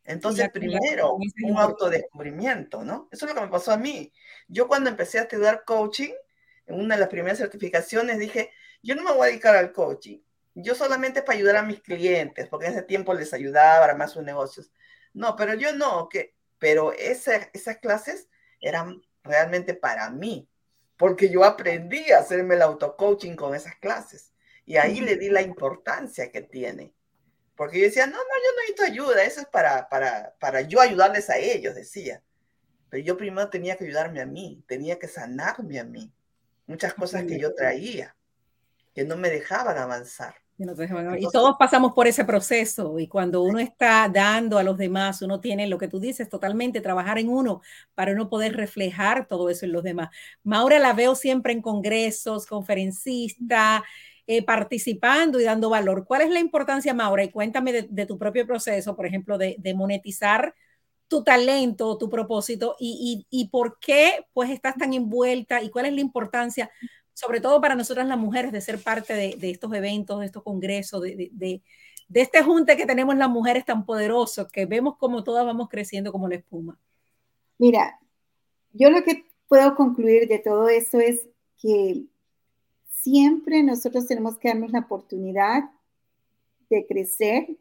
Entonces, 0.04 0.50
primero, 0.50 1.14
un 1.14 1.58
autodescubrimiento, 1.58 2.84
¿no? 2.84 3.08
Eso 3.12 3.26
es 3.26 3.32
lo 3.32 3.38
que 3.38 3.46
me 3.46 3.52
pasó 3.52 3.72
a 3.72 3.76
mí. 3.76 4.12
Yo 4.48 4.66
cuando 4.66 4.90
empecé 4.90 5.18
a 5.18 5.22
estudiar 5.22 5.64
coaching, 5.64 6.12
en 6.66 6.80
una 6.80 6.96
de 6.96 7.00
las 7.00 7.08
primeras 7.08 7.38
certificaciones, 7.38 8.18
dije, 8.18 8.50
yo 8.82 8.96
no 8.96 9.04
me 9.04 9.12
voy 9.12 9.22
a 9.22 9.30
dedicar 9.30 9.54
al 9.54 9.72
coaching. 9.72 10.18
Yo 10.54 10.74
solamente 10.74 11.22
para 11.22 11.38
ayudar 11.38 11.56
a 11.56 11.62
mis 11.62 11.80
clientes, 11.80 12.48
porque 12.48 12.66
en 12.66 12.72
ese 12.72 12.82
tiempo 12.82 13.14
les 13.14 13.32
ayudaba 13.32 13.80
para 13.80 13.94
más 13.94 14.12
sus 14.12 14.22
negocios. 14.22 14.72
No, 15.14 15.36
pero 15.36 15.54
yo 15.54 15.74
no, 15.74 16.08
que, 16.08 16.34
pero 16.58 16.92
esas 16.92 17.78
clases 17.80 18.28
eran 18.60 19.02
realmente 19.22 19.74
para 19.74 20.10
mí, 20.10 20.48
porque 20.96 21.30
yo 21.30 21.44
aprendí 21.44 22.12
a 22.12 22.18
hacerme 22.20 22.54
el 22.54 22.62
auto-coaching 22.62 23.34
con 23.34 23.54
esas 23.54 23.76
clases. 23.76 24.32
Y 24.64 24.76
ahí 24.76 25.00
le 25.00 25.16
di 25.16 25.28
la 25.28 25.42
importancia 25.42 26.30
que 26.30 26.42
tiene. 26.42 26.94
Porque 27.56 27.78
yo 27.78 27.84
decía, 27.84 28.06
no, 28.06 28.12
no, 28.12 28.18
yo 28.18 28.50
no 28.50 28.60
necesito 28.60 28.84
ayuda, 28.84 29.24
eso 29.24 29.40
es 29.40 29.46
para, 29.46 29.88
para, 29.88 30.34
para 30.38 30.62
yo 30.62 30.80
ayudarles 30.80 31.28
a 31.30 31.38
ellos, 31.38 31.74
decía. 31.74 32.22
Pero 32.88 33.04
yo 33.04 33.16
primero 33.16 33.48
tenía 33.50 33.76
que 33.76 33.84
ayudarme 33.84 34.20
a 34.20 34.26
mí, 34.26 34.62
tenía 34.66 34.98
que 34.98 35.08
sanarme 35.08 35.78
a 35.78 35.84
mí. 35.84 36.12
Muchas 36.66 36.94
cosas 36.94 37.24
que 37.24 37.38
yo 37.38 37.54
traía, 37.54 38.16
que 38.94 39.04
no 39.04 39.16
me 39.16 39.30
dejaban 39.30 39.78
avanzar. 39.78 40.41
Y 41.18 41.28
todos 41.30 41.56
pasamos 41.58 41.92
por 41.92 42.06
ese 42.06 42.24
proceso 42.24 42.98
y 42.98 43.08
cuando 43.08 43.42
uno 43.42 43.58
está 43.58 44.08
dando 44.08 44.58
a 44.58 44.62
los 44.62 44.76
demás, 44.78 45.22
uno 45.22 45.40
tiene 45.40 45.66
lo 45.66 45.78
que 45.78 45.88
tú 45.88 46.00
dices, 46.00 46.28
totalmente 46.28 46.80
trabajar 46.80 47.18
en 47.18 47.28
uno 47.28 47.62
para 47.94 48.12
uno 48.12 48.28
poder 48.28 48.54
reflejar 48.56 49.26
todo 49.26 49.50
eso 49.50 49.66
en 49.66 49.72
los 49.72 49.82
demás. 49.82 50.10
Maura 50.42 50.78
la 50.78 50.92
veo 50.92 51.14
siempre 51.14 51.52
en 51.52 51.62
congresos, 51.62 52.46
conferencista, 52.46 53.84
eh, 54.26 54.44
participando 54.44 55.40
y 55.40 55.44
dando 55.44 55.68
valor. 55.68 56.04
¿Cuál 56.04 56.22
es 56.22 56.30
la 56.30 56.40
importancia, 56.40 56.94
Maura? 56.94 57.24
Y 57.24 57.30
cuéntame 57.30 57.72
de, 57.72 58.06
tu 58.06 58.18
propio 58.18 58.46
proceso, 58.46 58.94
por 58.94 59.06
ejemplo, 59.06 59.36
de, 59.38 59.74
monetizar 59.74 60.54
tu 61.08 61.24
talento, 61.24 61.98
tu 61.98 62.08
propósito 62.08 62.76
y, 62.78 63.26
y, 63.30 63.42
y 63.42 63.48
por 63.48 63.78
qué 63.80 64.24
pues 64.32 64.48
estás 64.50 64.76
tan 64.76 64.94
envuelta 64.94 65.62
y 65.62 65.68
cuál 65.68 65.86
es 65.86 65.92
la 65.92 66.00
importancia 66.00 66.70
sobre 67.14 67.40
todo 67.40 67.60
para 67.60 67.74
nosotras 67.74 68.06
las 68.06 68.18
mujeres, 68.18 68.52
de 68.52 68.60
ser 68.60 68.82
parte 68.82 69.14
de, 69.14 69.50
estos 69.50 69.72
eventos, 69.74 70.20
de 70.20 70.26
estos 70.26 70.42
congresos, 70.42 71.02
de, 71.02 71.30
de, 71.32 71.62
este 72.14 72.42
junte 72.42 72.76
que 72.76 72.86
tenemos 72.86 73.16
las 73.16 73.30
mujeres 73.30 73.64
tan 73.64 73.84
poderosos, 73.84 74.48
que 74.48 74.66
vemos 74.66 74.96
como 74.96 75.24
todas 75.24 75.44
vamos 75.46 75.68
creciendo 75.68 76.12
como 76.12 76.28
la 76.28 76.36
espuma. 76.36 76.78
Mira, 77.58 77.98
yo 78.72 78.90
lo 78.90 79.02
que 79.02 79.24
puedo 79.48 79.74
concluir 79.74 80.28
de 80.28 80.38
todo 80.38 80.68
esto 80.68 80.98
es 81.00 81.26
que 81.58 82.04
siempre 82.90 83.62
nosotros 83.62 84.06
tenemos 84.06 84.38
que 84.38 84.48
darnos 84.48 84.72
la 84.72 84.80
oportunidad 84.80 85.70
de 86.70 86.86
crecer, 86.86 87.56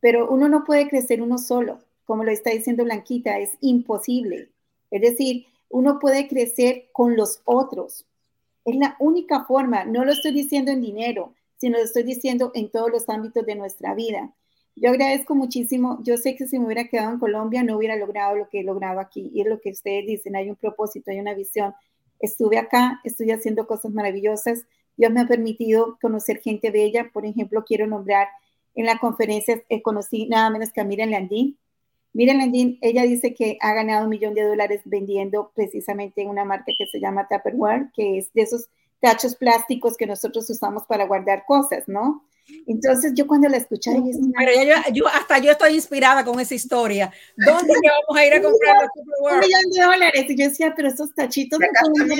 pero 0.00 0.30
uno 0.30 0.48
no 0.48 0.64
puede 0.64 0.88
crecer 0.88 1.22
uno 1.22 1.38
solo, 1.38 1.80
como 2.04 2.24
lo 2.24 2.30
está 2.30 2.50
diciendo 2.50 2.84
Blanquita, 2.84 3.38
es 3.38 3.56
imposible. 3.60 4.50
Es 4.90 5.00
decir, 5.00 5.46
uno 5.68 5.98
puede 5.98 6.28
crecer 6.28 6.88
con 6.92 7.16
los 7.16 7.40
otros, 7.44 8.06
es 8.64 8.76
la 8.76 8.96
única 8.98 9.44
forma, 9.44 9.84
no 9.84 10.04
lo 10.04 10.12
estoy 10.12 10.32
diciendo 10.32 10.70
en 10.70 10.80
dinero, 10.80 11.34
sino 11.56 11.78
lo 11.78 11.84
estoy 11.84 12.02
diciendo 12.02 12.50
en 12.54 12.70
todos 12.70 12.90
los 12.90 13.08
ámbitos 13.08 13.44
de 13.46 13.54
nuestra 13.54 13.94
vida. 13.94 14.32
Yo 14.74 14.90
agradezco 14.90 15.34
muchísimo, 15.34 15.98
yo 16.02 16.16
sé 16.16 16.34
que 16.34 16.46
si 16.46 16.58
me 16.58 16.66
hubiera 16.66 16.88
quedado 16.88 17.12
en 17.12 17.18
Colombia 17.18 17.62
no 17.62 17.76
hubiera 17.76 17.96
logrado 17.96 18.36
lo 18.36 18.48
que 18.48 18.60
he 18.60 18.64
logrado 18.64 19.00
aquí, 19.00 19.30
y 19.34 19.42
es 19.42 19.46
lo 19.46 19.60
que 19.60 19.70
ustedes 19.70 20.06
dicen, 20.06 20.34
hay 20.36 20.48
un 20.48 20.56
propósito, 20.56 21.10
hay 21.10 21.20
una 21.20 21.34
visión. 21.34 21.74
Estuve 22.20 22.58
acá, 22.58 23.00
estoy 23.04 23.30
haciendo 23.32 23.66
cosas 23.66 23.92
maravillosas, 23.92 24.64
Dios 24.96 25.12
me 25.12 25.20
ha 25.20 25.26
permitido 25.26 25.98
conocer 26.00 26.40
gente 26.40 26.70
bella, 26.70 27.10
por 27.12 27.26
ejemplo, 27.26 27.64
quiero 27.64 27.86
nombrar 27.86 28.28
en 28.74 28.86
la 28.86 28.98
conferencia, 28.98 29.62
eh, 29.68 29.82
conocí 29.82 30.26
nada 30.26 30.50
menos 30.50 30.72
que 30.72 30.80
a 30.80 30.84
Miriam 30.84 31.10
Landín, 31.10 31.58
Miren, 32.14 32.38
Landín, 32.38 32.78
ella 32.82 33.02
dice 33.04 33.34
que 33.34 33.56
ha 33.60 33.72
ganado 33.72 34.04
un 34.04 34.10
millón 34.10 34.34
de 34.34 34.42
dólares 34.42 34.82
vendiendo 34.84 35.50
precisamente 35.54 36.26
una 36.26 36.44
marca 36.44 36.72
que 36.76 36.86
se 36.86 37.00
llama 37.00 37.26
Tupperware, 37.28 37.90
que 37.94 38.18
es 38.18 38.32
de 38.34 38.42
esos 38.42 38.68
tachos 39.00 39.34
plásticos 39.34 39.96
que 39.96 40.06
nosotros 40.06 40.48
usamos 40.50 40.84
para 40.84 41.06
guardar 41.06 41.44
cosas, 41.46 41.84
¿no? 41.88 42.24
Entonces 42.66 43.12
yo 43.14 43.26
cuando 43.26 43.48
la 43.48 43.56
escuché... 43.56 43.92
Pero 44.36 44.52
yo, 44.92 45.06
hasta 45.08 45.38
yo 45.38 45.52
estoy 45.52 45.74
inspirada 45.74 46.24
con 46.24 46.38
esa 46.38 46.54
historia. 46.54 47.12
¿Dónde 47.36 47.72
vamos 47.72 48.20
a 48.20 48.26
ir 48.26 48.34
a 48.34 48.42
comprar 48.42 48.76
la 48.76 48.88
Tupperware? 48.88 49.34
Un 49.34 49.40
millón 49.40 49.70
de 49.70 49.82
dólares. 49.82 50.26
Y 50.28 50.36
yo 50.36 50.48
decía, 50.48 50.74
pero 50.76 50.88
esos 50.88 51.14
tachitos 51.14 51.58
no 51.58 51.66
pueden 51.94 52.18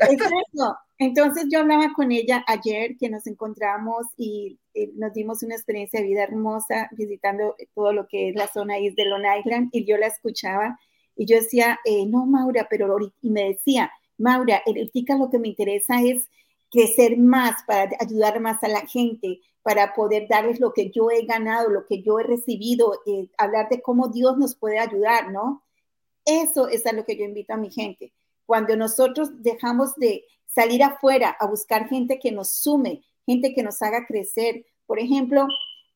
Exacto. 0.00 0.78
Entonces 0.98 1.46
yo 1.50 1.60
hablaba 1.60 1.92
con 1.94 2.10
ella 2.10 2.44
ayer 2.48 2.96
que 2.98 3.08
nos 3.08 3.26
encontramos 3.28 4.06
y 4.16 4.58
eh, 4.74 4.90
nos 4.96 5.12
dimos 5.12 5.42
una 5.44 5.54
experiencia 5.54 6.00
de 6.00 6.06
vida 6.06 6.24
hermosa 6.24 6.88
visitando 6.92 7.54
todo 7.74 7.92
lo 7.92 8.08
que 8.08 8.30
es 8.30 8.34
la 8.34 8.48
zona 8.48 8.78
East 8.78 8.96
de 8.96 9.04
Long 9.04 9.24
Island 9.38 9.68
y 9.72 9.84
yo 9.84 9.96
la 9.96 10.08
escuchaba 10.08 10.78
y 11.14 11.26
yo 11.26 11.36
decía, 11.36 11.78
eh, 11.84 12.06
no, 12.06 12.26
Maura, 12.26 12.66
pero 12.70 12.96
y 13.20 13.30
me 13.30 13.44
decía, 13.44 13.92
Maura, 14.18 14.62
ahorita 14.64 15.16
lo 15.16 15.30
que 15.30 15.38
me 15.38 15.48
interesa 15.48 16.00
es 16.00 16.28
crecer 16.70 17.16
más, 17.16 17.62
para 17.66 17.90
ayudar 18.00 18.40
más 18.40 18.62
a 18.62 18.68
la 18.68 18.86
gente, 18.86 19.40
para 19.62 19.94
poder 19.94 20.28
darles 20.28 20.60
lo 20.60 20.72
que 20.72 20.90
yo 20.90 21.10
he 21.10 21.24
ganado, 21.26 21.70
lo 21.70 21.86
que 21.86 22.02
yo 22.02 22.20
he 22.20 22.22
recibido, 22.22 23.00
eh, 23.06 23.28
hablar 23.36 23.68
de 23.68 23.82
cómo 23.82 24.08
Dios 24.08 24.38
nos 24.38 24.54
puede 24.54 24.78
ayudar, 24.78 25.32
¿no? 25.32 25.64
Eso 26.24 26.68
es 26.68 26.86
a 26.86 26.92
lo 26.92 27.04
que 27.04 27.16
yo 27.16 27.24
invito 27.24 27.52
a 27.52 27.56
mi 27.56 27.70
gente. 27.70 28.12
Cuando 28.46 28.76
nosotros 28.76 29.42
dejamos 29.42 29.96
de 29.96 30.24
salir 30.48 30.82
afuera 30.82 31.36
a 31.38 31.46
buscar 31.46 31.88
gente 31.88 32.18
que 32.18 32.32
nos 32.32 32.50
sume, 32.50 33.02
gente 33.26 33.54
que 33.54 33.62
nos 33.62 33.80
haga 33.82 34.06
crecer. 34.06 34.66
Por 34.86 34.98
ejemplo, 34.98 35.46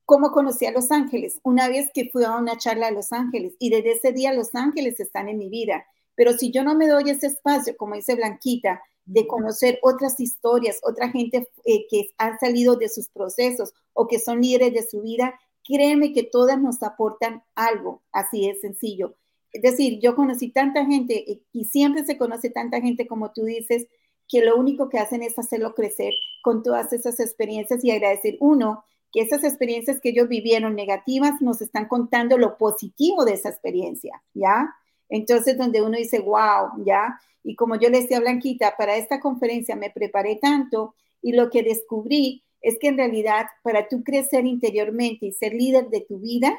¿cómo 0.05 0.31
conocí 0.31 0.67
a 0.67 0.71
Los 0.73 0.91
Ángeles? 0.91 1.41
Una 1.43 1.69
vez 1.69 1.91
que 1.93 2.11
fui 2.11 2.25
a 2.25 2.37
una 2.37 2.59
charla 2.59 2.89
a 2.89 2.93
Los 2.93 3.13
Ángeles 3.13 3.55
y 3.59 3.71
desde 3.71 3.93
ese 3.93 4.13
día 4.13 4.33
Los 4.33 4.55
Ángeles 4.55 5.01
están 5.01 5.29
en 5.29 5.39
mi 5.39 5.49
vida. 5.49 5.87
Pero 6.15 6.33
si 6.35 6.51
yo 6.51 6.63
no 6.63 6.75
me 6.75 6.87
doy 6.87 7.11
ese 7.11 7.29
espacio, 7.29 7.77
como 7.77 7.95
dice 7.95 8.15
Blanquita, 8.15 8.83
de 9.05 9.27
conocer 9.27 9.79
otras 9.83 10.21
historias, 10.21 10.79
otra 10.83 11.09
gente 11.09 11.49
eh, 11.65 11.87
que 11.91 12.11
han 12.19 12.39
salido 12.39 12.77
de 12.77 12.89
sus 12.89 13.09
procesos 13.09 13.73
o 13.95 14.07
que 14.07 14.21
son 14.21 14.41
líderes 14.41 14.75
de 14.75 14.89
su 14.89 15.03
vida, 15.03 15.39
créeme 15.65 16.13
que 16.13 16.23
todas 16.23 16.61
nos 16.61 16.83
aportan 16.83 17.43
algo, 17.55 18.03
así 18.13 18.49
es 18.49 18.61
sencillo. 18.61 19.17
Es 19.53 19.63
decir, 19.63 19.99
yo 20.01 20.15
conocí 20.15 20.51
tanta 20.51 20.87
gente 20.87 21.43
y 21.53 21.65
siempre 21.65 22.05
se 22.05 22.17
conoce 22.17 22.49
tanta 22.49 22.81
gente 22.81 23.07
como 23.07 23.33
tú 23.33 23.45
dices, 23.45 23.87
que 24.33 24.43
lo 24.43 24.57
único 24.57 24.89
que 24.89 24.99
hacen 24.99 25.23
es 25.23 25.39
hacerlo 25.39 25.75
crecer 25.75 26.15
con 26.41 26.63
todas 26.63 26.91
esas 26.95 27.21
experiencias 27.21 27.85
y 27.85 27.91
agradecer 27.91 28.39
uno 28.41 28.83
que 29.13 29.21
esas 29.21 29.45
experiencias 29.45 30.01
que 30.01 30.09
ellos 30.09 30.27
vivieron 30.27 30.75
negativas 30.75 31.43
nos 31.43 31.61
están 31.61 31.87
contando 31.87 32.39
lo 32.39 32.57
positivo 32.57 33.27
de 33.27 33.35
esa 33.35 33.51
experiencia, 33.51 34.23
¿ya? 34.33 34.75
Entonces, 35.11 35.59
donde 35.59 35.83
uno 35.83 35.99
dice, 35.99 36.21
wow, 36.21 36.83
¿ya? 36.83 37.21
Y 37.45 37.57
como 37.57 37.77
yo 37.77 37.91
le 37.91 38.01
decía 38.01 38.17
a 38.17 38.21
Blanquita, 38.21 38.75
para 38.79 38.97
esta 38.97 39.21
conferencia 39.21 39.77
me 39.77 39.91
preparé 39.91 40.37
tanto 40.37 40.95
y 41.21 41.33
lo 41.33 41.51
que 41.51 41.63
descubrí 41.63 42.43
es 42.63 42.79
que 42.79 42.89
en 42.89 42.97
realidad 42.97 43.49
para 43.63 43.87
tú 43.87 44.03
crecer 44.03 44.47
interiormente 44.47 45.27
y 45.27 45.33
ser 45.33 45.53
líder 45.53 45.91
de 45.91 46.01
tu 46.01 46.19
vida, 46.21 46.59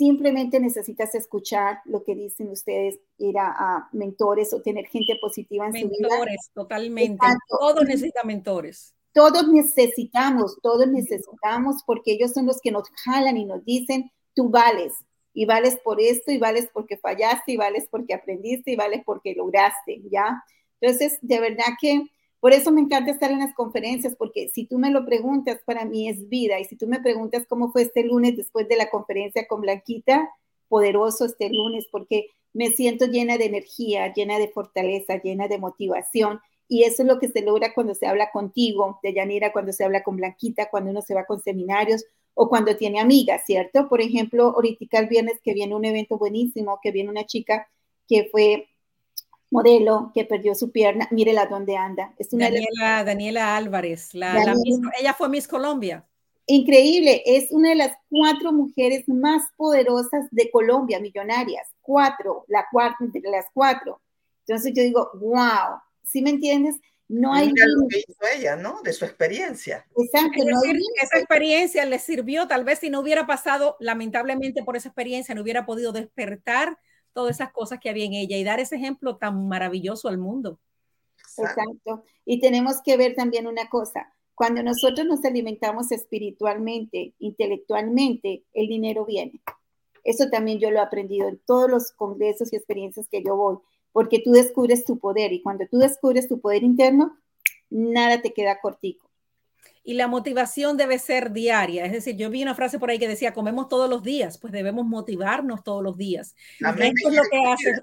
simplemente 0.00 0.58
necesitas 0.58 1.14
escuchar 1.14 1.80
lo 1.84 2.02
que 2.02 2.14
dicen 2.14 2.48
ustedes, 2.48 2.98
ir 3.18 3.36
a, 3.38 3.86
mentores 3.92 4.54
o 4.54 4.62
tener 4.62 4.86
gente 4.86 5.18
positiva 5.20 5.66
en 5.66 5.72
su 5.72 5.88
vida. 5.90 6.08
Mentores, 6.08 6.50
totalmente. 6.54 7.26
Todos 7.46 7.84
necesitan 7.84 8.26
mentores. 8.26 8.94
Todos 9.12 9.46
necesitamos, 9.48 10.56
todos 10.62 10.88
necesitamos 10.88 11.82
porque 11.84 12.12
ellos 12.12 12.32
son 12.32 12.46
los 12.46 12.62
que 12.62 12.70
nos 12.70 12.88
jalan 13.04 13.36
y 13.36 13.44
nos 13.44 13.62
dicen, 13.62 14.10
tú 14.34 14.48
vales, 14.48 14.94
y 15.34 15.44
vales 15.44 15.78
por 15.84 16.00
esto, 16.00 16.32
y 16.32 16.38
vales 16.38 16.70
porque 16.72 16.96
fallaste, 16.96 17.52
y 17.52 17.56
vales 17.58 17.86
porque 17.90 18.14
aprendiste, 18.14 18.70
y 18.70 18.76
vales 18.76 19.02
porque 19.04 19.34
lograste, 19.34 20.00
¿ya? 20.10 20.42
Entonces, 20.80 21.18
de 21.20 21.40
verdad 21.40 21.74
que 21.78 22.06
por 22.40 22.54
eso 22.54 22.72
me 22.72 22.80
encanta 22.80 23.10
estar 23.10 23.30
en 23.30 23.40
las 23.40 23.54
conferencias, 23.54 24.16
porque 24.16 24.48
si 24.48 24.66
tú 24.66 24.78
me 24.78 24.90
lo 24.90 25.04
preguntas, 25.04 25.60
para 25.64 25.84
mí 25.84 26.08
es 26.08 26.28
vida. 26.28 26.58
Y 26.58 26.64
si 26.64 26.76
tú 26.76 26.86
me 26.86 27.00
preguntas 27.00 27.44
cómo 27.46 27.70
fue 27.70 27.82
este 27.82 28.02
lunes 28.02 28.36
después 28.36 28.66
de 28.66 28.76
la 28.76 28.88
conferencia 28.88 29.46
con 29.46 29.60
Blanquita, 29.60 30.30
poderoso 30.68 31.26
este 31.26 31.50
lunes, 31.50 31.86
porque 31.92 32.28
me 32.54 32.70
siento 32.70 33.06
llena 33.06 33.36
de 33.36 33.44
energía, 33.44 34.12
llena 34.14 34.38
de 34.38 34.48
fortaleza, 34.48 35.20
llena 35.22 35.48
de 35.48 35.58
motivación. 35.58 36.40
Y 36.66 36.84
eso 36.84 37.02
es 37.02 37.08
lo 37.08 37.18
que 37.18 37.28
se 37.28 37.42
logra 37.42 37.74
cuando 37.74 37.94
se 37.94 38.06
habla 38.06 38.30
contigo, 38.30 38.98
de 39.02 39.12
Yanira, 39.12 39.52
cuando 39.52 39.72
se 39.72 39.84
habla 39.84 40.02
con 40.02 40.16
Blanquita, 40.16 40.70
cuando 40.70 40.90
uno 40.90 41.02
se 41.02 41.14
va 41.14 41.26
con 41.26 41.42
seminarios 41.42 42.04
o 42.32 42.48
cuando 42.48 42.76
tiene 42.76 43.00
amigas, 43.00 43.42
¿cierto? 43.44 43.88
Por 43.88 44.00
ejemplo, 44.00 44.54
ahorita 44.54 44.98
el 44.98 45.08
viernes 45.08 45.40
que 45.42 45.52
viene 45.52 45.74
un 45.74 45.84
evento 45.84 46.16
buenísimo, 46.16 46.78
que 46.82 46.92
viene 46.92 47.10
una 47.10 47.26
chica 47.26 47.68
que 48.08 48.28
fue 48.30 48.68
modelo 49.50 50.12
que 50.14 50.24
perdió 50.24 50.54
su 50.54 50.70
pierna, 50.70 51.08
mírela 51.10 51.46
dónde 51.46 51.76
anda. 51.76 52.14
Es 52.18 52.32
una 52.32 52.46
Daniela, 52.46 53.04
Daniela 53.04 53.56
Álvarez, 53.56 54.14
la, 54.14 54.54
ella 54.98 55.14
fue 55.14 55.28
Miss 55.28 55.48
Colombia. 55.48 56.06
Increíble, 56.46 57.22
es 57.26 57.52
una 57.52 57.70
de 57.70 57.76
las 57.76 57.92
cuatro 58.08 58.52
mujeres 58.52 59.08
más 59.08 59.42
poderosas 59.56 60.26
de 60.30 60.50
Colombia, 60.50 60.98
millonarias, 60.98 61.68
cuatro, 61.80 62.44
la 62.48 62.66
cuarta 62.70 63.04
de 63.06 63.30
las 63.30 63.46
cuatro. 63.52 64.00
Entonces 64.46 64.72
yo 64.74 64.82
digo, 64.82 65.10
wow, 65.14 65.78
¿sí 66.02 66.22
me 66.22 66.30
entiendes? 66.30 66.76
No 67.06 67.34
hay 67.34 67.48
lo 67.48 67.88
que 67.88 67.98
hizo 67.98 68.20
ella, 68.36 68.54
¿no? 68.54 68.82
De 68.82 68.92
su 68.92 69.04
experiencia. 69.04 69.84
Exacto. 69.96 70.42
esa 71.02 71.18
experiencia 71.18 71.84
le 71.84 71.98
sirvió, 71.98 72.46
tal 72.46 72.64
vez 72.64 72.78
si 72.78 72.88
no 72.88 73.00
hubiera 73.00 73.26
pasado, 73.26 73.76
lamentablemente 73.80 74.62
por 74.62 74.76
esa 74.76 74.88
experiencia, 74.88 75.34
no 75.34 75.42
hubiera 75.42 75.66
podido 75.66 75.90
despertar 75.92 76.78
todas 77.12 77.36
esas 77.36 77.52
cosas 77.52 77.78
que 77.80 77.90
había 77.90 78.04
en 78.04 78.14
ella 78.14 78.36
y 78.36 78.44
dar 78.44 78.60
ese 78.60 78.76
ejemplo 78.76 79.16
tan 79.16 79.48
maravilloso 79.48 80.08
al 80.08 80.18
mundo. 80.18 80.58
Exacto. 81.38 82.04
Y 82.24 82.40
tenemos 82.40 82.82
que 82.82 82.96
ver 82.96 83.14
también 83.14 83.46
una 83.46 83.68
cosa. 83.68 84.12
Cuando 84.34 84.62
nosotros 84.62 85.06
nos 85.06 85.24
alimentamos 85.24 85.92
espiritualmente, 85.92 87.14
intelectualmente, 87.18 88.44
el 88.52 88.68
dinero 88.68 89.04
viene. 89.04 89.40
Eso 90.02 90.30
también 90.30 90.58
yo 90.58 90.70
lo 90.70 90.78
he 90.78 90.82
aprendido 90.82 91.28
en 91.28 91.38
todos 91.44 91.70
los 91.70 91.92
congresos 91.92 92.52
y 92.52 92.56
experiencias 92.56 93.06
que 93.08 93.22
yo 93.22 93.36
voy, 93.36 93.58
porque 93.92 94.22
tú 94.24 94.32
descubres 94.32 94.84
tu 94.84 94.98
poder 94.98 95.32
y 95.32 95.42
cuando 95.42 95.66
tú 95.66 95.78
descubres 95.78 96.26
tu 96.26 96.40
poder 96.40 96.62
interno, 96.62 97.18
nada 97.68 98.22
te 98.22 98.32
queda 98.32 98.60
cortico 98.60 99.09
y 99.82 99.94
la 99.94 100.08
motivación 100.08 100.76
debe 100.76 100.98
ser 100.98 101.32
diaria. 101.32 101.84
Es 101.84 101.92
decir, 101.92 102.16
yo 102.16 102.30
vi 102.30 102.42
una 102.42 102.54
frase 102.54 102.78
por 102.78 102.90
ahí 102.90 102.98
que 102.98 103.08
decía, 103.08 103.32
comemos 103.32 103.68
todos 103.68 103.88
los 103.88 104.02
días, 104.02 104.38
pues 104.38 104.52
debemos 104.52 104.86
motivarnos 104.86 105.62
todos 105.62 105.82
los 105.82 105.96
días. 105.96 106.34
Esto 106.60 107.08
es, 107.08 107.14
lo 107.14 107.22
que 107.30 107.44
hace, 107.46 107.80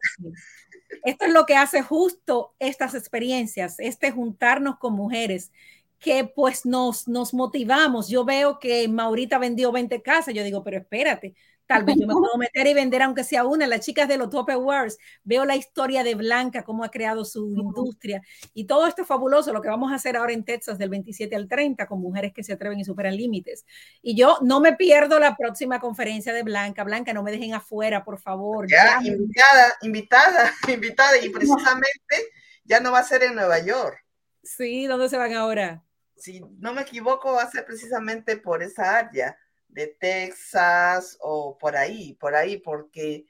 esto 1.03 1.25
es 1.25 1.33
lo 1.33 1.45
que 1.45 1.55
hace 1.55 1.81
justo 1.81 2.53
estas 2.59 2.93
experiencias, 2.93 3.79
este 3.79 4.11
juntarnos 4.11 4.77
con 4.77 4.93
mujeres 4.93 5.51
que 5.99 6.25
pues 6.25 6.65
nos, 6.65 7.07
nos 7.07 7.33
motivamos. 7.33 8.07
Yo 8.07 8.23
veo 8.23 8.59
que 8.59 8.87
Maurita 8.87 9.39
vendió 9.39 9.71
20 9.71 10.01
casas, 10.01 10.33
yo 10.33 10.43
digo, 10.43 10.63
pero 10.63 10.77
espérate, 10.77 11.33
Tal 11.67 11.83
vez 11.83 11.97
yo 11.99 12.07
me 12.07 12.13
puedo 12.13 12.37
meter 12.37 12.65
y 12.65 12.73
vender 12.73 13.01
aunque 13.03 13.23
sea 13.23 13.45
una. 13.45 13.67
Las 13.67 13.81
chicas 13.81 14.07
de 14.07 14.17
los 14.17 14.29
Top 14.29 14.49
Awards, 14.49 14.97
veo 15.23 15.45
la 15.45 15.55
historia 15.55 16.03
de 16.03 16.15
Blanca, 16.15 16.63
cómo 16.63 16.83
ha 16.83 16.89
creado 16.89 17.25
su 17.25 17.53
industria. 17.55 18.21
Y 18.53 18.65
todo 18.65 18.87
esto 18.87 19.01
es 19.03 19.07
fabuloso, 19.07 19.53
lo 19.53 19.61
que 19.61 19.69
vamos 19.69 19.91
a 19.91 19.95
hacer 19.95 20.17
ahora 20.17 20.33
en 20.33 20.45
Texas 20.45 20.77
del 20.77 20.89
27 20.89 21.35
al 21.35 21.47
30 21.47 21.85
con 21.85 21.99
mujeres 21.99 22.33
que 22.33 22.43
se 22.43 22.53
atreven 22.53 22.79
y 22.79 22.85
superan 22.85 23.15
límites. 23.15 23.65
Y 24.01 24.15
yo 24.15 24.37
no 24.41 24.59
me 24.59 24.73
pierdo 24.73 25.19
la 25.19 25.35
próxima 25.35 25.79
conferencia 25.79 26.33
de 26.33 26.43
Blanca. 26.43 26.83
Blanca, 26.83 27.13
no 27.13 27.23
me 27.23 27.31
dejen 27.31 27.53
afuera, 27.53 28.03
por 28.03 28.19
favor. 28.19 28.67
Ya, 28.69 28.99
invitada, 29.03 29.73
invitada, 29.81 30.53
invitada. 30.67 31.17
Y 31.19 31.29
precisamente 31.29 32.31
ya 32.63 32.79
no 32.79 32.91
va 32.91 32.99
a 32.99 33.03
ser 33.03 33.23
en 33.23 33.35
Nueva 33.35 33.59
York. 33.59 34.03
Sí, 34.43 34.87
¿dónde 34.87 35.09
se 35.09 35.17
van 35.17 35.33
ahora? 35.33 35.83
Si 36.15 36.41
no 36.59 36.73
me 36.73 36.81
equivoco, 36.81 37.33
va 37.33 37.43
a 37.43 37.51
ser 37.51 37.65
precisamente 37.65 38.37
por 38.37 38.63
esa 38.63 38.97
área 38.97 39.37
de 39.67 39.87
Texas 39.87 41.17
o 41.21 41.57
por 41.57 41.75
ahí, 41.77 42.13
por 42.13 42.35
ahí, 42.35 42.57
porque 42.57 43.25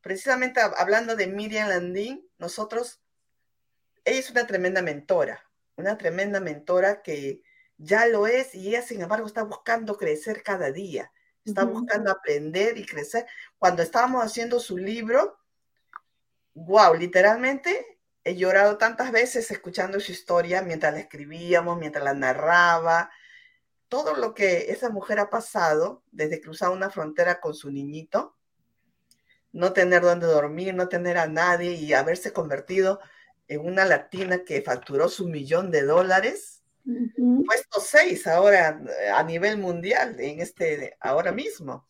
precisamente 0.00 0.60
hablando 0.60 1.16
de 1.16 1.26
Miriam 1.26 1.68
Landín, 1.68 2.28
nosotros, 2.38 3.00
ella 4.04 4.18
es 4.18 4.30
una 4.30 4.46
tremenda 4.46 4.82
mentora, 4.82 5.44
una 5.76 5.98
tremenda 5.98 6.40
mentora 6.40 7.02
que 7.02 7.42
ya 7.76 8.06
lo 8.06 8.26
es 8.26 8.54
y 8.54 8.68
ella, 8.68 8.82
sin 8.82 9.02
embargo, 9.02 9.26
está 9.26 9.42
buscando 9.42 9.96
crecer 9.96 10.42
cada 10.42 10.72
día, 10.72 11.12
está 11.44 11.64
buscando 11.64 12.10
aprender 12.10 12.76
y 12.76 12.84
crecer. 12.84 13.26
Cuando 13.56 13.82
estábamos 13.82 14.24
haciendo 14.24 14.60
su 14.60 14.76
libro, 14.76 15.38
wow, 16.54 16.94
literalmente 16.94 17.98
he 18.24 18.36
llorado 18.36 18.76
tantas 18.78 19.12
veces 19.12 19.50
escuchando 19.50 20.00
su 20.00 20.12
historia 20.12 20.62
mientras 20.62 20.92
la 20.92 21.00
escribíamos, 21.00 21.78
mientras 21.78 22.04
la 22.04 22.14
narraba, 22.14 23.10
todo 23.88 24.14
lo 24.16 24.34
que 24.34 24.70
esa 24.70 24.90
mujer 24.90 25.18
ha 25.18 25.30
pasado 25.30 26.02
desde 26.10 26.40
cruzar 26.40 26.70
una 26.70 26.90
frontera 26.90 27.40
con 27.40 27.54
su 27.54 27.70
niñito, 27.70 28.36
no 29.52 29.72
tener 29.72 30.02
dónde 30.02 30.26
dormir, 30.26 30.74
no 30.74 30.88
tener 30.88 31.18
a 31.18 31.26
nadie 31.26 31.72
y 31.72 31.92
haberse 31.94 32.32
convertido 32.32 33.00
en 33.48 33.60
una 33.60 33.84
latina 33.84 34.44
que 34.44 34.62
facturó 34.62 35.08
su 35.08 35.26
millón 35.26 35.70
de 35.70 35.82
dólares, 35.82 36.62
puesto 37.46 37.80
seis 37.80 38.26
ahora 38.26 38.80
eh, 39.00 39.08
a 39.08 39.22
nivel 39.22 39.58
mundial, 39.58 40.16
en 40.20 40.40
este, 40.40 40.96
ahora 41.00 41.32
mismo. 41.32 41.86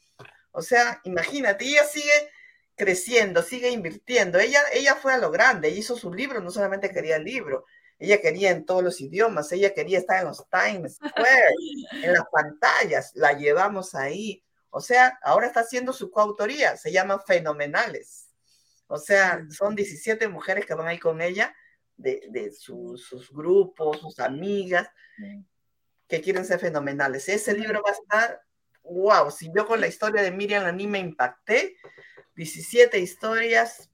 O 0.53 0.62
sea, 0.62 1.01
imagínate, 1.05 1.64
ella 1.64 1.84
sigue 1.84 2.30
creciendo, 2.76 3.42
sigue 3.42 3.70
invirtiendo. 3.70 4.38
Ella, 4.38 4.61
ella 4.72 4.94
fue 4.94 5.12
a 5.12 5.18
lo 5.18 5.30
grande, 5.30 5.70
hizo 5.70 5.96
su 5.96 6.12
libro, 6.12 6.40
no 6.40 6.51
solamente 6.51 6.92
quería 6.92 7.16
el 7.16 7.24
libro, 7.24 7.64
ella 7.99 8.20
quería 8.20 8.51
en 8.51 8.64
todos 8.64 8.82
los 8.82 9.01
idiomas, 9.01 9.51
ella 9.53 9.74
quería 9.74 9.99
estar 9.99 10.20
en 10.20 10.28
los 10.28 10.44
Times 10.49 10.94
Square, 10.96 11.55
en 12.05 12.12
las 12.12 12.24
pantallas, 12.30 13.12
la 13.14 13.32
llevamos 13.32 13.94
ahí. 13.94 14.42
O 14.70 14.80
sea, 14.80 15.18
ahora 15.22 15.46
está 15.46 15.61
haciendo 15.61 15.92
su 15.92 16.11
coautoría, 16.11 16.76
se 16.76 16.92
llama 16.92 17.18
Fenomenales. 17.20 18.28
O 18.86 18.99
sea, 18.99 19.44
son 19.51 19.74
17 19.74 20.28
mujeres 20.28 20.64
que 20.64 20.74
van 20.74 20.86
ahí 20.86 20.99
con 20.99 21.20
ella, 21.20 21.55
de, 21.96 22.53
sus 22.53 23.30
grupos, 23.32 23.99
sus 24.01 24.18
amigas, 24.20 24.88
que 26.07 26.20
quieren 26.20 26.44
ser 26.44 26.61
fenomenales. 26.61 27.28
Ese 27.28 27.55
libro 27.55 27.82
va 27.84 27.90
a 27.90 27.94
estar, 27.94 28.40
wow, 28.82 29.30
si 29.30 29.51
yo 29.55 29.66
con 29.66 29.80
la 29.80 29.88
historia 29.88 30.22
de 30.22 30.30
Miriam 30.30 30.64
a 30.64 30.72
mí 30.72 30.86
me 30.86 31.01
impacté, 31.01 31.76
17 32.36 32.99
historias 33.01 33.88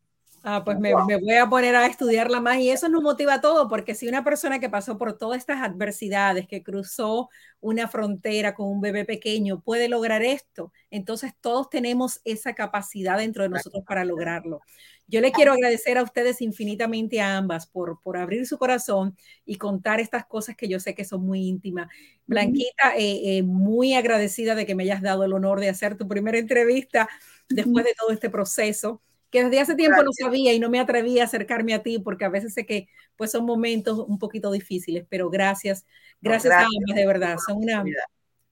Ah, 0.47 0.63
pues 0.63 0.79
me, 0.79 0.93
voy 0.93 1.35
a 1.41 1.49
poner 1.49 1.75
a 1.75 1.87
estudiarla 1.87 2.39
más 2.39 2.59
y 2.59 2.69
eso 2.69 2.91
nos 2.91 3.03
motiva 3.03 3.33
a 3.33 3.41
todo, 3.41 3.67
porque 3.67 3.95
si 3.95 4.09
una 4.09 4.23
persona 4.23 4.61
que 4.61 4.69
pasó 4.69 4.99
por 4.99 5.17
todas 5.17 5.39
estas 5.39 5.63
adversidades, 5.63 6.47
que 6.47 6.63
cruzó 6.63 7.31
una 7.61 7.89
frontera 7.89 8.55
con 8.55 8.69
un 8.69 8.83
bebé 8.83 9.07
pequeño, 9.07 9.63
puede 9.63 9.89
lograr 9.89 10.23
esto, 10.23 10.71
entonces 10.91 11.33
todos 11.41 11.71
tenemos 11.71 12.21
esa 12.25 12.53
capacidad 12.53 13.17
dentro 13.17 13.43
de 13.43 13.49
nosotros 13.49 13.85
para 13.87 14.05
lograrlo. 14.05 14.61
Yo 15.07 15.23
le 15.23 15.33
quiero 15.33 15.53
agradecer 15.53 15.97
a 15.97 16.03
ustedes 16.03 16.43
infinitamente 16.43 17.23
a 17.23 17.39
ambas 17.39 17.67
por, 17.67 18.03
por 18.03 18.19
abrir 18.19 18.47
su 18.47 18.59
corazón 18.59 19.17
y 19.47 19.57
contar 19.57 19.99
estas 19.99 20.27
cosas 20.27 20.57
que 20.57 20.69
yo 20.69 20.79
sé 20.79 20.95
que 20.95 21.07
son 21.07 21.25
muy 21.25 21.49
íntimas. 21.49 21.89
Blanquita, 22.27 22.95
eh, 22.99 23.39
eh, 23.39 23.43
muy 23.43 23.95
agradecida 23.95 24.55
de 24.55 24.67
que 24.67 24.75
me 24.75 24.83
hayas 24.83 25.01
dado 25.01 25.25
el 25.25 25.33
honor 25.33 25.61
de 25.61 25.71
hacer 25.71 25.97
tu 25.97 26.07
primera 26.07 26.37
entrevista 26.37 27.09
después 27.49 27.87
de 27.87 27.95
todo 27.99 28.11
este 28.11 28.29
proceso 28.29 29.01
que 29.35 29.43
desde 29.43 29.59
hace 29.59 29.75
tiempo 29.75 30.01
no 30.01 30.13
sabía 30.13 30.53
y 30.53 30.61
no 30.61 30.71
me 30.71 30.79
atrevía 30.79 31.23
a 31.23 31.25
acercarme 31.25 31.75
a 31.75 31.83
ti 31.83 31.99
porque 31.99 32.25
a 32.25 32.29
veces 32.29 32.55
sé 32.55 32.65
que 32.65 32.87
pues 33.17 33.33
son 33.33 33.45
momentos 33.45 33.99
un 33.99 34.21
poquito 34.21 34.53
difíciles, 34.53 35.05
pero 35.11 35.29
gracias, 35.29 35.87
gracias, 36.21 36.55
a 36.55 36.61
ambas 36.61 36.95
de 36.95 37.05
verdad, 37.05 37.37
son 37.45 37.57
una, 37.57 37.83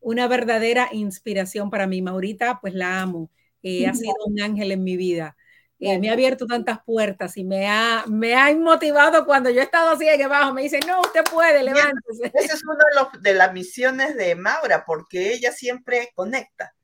una 0.01 0.27
verdadera 0.27 0.89
inspiración 0.91 1.71
para 1.71 1.87
mí. 1.87 2.03
Maurita, 2.03 2.59
pues 2.61 2.75
la 2.75 3.01
amo, 3.01 3.31
eh, 3.63 3.87
ha 3.87 3.95
sido 3.95 4.13
un 4.27 4.41
ángel 4.41 4.73
en 4.73 4.83
mi 4.83 4.97
vida. 4.97 5.37
Eh, 5.79 6.01
me 6.01 6.11
ha 6.11 6.15
abierto 6.15 6.47
tantas 6.47 6.83
puertas 6.85 7.37
y 7.37 7.45
me 7.45 7.69
ha, 7.69 8.05
me 8.09 8.35
ha 8.35 8.53
motivado 8.53 9.25
cuando 9.25 9.51
yo 9.51 9.61
he 9.61 9.65
estado 9.65 9.91
así 9.91 10.09
aquí 10.09 10.23
abajo. 10.23 10.53
Me 10.53 10.63
dice, 10.63 10.81
no, 10.85 11.01
usted 11.01 11.23
puede, 11.33 11.63
levántese. 11.63 12.33
Esa 12.35 12.55
es 12.55 12.63
una 12.65 13.09
de, 13.13 13.31
de 13.31 13.35
las 13.37 13.53
misiones 13.53 14.17
de 14.17 14.35
Maura, 14.35 14.85
porque 14.85 15.33
ella 15.33 15.53
siempre 15.53 16.11
conecta. 16.17 16.75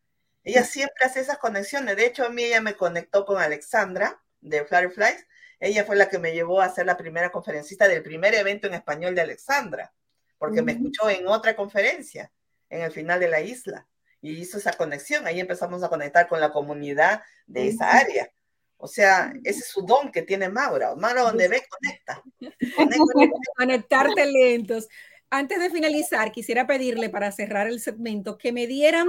Ella 0.49 0.65
siempre 0.65 1.05
hace 1.05 1.21
esas 1.21 1.37
conexiones. 1.37 1.95
De 1.95 2.07
hecho, 2.07 2.25
a 2.25 2.31
mí 2.31 2.43
ella 2.43 2.63
me 2.63 2.75
conectó 2.75 3.27
con 3.27 3.37
Alexandra 3.37 4.19
de 4.41 4.65
Flutterflies. 4.65 5.27
Ella 5.61 5.85
fue 5.85 5.95
la 5.95 6.09
que 6.09 6.19
me 6.19 6.33
llevó 6.33 6.63
a 6.63 6.71
ser 6.71 6.87
la 6.87 6.97
primera 6.97 7.31
conferencista 7.31 7.87
del 7.87 8.03
primer 8.03 8.33
evento 8.33 8.67
en 8.67 8.73
español 8.73 9.15
de 9.15 9.21
Alexandra, 9.21 9.93
porque 10.39 10.63
me 10.63 10.73
escuchó 10.73 11.11
en 11.11 11.27
otra 11.27 11.55
conferencia 11.55 12.33
en 12.71 12.81
el 12.81 12.91
final 12.93 13.21
de 13.21 13.29
la 13.29 13.43
isla 13.43 13.87
y 14.23 14.39
hizo 14.39 14.57
esa 14.57 14.73
conexión. 14.73 15.27
Ahí 15.27 15.39
empezamos 15.39 15.83
a 15.83 15.91
conectar 15.91 16.27
con 16.29 16.41
la 16.41 16.51
comunidad 16.51 17.23
de 17.47 17.69
esa 17.69 17.91
área. 17.91 18.33
O 18.79 18.89
sea, 18.89 19.35
ese 19.45 19.59
es 19.59 19.69
su 19.69 19.83
don 19.83 20.11
que 20.11 20.23
tiene 20.23 20.49
Maura. 20.49 20.95
Maura 20.95 21.25
donde 21.25 21.49
ve, 21.49 21.63
conecta. 21.69 22.23
Conectar 23.59 24.15
talentos. 24.15 24.89
Antes 25.29 25.61
de 25.61 25.69
finalizar, 25.69 26.33
quisiera 26.33 26.67
pedirle 26.67 27.11
para 27.11 27.33
cerrar 27.33 27.67
el 27.67 27.81
segmento 27.81 28.39
que 28.39 28.53
me 28.53 28.67
dieran 28.67 29.09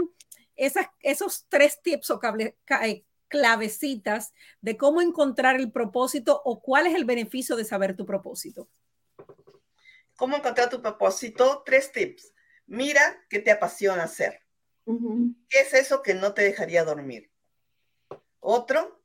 esos 0.60 1.46
tres 1.48 1.82
tips 1.82 2.10
o 2.12 2.20
eh, 2.84 3.06
clavecitas 3.28 4.34
de 4.62 4.78
cómo 4.78 5.02
encontrar 5.02 5.56
el 5.56 5.72
propósito 5.72 6.42
o 6.44 6.62
cuál 6.62 6.88
es 6.88 6.96
el 6.96 7.06
beneficio 7.06 7.56
de 7.56 7.66
saber 7.66 7.96
tu 7.96 8.06
propósito. 8.06 8.68
¿Cómo 10.18 10.36
encontrar 10.36 10.70
tu 10.70 10.82
propósito? 10.82 11.64
Tres 11.66 11.92
tips. 11.94 12.34
Mira 12.68 13.26
qué 13.30 13.40
te 13.40 13.52
apasiona 13.52 14.04
hacer. 14.04 14.42
¿Qué 15.48 15.62
es 15.62 15.74
eso 15.74 16.02
que 16.02 16.14
no 16.14 16.34
te 16.34 16.42
dejaría 16.42 16.84
dormir? 16.84 17.32
Otro, 18.40 19.02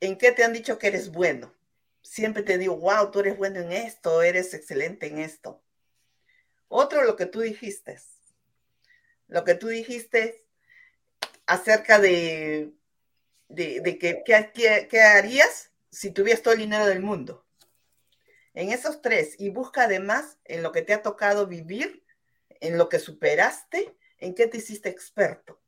¿en 0.00 0.18
qué 0.18 0.32
te 0.32 0.44
han 0.44 0.52
dicho 0.52 0.78
que 0.78 0.88
eres 0.88 1.10
bueno? 1.10 1.54
Siempre 2.02 2.42
te 2.42 2.58
digo, 2.58 2.76
wow, 2.76 3.10
tú 3.10 3.20
eres 3.20 3.36
bueno 3.38 3.60
en 3.60 3.72
esto, 3.72 4.22
eres 4.22 4.52
excelente 4.52 5.06
en 5.06 5.18
esto. 5.18 5.62
Otro, 6.66 7.04
lo 7.04 7.16
que 7.16 7.26
tú 7.26 7.40
dijiste. 7.40 7.98
Lo 9.28 9.44
que 9.44 9.54
tú 9.54 9.68
dijiste 9.68 10.47
acerca 11.48 11.98
de, 11.98 12.72
de, 13.48 13.98
que, 13.98 14.22
qué 14.88 15.00
harías 15.00 15.72
si 15.90 16.10
tuvieras 16.10 16.42
todo 16.42 16.54
el 16.54 16.60
dinero 16.60 16.86
del 16.86 17.00
mundo. 17.00 17.44
En 18.54 18.70
esos 18.70 19.00
tres, 19.00 19.34
y 19.38 19.50
busca 19.50 19.84
además 19.84 20.38
en 20.44 20.62
lo 20.62 20.72
que 20.72 20.82
te 20.82 20.92
ha 20.92 21.02
tocado 21.02 21.46
vivir, 21.46 22.04
en 22.60 22.76
lo 22.76 22.88
que 22.88 22.98
superaste, 22.98 23.96
en 24.18 24.34
qué 24.34 24.46
te 24.46 24.58
hiciste 24.58 24.88
experto. 24.88 25.60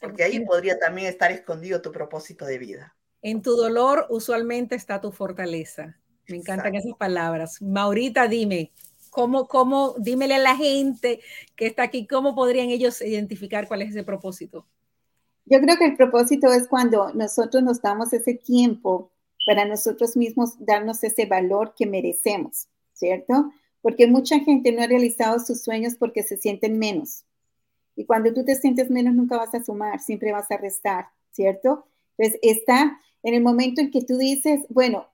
Porque 0.00 0.24
ahí 0.24 0.40
podría 0.44 0.78
también 0.78 1.06
estar 1.06 1.32
escondido 1.32 1.80
tu 1.80 1.92
propósito 1.92 2.44
de 2.44 2.58
vida. 2.58 2.96
En 3.22 3.42
tu 3.42 3.56
dolor 3.56 4.06
usualmente 4.10 4.74
está 4.74 5.00
tu 5.00 5.12
fortaleza. 5.12 5.98
Me 6.28 6.36
encantan 6.36 6.74
esas 6.74 6.96
palabras. 6.98 7.62
Maurita, 7.62 8.28
dime, 8.28 8.72
¿cómo, 9.10 9.48
cómo, 9.48 9.94
dímele 9.98 10.34
a 10.34 10.38
la 10.38 10.56
gente 10.56 11.20
que 11.54 11.66
está 11.66 11.84
aquí, 11.84 12.06
cómo 12.06 12.34
podrían 12.34 12.68
ellos 12.68 13.00
identificar 13.00 13.66
cuál 13.68 13.82
es 13.82 13.90
ese 13.90 14.02
propósito? 14.02 14.66
Yo 15.46 15.60
creo 15.60 15.76
que 15.76 15.86
el 15.86 15.96
propósito 15.96 16.52
es 16.52 16.66
cuando 16.66 17.12
nosotros 17.14 17.62
nos 17.62 17.80
damos 17.80 18.12
ese 18.12 18.34
tiempo 18.34 19.12
para 19.46 19.64
nosotros 19.64 20.16
mismos 20.16 20.56
darnos 20.58 21.04
ese 21.04 21.24
valor 21.26 21.72
que 21.76 21.86
merecemos, 21.86 22.66
¿cierto? 22.92 23.52
Porque 23.80 24.08
mucha 24.08 24.40
gente 24.40 24.72
no 24.72 24.82
ha 24.82 24.88
realizado 24.88 25.38
sus 25.38 25.62
sueños 25.62 25.94
porque 25.94 26.24
se 26.24 26.36
sienten 26.36 26.80
menos. 26.80 27.24
Y 27.94 28.04
cuando 28.06 28.34
tú 28.34 28.44
te 28.44 28.56
sientes 28.56 28.90
menos, 28.90 29.14
nunca 29.14 29.36
vas 29.36 29.54
a 29.54 29.62
sumar, 29.62 30.00
siempre 30.00 30.32
vas 30.32 30.50
a 30.50 30.56
restar, 30.56 31.06
¿cierto? 31.30 31.86
Entonces, 32.18 32.40
está 32.42 33.00
en 33.22 33.34
el 33.34 33.42
momento 33.42 33.80
en 33.80 33.92
que 33.92 34.02
tú 34.02 34.18
dices, 34.18 34.66
bueno, 34.68 35.06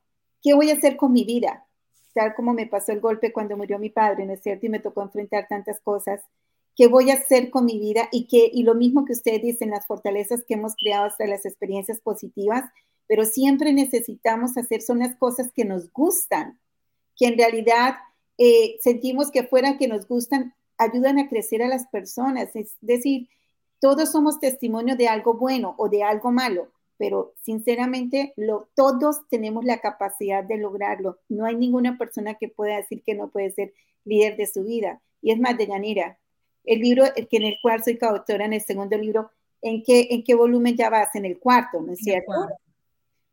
¿qué 0.42 0.54
voy 0.54 0.70
a 0.70 0.74
hacer 0.74 0.96
con 0.96 1.12
mi 1.12 1.24
vida? 1.24 1.66
Tal 2.14 2.34
como 2.34 2.54
me 2.54 2.66
pasó 2.66 2.92
el 2.92 3.00
golpe 3.00 3.34
cuando 3.34 3.58
murió 3.58 3.78
mi 3.78 3.90
padre, 3.90 4.24
¿no 4.24 4.32
es 4.32 4.42
cierto? 4.42 4.64
Y 4.64 4.70
me 4.70 4.80
tocó 4.80 5.02
enfrentar 5.02 5.46
tantas 5.46 5.78
cosas 5.80 6.22
qué 6.76 6.86
voy 6.86 7.10
a 7.10 7.14
hacer 7.14 7.50
con 7.50 7.64
mi 7.64 7.78
vida 7.78 8.08
y, 8.12 8.26
que, 8.26 8.50
y 8.52 8.62
lo 8.62 8.74
mismo 8.74 9.04
que 9.04 9.12
ustedes 9.12 9.42
dicen, 9.42 9.70
las 9.70 9.86
fortalezas 9.86 10.44
que 10.46 10.54
hemos 10.54 10.74
creado 10.76 11.04
hasta 11.04 11.26
las 11.26 11.44
experiencias 11.44 12.00
positivas, 12.00 12.64
pero 13.06 13.24
siempre 13.24 13.72
necesitamos 13.72 14.56
hacer 14.56 14.80
son 14.80 15.00
las 15.00 15.16
cosas 15.16 15.52
que 15.52 15.64
nos 15.64 15.92
gustan, 15.92 16.58
que 17.16 17.26
en 17.26 17.36
realidad 17.36 17.96
eh, 18.38 18.78
sentimos 18.80 19.30
que 19.30 19.44
fuera 19.44 19.76
que 19.76 19.88
nos 19.88 20.08
gustan, 20.08 20.54
ayudan 20.78 21.18
a 21.18 21.28
crecer 21.28 21.62
a 21.62 21.68
las 21.68 21.86
personas. 21.88 22.54
Es 22.56 22.76
decir, 22.80 23.28
todos 23.80 24.10
somos 24.10 24.40
testimonio 24.40 24.96
de 24.96 25.08
algo 25.08 25.34
bueno 25.34 25.74
o 25.78 25.88
de 25.88 26.02
algo 26.02 26.30
malo, 26.30 26.68
pero 26.96 27.34
sinceramente 27.42 28.32
lo, 28.36 28.68
todos 28.74 29.28
tenemos 29.28 29.64
la 29.64 29.80
capacidad 29.80 30.44
de 30.44 30.56
lograrlo. 30.56 31.18
No 31.28 31.44
hay 31.44 31.56
ninguna 31.56 31.98
persona 31.98 32.34
que 32.34 32.48
pueda 32.48 32.76
decir 32.76 33.02
que 33.04 33.14
no 33.14 33.28
puede 33.28 33.52
ser 33.52 33.74
líder 34.04 34.36
de 34.36 34.46
su 34.46 34.64
vida. 34.64 35.02
Y 35.20 35.32
es 35.32 35.38
más, 35.38 35.56
de 35.58 35.66
Yanira, 35.66 36.18
el 36.64 36.80
libro 36.80 37.04
en 37.14 37.42
el 37.42 37.58
cual 37.60 37.82
soy 37.82 37.98
coautora 37.98 38.44
en 38.44 38.52
el 38.52 38.60
segundo 38.60 38.96
libro, 38.96 39.30
¿en 39.60 39.82
qué, 39.82 40.08
en 40.10 40.22
qué 40.22 40.34
volumen 40.34 40.76
ya 40.76 40.90
vas? 40.90 41.14
En 41.14 41.24
el 41.24 41.38
cuarto, 41.38 41.80
¿no 41.80 41.92
es 41.92 42.00
cierto? 42.00 42.32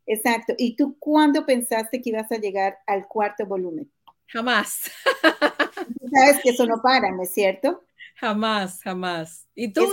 Exacto. 0.06 0.54
¿Y 0.58 0.76
tú 0.76 0.98
cuándo 1.00 1.46
pensaste 1.46 2.02
que 2.02 2.10
ibas 2.10 2.32
a 2.32 2.38
llegar 2.38 2.80
al 2.88 3.08
cuarto 3.08 3.46
volumen? 3.46 3.92
Jamás. 4.28 4.92
Sabes 5.22 6.42
que 6.42 6.50
eso 6.50 6.66
no 6.66 6.82
para, 6.82 7.12
¿no 7.12 7.24
es 7.24 7.32
cierto? 7.32 7.84
Jamás, 8.16 8.82
jamás. 8.84 9.48
Y 9.56 9.72
tú, 9.72 9.86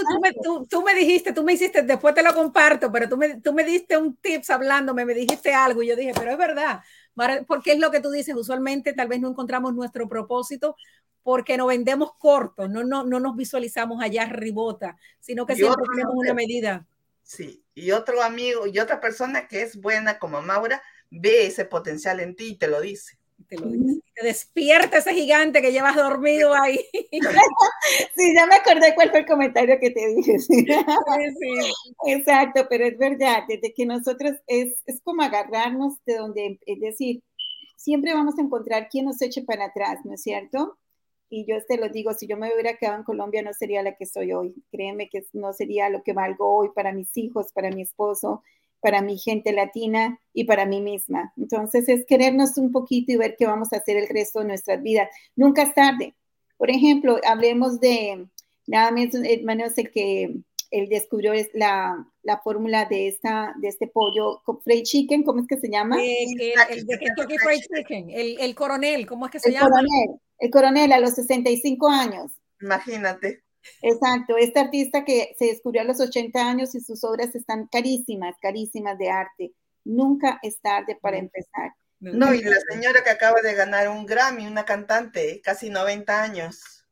tú 0.68 0.82
me, 0.82 0.95
dijiste, 0.95 1.32
tú 1.32 1.45
me 1.45 1.53
hiciste, 1.53 1.82
después 1.82 2.12
te 2.14 2.24
lo 2.24 2.34
comparto, 2.34 2.91
pero 2.91 3.09
tú 3.09 3.16
me, 3.16 3.41
tú 3.41 3.53
me 3.53 3.62
diste 3.62 3.97
un 3.97 4.16
tips 4.16 4.51
hablándome, 4.51 5.05
me 5.05 5.14
dijiste 5.14 5.55
algo 5.55 5.82
y 5.82 5.89
yo 5.89 5.97
dije, 5.97 6.12
pero 6.12 6.32
es 6.32 6.39
verdad, 6.39 6.80
porque 7.47 7.73
es 7.73 7.79
lo 7.79 7.91
que 7.91 8.01
tú 8.01 8.11
dices, 8.11 8.35
usualmente 8.35 8.93
tal 8.93 9.09
vez 9.09 9.21
no 9.21 9.29
encontramos 9.29 9.75
nuestro 9.75 10.09
propósito 10.09 10.77
porque 11.23 11.57
nos 11.57 11.69
vendemos 11.69 12.12
cortos, 12.19 12.71
no, 12.71 12.85
no, 12.85 13.05
no 13.05 13.19
nos 13.19 13.35
visualizamos 13.35 14.01
allá 14.01 14.23
arribota, 14.23 14.97
sino 15.19 15.45
que 15.45 15.57
siempre 15.57 15.83
tenemos 15.91 16.14
una 16.14 16.35
medida. 16.35 16.87
Sí, 17.23 17.64
y 17.75 17.91
otro 17.91 18.23
amigo 18.23 18.69
y 18.69 18.79
otra 18.79 19.01
persona 19.01 19.49
que 19.49 19.62
es 19.62 19.81
buena 19.81 20.21
como 20.21 20.41
Maura 20.41 20.81
ve 21.11 21.47
ese 21.47 21.64
potencial 21.64 22.21
en 22.21 22.37
ti 22.37 22.51
y 22.51 22.59
te 22.59 22.69
lo 22.69 22.81
dice. 22.81 23.19
Te 23.49 23.59
lo 23.59 23.68
dice. 23.68 24.01
Te 24.14 24.26
despierta 24.26 24.99
ese 24.99 25.14
gigante 25.14 25.61
que 25.62 25.72
llevas 25.72 25.95
dormido 25.97 26.55
ahí. 26.55 26.80
Sí, 28.16 28.34
ya 28.34 28.47
me 28.47 28.57
acordé 28.57 28.95
cuál 28.95 29.11
fue 29.11 29.20
el 29.20 29.26
comentario 29.26 29.78
que 29.78 29.91
te 29.91 30.09
dije. 30.09 30.39
Sí. 30.39 30.66
Sí, 30.66 31.72
Exacto, 32.07 32.66
pero 32.68 32.84
es 32.87 32.99
verdad, 32.99 33.45
desde 33.49 33.72
que 33.74 33.87
nosotros 33.87 34.32
es, 34.47 34.74
es 34.87 35.01
como 35.03 35.22
agarrarnos 35.22 35.95
de 36.05 36.16
donde, 36.16 36.59
es 36.66 36.80
decir, 36.80 37.22
siempre 37.76 38.14
vamos 38.14 38.39
a 38.39 38.43
encontrar 38.43 38.89
quien 38.89 39.05
nos 39.07 39.20
eche 39.22 39.43
para 39.43 39.66
atrás, 39.66 40.01
¿no 40.05 40.14
es 40.14 40.22
cierto? 40.22 40.78
Y 41.28 41.45
yo 41.47 41.57
te 41.66 41.76
lo 41.76 41.89
digo, 41.89 42.12
si 42.14 42.26
yo 42.26 42.37
me 42.37 42.53
hubiera 42.53 42.76
quedado 42.76 42.99
en 42.99 43.05
Colombia 43.05 43.43
no 43.43 43.53
sería 43.53 43.82
la 43.82 43.97
que 43.97 44.07
soy 44.07 44.32
hoy. 44.32 44.55
Créeme 44.70 45.09
que 45.09 45.24
no 45.32 45.53
sería 45.53 45.89
lo 45.91 46.03
que 46.03 46.12
valgo 46.12 46.57
hoy 46.57 46.70
para 46.74 46.93
mis 46.93 47.16
hijos, 47.16 47.53
para 47.53 47.70
mi 47.70 47.82
esposo, 47.82 48.43
para 48.81 49.03
mi 49.03 49.18
gente 49.18 49.53
latina 49.53 50.20
y 50.33 50.45
para 50.45 50.66
mí 50.66 50.81
misma. 50.81 51.33
Entonces 51.37 51.89
es 51.89 52.05
querernos 52.07 52.57
un 52.59 52.72
poquito 52.72 53.12
y 53.12 53.16
ver 53.16 53.37
qué 53.39 53.47
vamos 53.47 53.72
a 53.72 53.79
hacer 53.79 53.97
el 53.97 54.09
resto 54.09 54.41
de 54.41 54.47
nuestras 54.47 54.83
vidas. 54.83 55.09
Nunca 55.35 55.62
es 55.62 55.74
tarde. 55.74 56.14
Por 56.57 56.70
ejemplo, 56.70 57.18
hablemos 57.27 57.81
de 57.81 58.29
nada 58.66 58.91
menos 58.91 59.79
el 59.79 59.91
que 59.91 60.37
él 60.70 60.89
descubrió 60.89 61.33
es 61.33 61.49
la, 61.55 62.07
la 62.22 62.39
fórmula 62.39 62.87
de 62.87 63.09
esta 63.09 63.55
de 63.61 63.68
este 63.68 63.87
pollo 63.87 64.43
fried 64.64 64.83
chicken, 64.83 65.22
¿cómo 65.22 65.41
es 65.41 65.47
que 65.47 65.59
se 65.59 65.70
llama? 65.70 65.97
el, 66.03 66.87
de 66.87 66.99
Kentucky 66.99 67.39
Fried 67.39 67.61
Chicken, 67.61 68.11
el, 68.11 68.41
el, 68.41 68.55
coronel, 68.55 69.07
¿cómo 69.07 69.27
es 69.27 69.33
que 69.33 69.41
se 69.41 69.53
llama? 69.53 69.70
Coronel, 69.70 70.20
el 70.39 70.51
coronel 70.51 70.93
a 70.93 71.01
los 71.01 71.14
65 71.14 71.89
años. 71.89 72.33
Imagínate. 72.61 73.45
Exacto, 73.83 74.37
este 74.37 74.61
artista 74.61 75.05
que 75.05 75.35
se 75.39 75.47
descubrió 75.47 75.83
a 75.83 75.85
los 75.85 76.01
80 76.01 76.39
años 76.41 76.75
y 76.75 76.81
sus 76.81 77.05
obras 77.05 77.35
están 77.35 77.67
carísimas, 77.67 78.37
carísimas 78.41 78.99
de 78.99 79.11
arte. 79.11 79.53
Nunca 79.85 80.39
es 80.43 80.61
tarde 80.61 80.99
para 81.01 81.19
empezar. 81.19 81.73
No, 82.01 82.35
y 82.35 82.43
la 82.43 82.61
señora 82.71 83.03
que 83.03 83.11
acaba 83.11 83.41
de 83.41 83.55
ganar 83.55 83.89
un 83.89 84.05
Grammy, 84.05 84.47
una 84.47 84.64
cantante, 84.64 85.41
casi 85.43 85.71
90 85.71 86.23
años. 86.23 86.85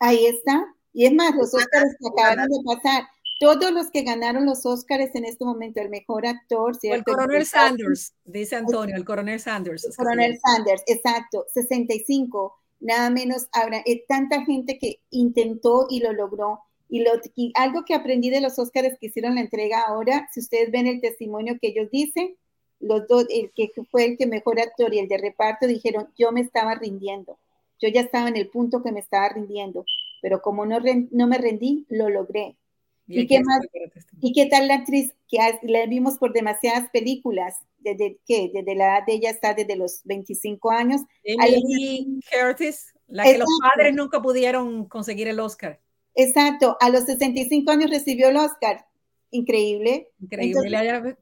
Ahí 0.00 0.26
está. 0.26 0.66
Y 0.92 1.06
es 1.06 1.14
más, 1.14 1.34
los 1.34 1.54
Oscars 1.54 1.96
que 1.98 2.08
acabaron 2.08 2.48
de 2.48 2.58
pasar, 2.64 3.04
todos 3.38 3.70
los 3.70 3.90
que 3.90 4.02
ganaron 4.02 4.46
los 4.46 4.66
Oscars 4.66 5.14
en 5.14 5.24
este 5.24 5.44
momento, 5.44 5.80
el 5.80 5.90
mejor 5.90 6.26
actor, 6.26 6.74
¿cierto? 6.74 7.12
El 7.12 7.16
coronel 7.16 7.46
Sanders, 7.46 8.14
dice 8.24 8.56
Antonio, 8.56 8.96
el 8.96 9.04
coronel 9.04 9.38
Sanders. 9.38 9.84
El 9.84 9.94
coronel 9.94 10.38
Sanders, 10.40 10.82
exacto, 10.86 11.46
65, 11.54 12.54
nada 12.80 13.10
menos 13.10 13.48
habrá 13.52 13.82
eh, 13.84 14.04
tanta 14.08 14.44
gente 14.44 14.78
que 14.78 15.00
intentó 15.10 15.86
y 15.90 16.00
lo 16.00 16.12
logró. 16.12 16.60
Y, 16.88 17.00
lo, 17.00 17.12
algo 17.54 17.84
que 17.84 17.94
aprendí 17.94 18.30
de 18.30 18.40
los 18.40 18.58
Oscars 18.58 18.98
que 18.98 19.06
hicieron 19.06 19.34
la 19.34 19.42
entrega 19.42 19.82
ahora, 19.82 20.28
si 20.32 20.40
ustedes 20.40 20.70
ven 20.70 20.86
el 20.86 21.00
testimonio 21.00 21.58
que 21.60 21.68
ellos 21.68 21.90
dicen, 21.90 22.36
los 22.80 23.06
dos, 23.08 23.26
el 23.30 23.52
que 23.54 23.70
fue 23.90 24.04
el 24.04 24.16
que 24.16 24.26
mejor 24.26 24.60
actor 24.60 24.94
y 24.94 24.98
el 24.98 25.08
de 25.08 25.18
reparto, 25.18 25.66
dijeron, 25.66 26.08
yo 26.16 26.32
me 26.32 26.40
estaba 26.40 26.74
rindiendo. 26.76 27.38
Yo 27.80 27.88
ya 27.88 28.00
estaba 28.00 28.28
en 28.28 28.36
el 28.36 28.48
punto 28.48 28.82
que 28.82 28.92
me 28.92 29.00
estaba 29.00 29.28
rindiendo, 29.28 29.84
pero 30.22 30.40
como 30.40 30.66
no, 30.66 30.78
no 31.10 31.26
me 31.26 31.38
rendí, 31.38 31.86
lo 31.88 32.08
logré. 32.08 32.56
¿Y, 33.08 33.26
qué 33.26 33.40
más? 33.40 33.60
¿Y 34.20 34.32
qué 34.32 34.46
tal 34.46 34.68
la 34.68 34.74
actriz 34.74 35.14
que 35.28 35.38
la 35.62 35.86
vimos 35.86 36.18
por 36.18 36.32
demasiadas 36.32 36.90
películas? 36.90 37.56
¿Desde 37.78 38.18
qué? 38.26 38.50
Desde 38.52 38.74
la 38.74 38.84
edad 38.84 39.06
de 39.06 39.14
ella 39.14 39.30
está 39.30 39.54
desde 39.54 39.76
los 39.76 40.02
25 40.04 40.70
años. 40.70 41.00
Emily 41.24 42.20
Curtis, 42.30 42.94
la 43.06 43.24
que 43.24 43.38
los 43.38 43.48
padres 43.62 43.94
nunca 43.94 44.20
pudieron 44.20 44.84
conseguir 44.86 45.28
el 45.28 45.40
Oscar. 45.40 45.80
Exacto, 46.14 46.76
a 46.80 46.90
los 46.90 47.04
65 47.04 47.70
años 47.70 47.90
recibió 47.90 48.28
el 48.28 48.36
Oscar. 48.36 48.86
Increíble. 49.30 50.10
Increíble. 50.20 51.16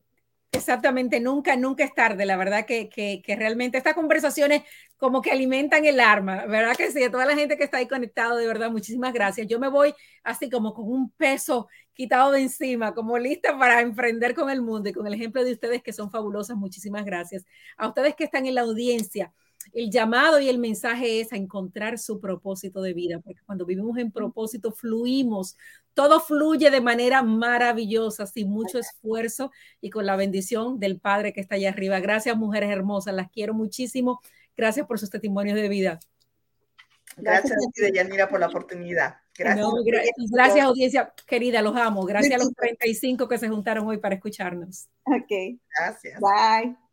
Exactamente, 0.57 1.21
nunca, 1.21 1.57
nunca 1.57 1.85
es 1.85 1.95
tarde, 1.95 2.25
la 2.25 2.37
verdad 2.37 2.65
que, 2.65 2.89
que, 2.89 3.21
que, 3.23 3.37
realmente 3.37 3.77
estas 3.77 3.95
conversaciones 3.95 4.63
como 4.97 5.21
que 5.21 5.31
alimentan 5.31 5.85
el 5.85 6.01
arma, 6.01 6.47
¿verdad 6.47 6.75
que 6.77 6.91
sí? 6.91 7.03
A 7.05 7.11
toda 7.11 7.27
la 7.27 7.35
gente 7.35 7.57
que 7.59 7.65
está 7.65 7.77
ahí 7.79 7.87
conectado, 7.87 8.37
de 8.37 8.47
verdad, 8.47 8.71
muchísimas 8.71 9.13
gracias. 9.13 9.47
Yo 9.47 9.61
me 9.61 9.69
voy 9.69 9.95
así 10.25 10.49
como 10.49 10.73
con 10.73 10.91
un 10.91 11.11
peso 11.11 11.69
quitado 11.93 12.33
de 12.33 12.41
encima, 12.43 12.95
como 12.95 13.19
lista 13.19 13.59
para 13.59 13.81
emprender 13.83 14.35
con 14.35 14.51
el 14.51 14.63
mundo 14.63 14.89
y 14.89 14.93
con 14.93 15.07
el 15.07 15.15
ejemplo 15.15 15.45
de 15.45 15.53
ustedes 15.53 15.83
que 15.83 15.93
son 15.93 16.11
fabulosas, 16.11 16.57
muchísimas 16.57 17.05
gracias. 17.05 17.45
A 17.77 17.89
ustedes 17.89 18.15
que 18.15 18.25
están 18.25 18.47
en 18.47 18.55
la 18.55 18.63
audiencia, 18.63 19.33
el 19.73 19.91
llamado 19.91 20.41
y 20.41 20.49
el 20.49 20.59
mensaje 20.59 21.21
es 21.21 21.33
a 21.33 21.37
encontrar 21.37 21.99
su 21.99 22.21
propósito 22.21 22.83
de 22.83 22.95
vida, 22.95 23.21
porque 23.21 23.41
cuando 23.45 23.67
vivimos 23.67 23.99
en 23.99 24.11
propósito 24.11 24.73
fluimos, 24.73 25.57
todo 25.95 26.21
fluye 26.21 26.71
de 26.71 26.81
manera 26.81 27.23
maravillosa, 27.23 28.27
sin 28.27 28.51
mucho 28.51 28.79
esfuerzo 28.79 29.51
y 29.81 29.91
con 29.91 30.07
la 30.07 30.17
bendición 30.17 30.79
del 30.79 31.01
Padre 31.01 31.33
que 31.33 31.41
está 31.41 31.55
allá 31.55 31.71
arriba. 31.71 32.01
Gracias, 32.01 32.37
mujeres 32.37 32.71
hermosas, 32.71 33.15
las 33.15 33.31
quiero 33.31 33.55
muchísimo. 33.55 34.21
Gracias 34.57 34.87
por 34.87 34.99
sus 34.99 35.11
testimonios 35.11 35.57
de 35.57 35.69
vida. 35.69 36.01
Gracias, 37.17 37.59
gracias 37.59 37.93
Yanira, 37.95 38.29
por 38.29 38.41
la 38.41 38.49
oportunidad. 38.49 39.17
Gracias. 39.39 39.67
gracias, 40.31 40.65
audiencia 40.65 41.13
querida, 41.27 41.63
los 41.63 41.77
amo. 41.77 42.05
Gracias 42.05 42.35
a 42.35 42.45
los 42.45 42.55
35 42.55 43.29
que 43.29 43.39
se 43.39 43.49
juntaron 43.49 43.87
hoy 43.87 43.99
para 43.99 44.15
escucharnos. 44.15 44.89
Ok. 45.05 45.59
Gracias. 45.79 46.21
Bye. 46.21 46.86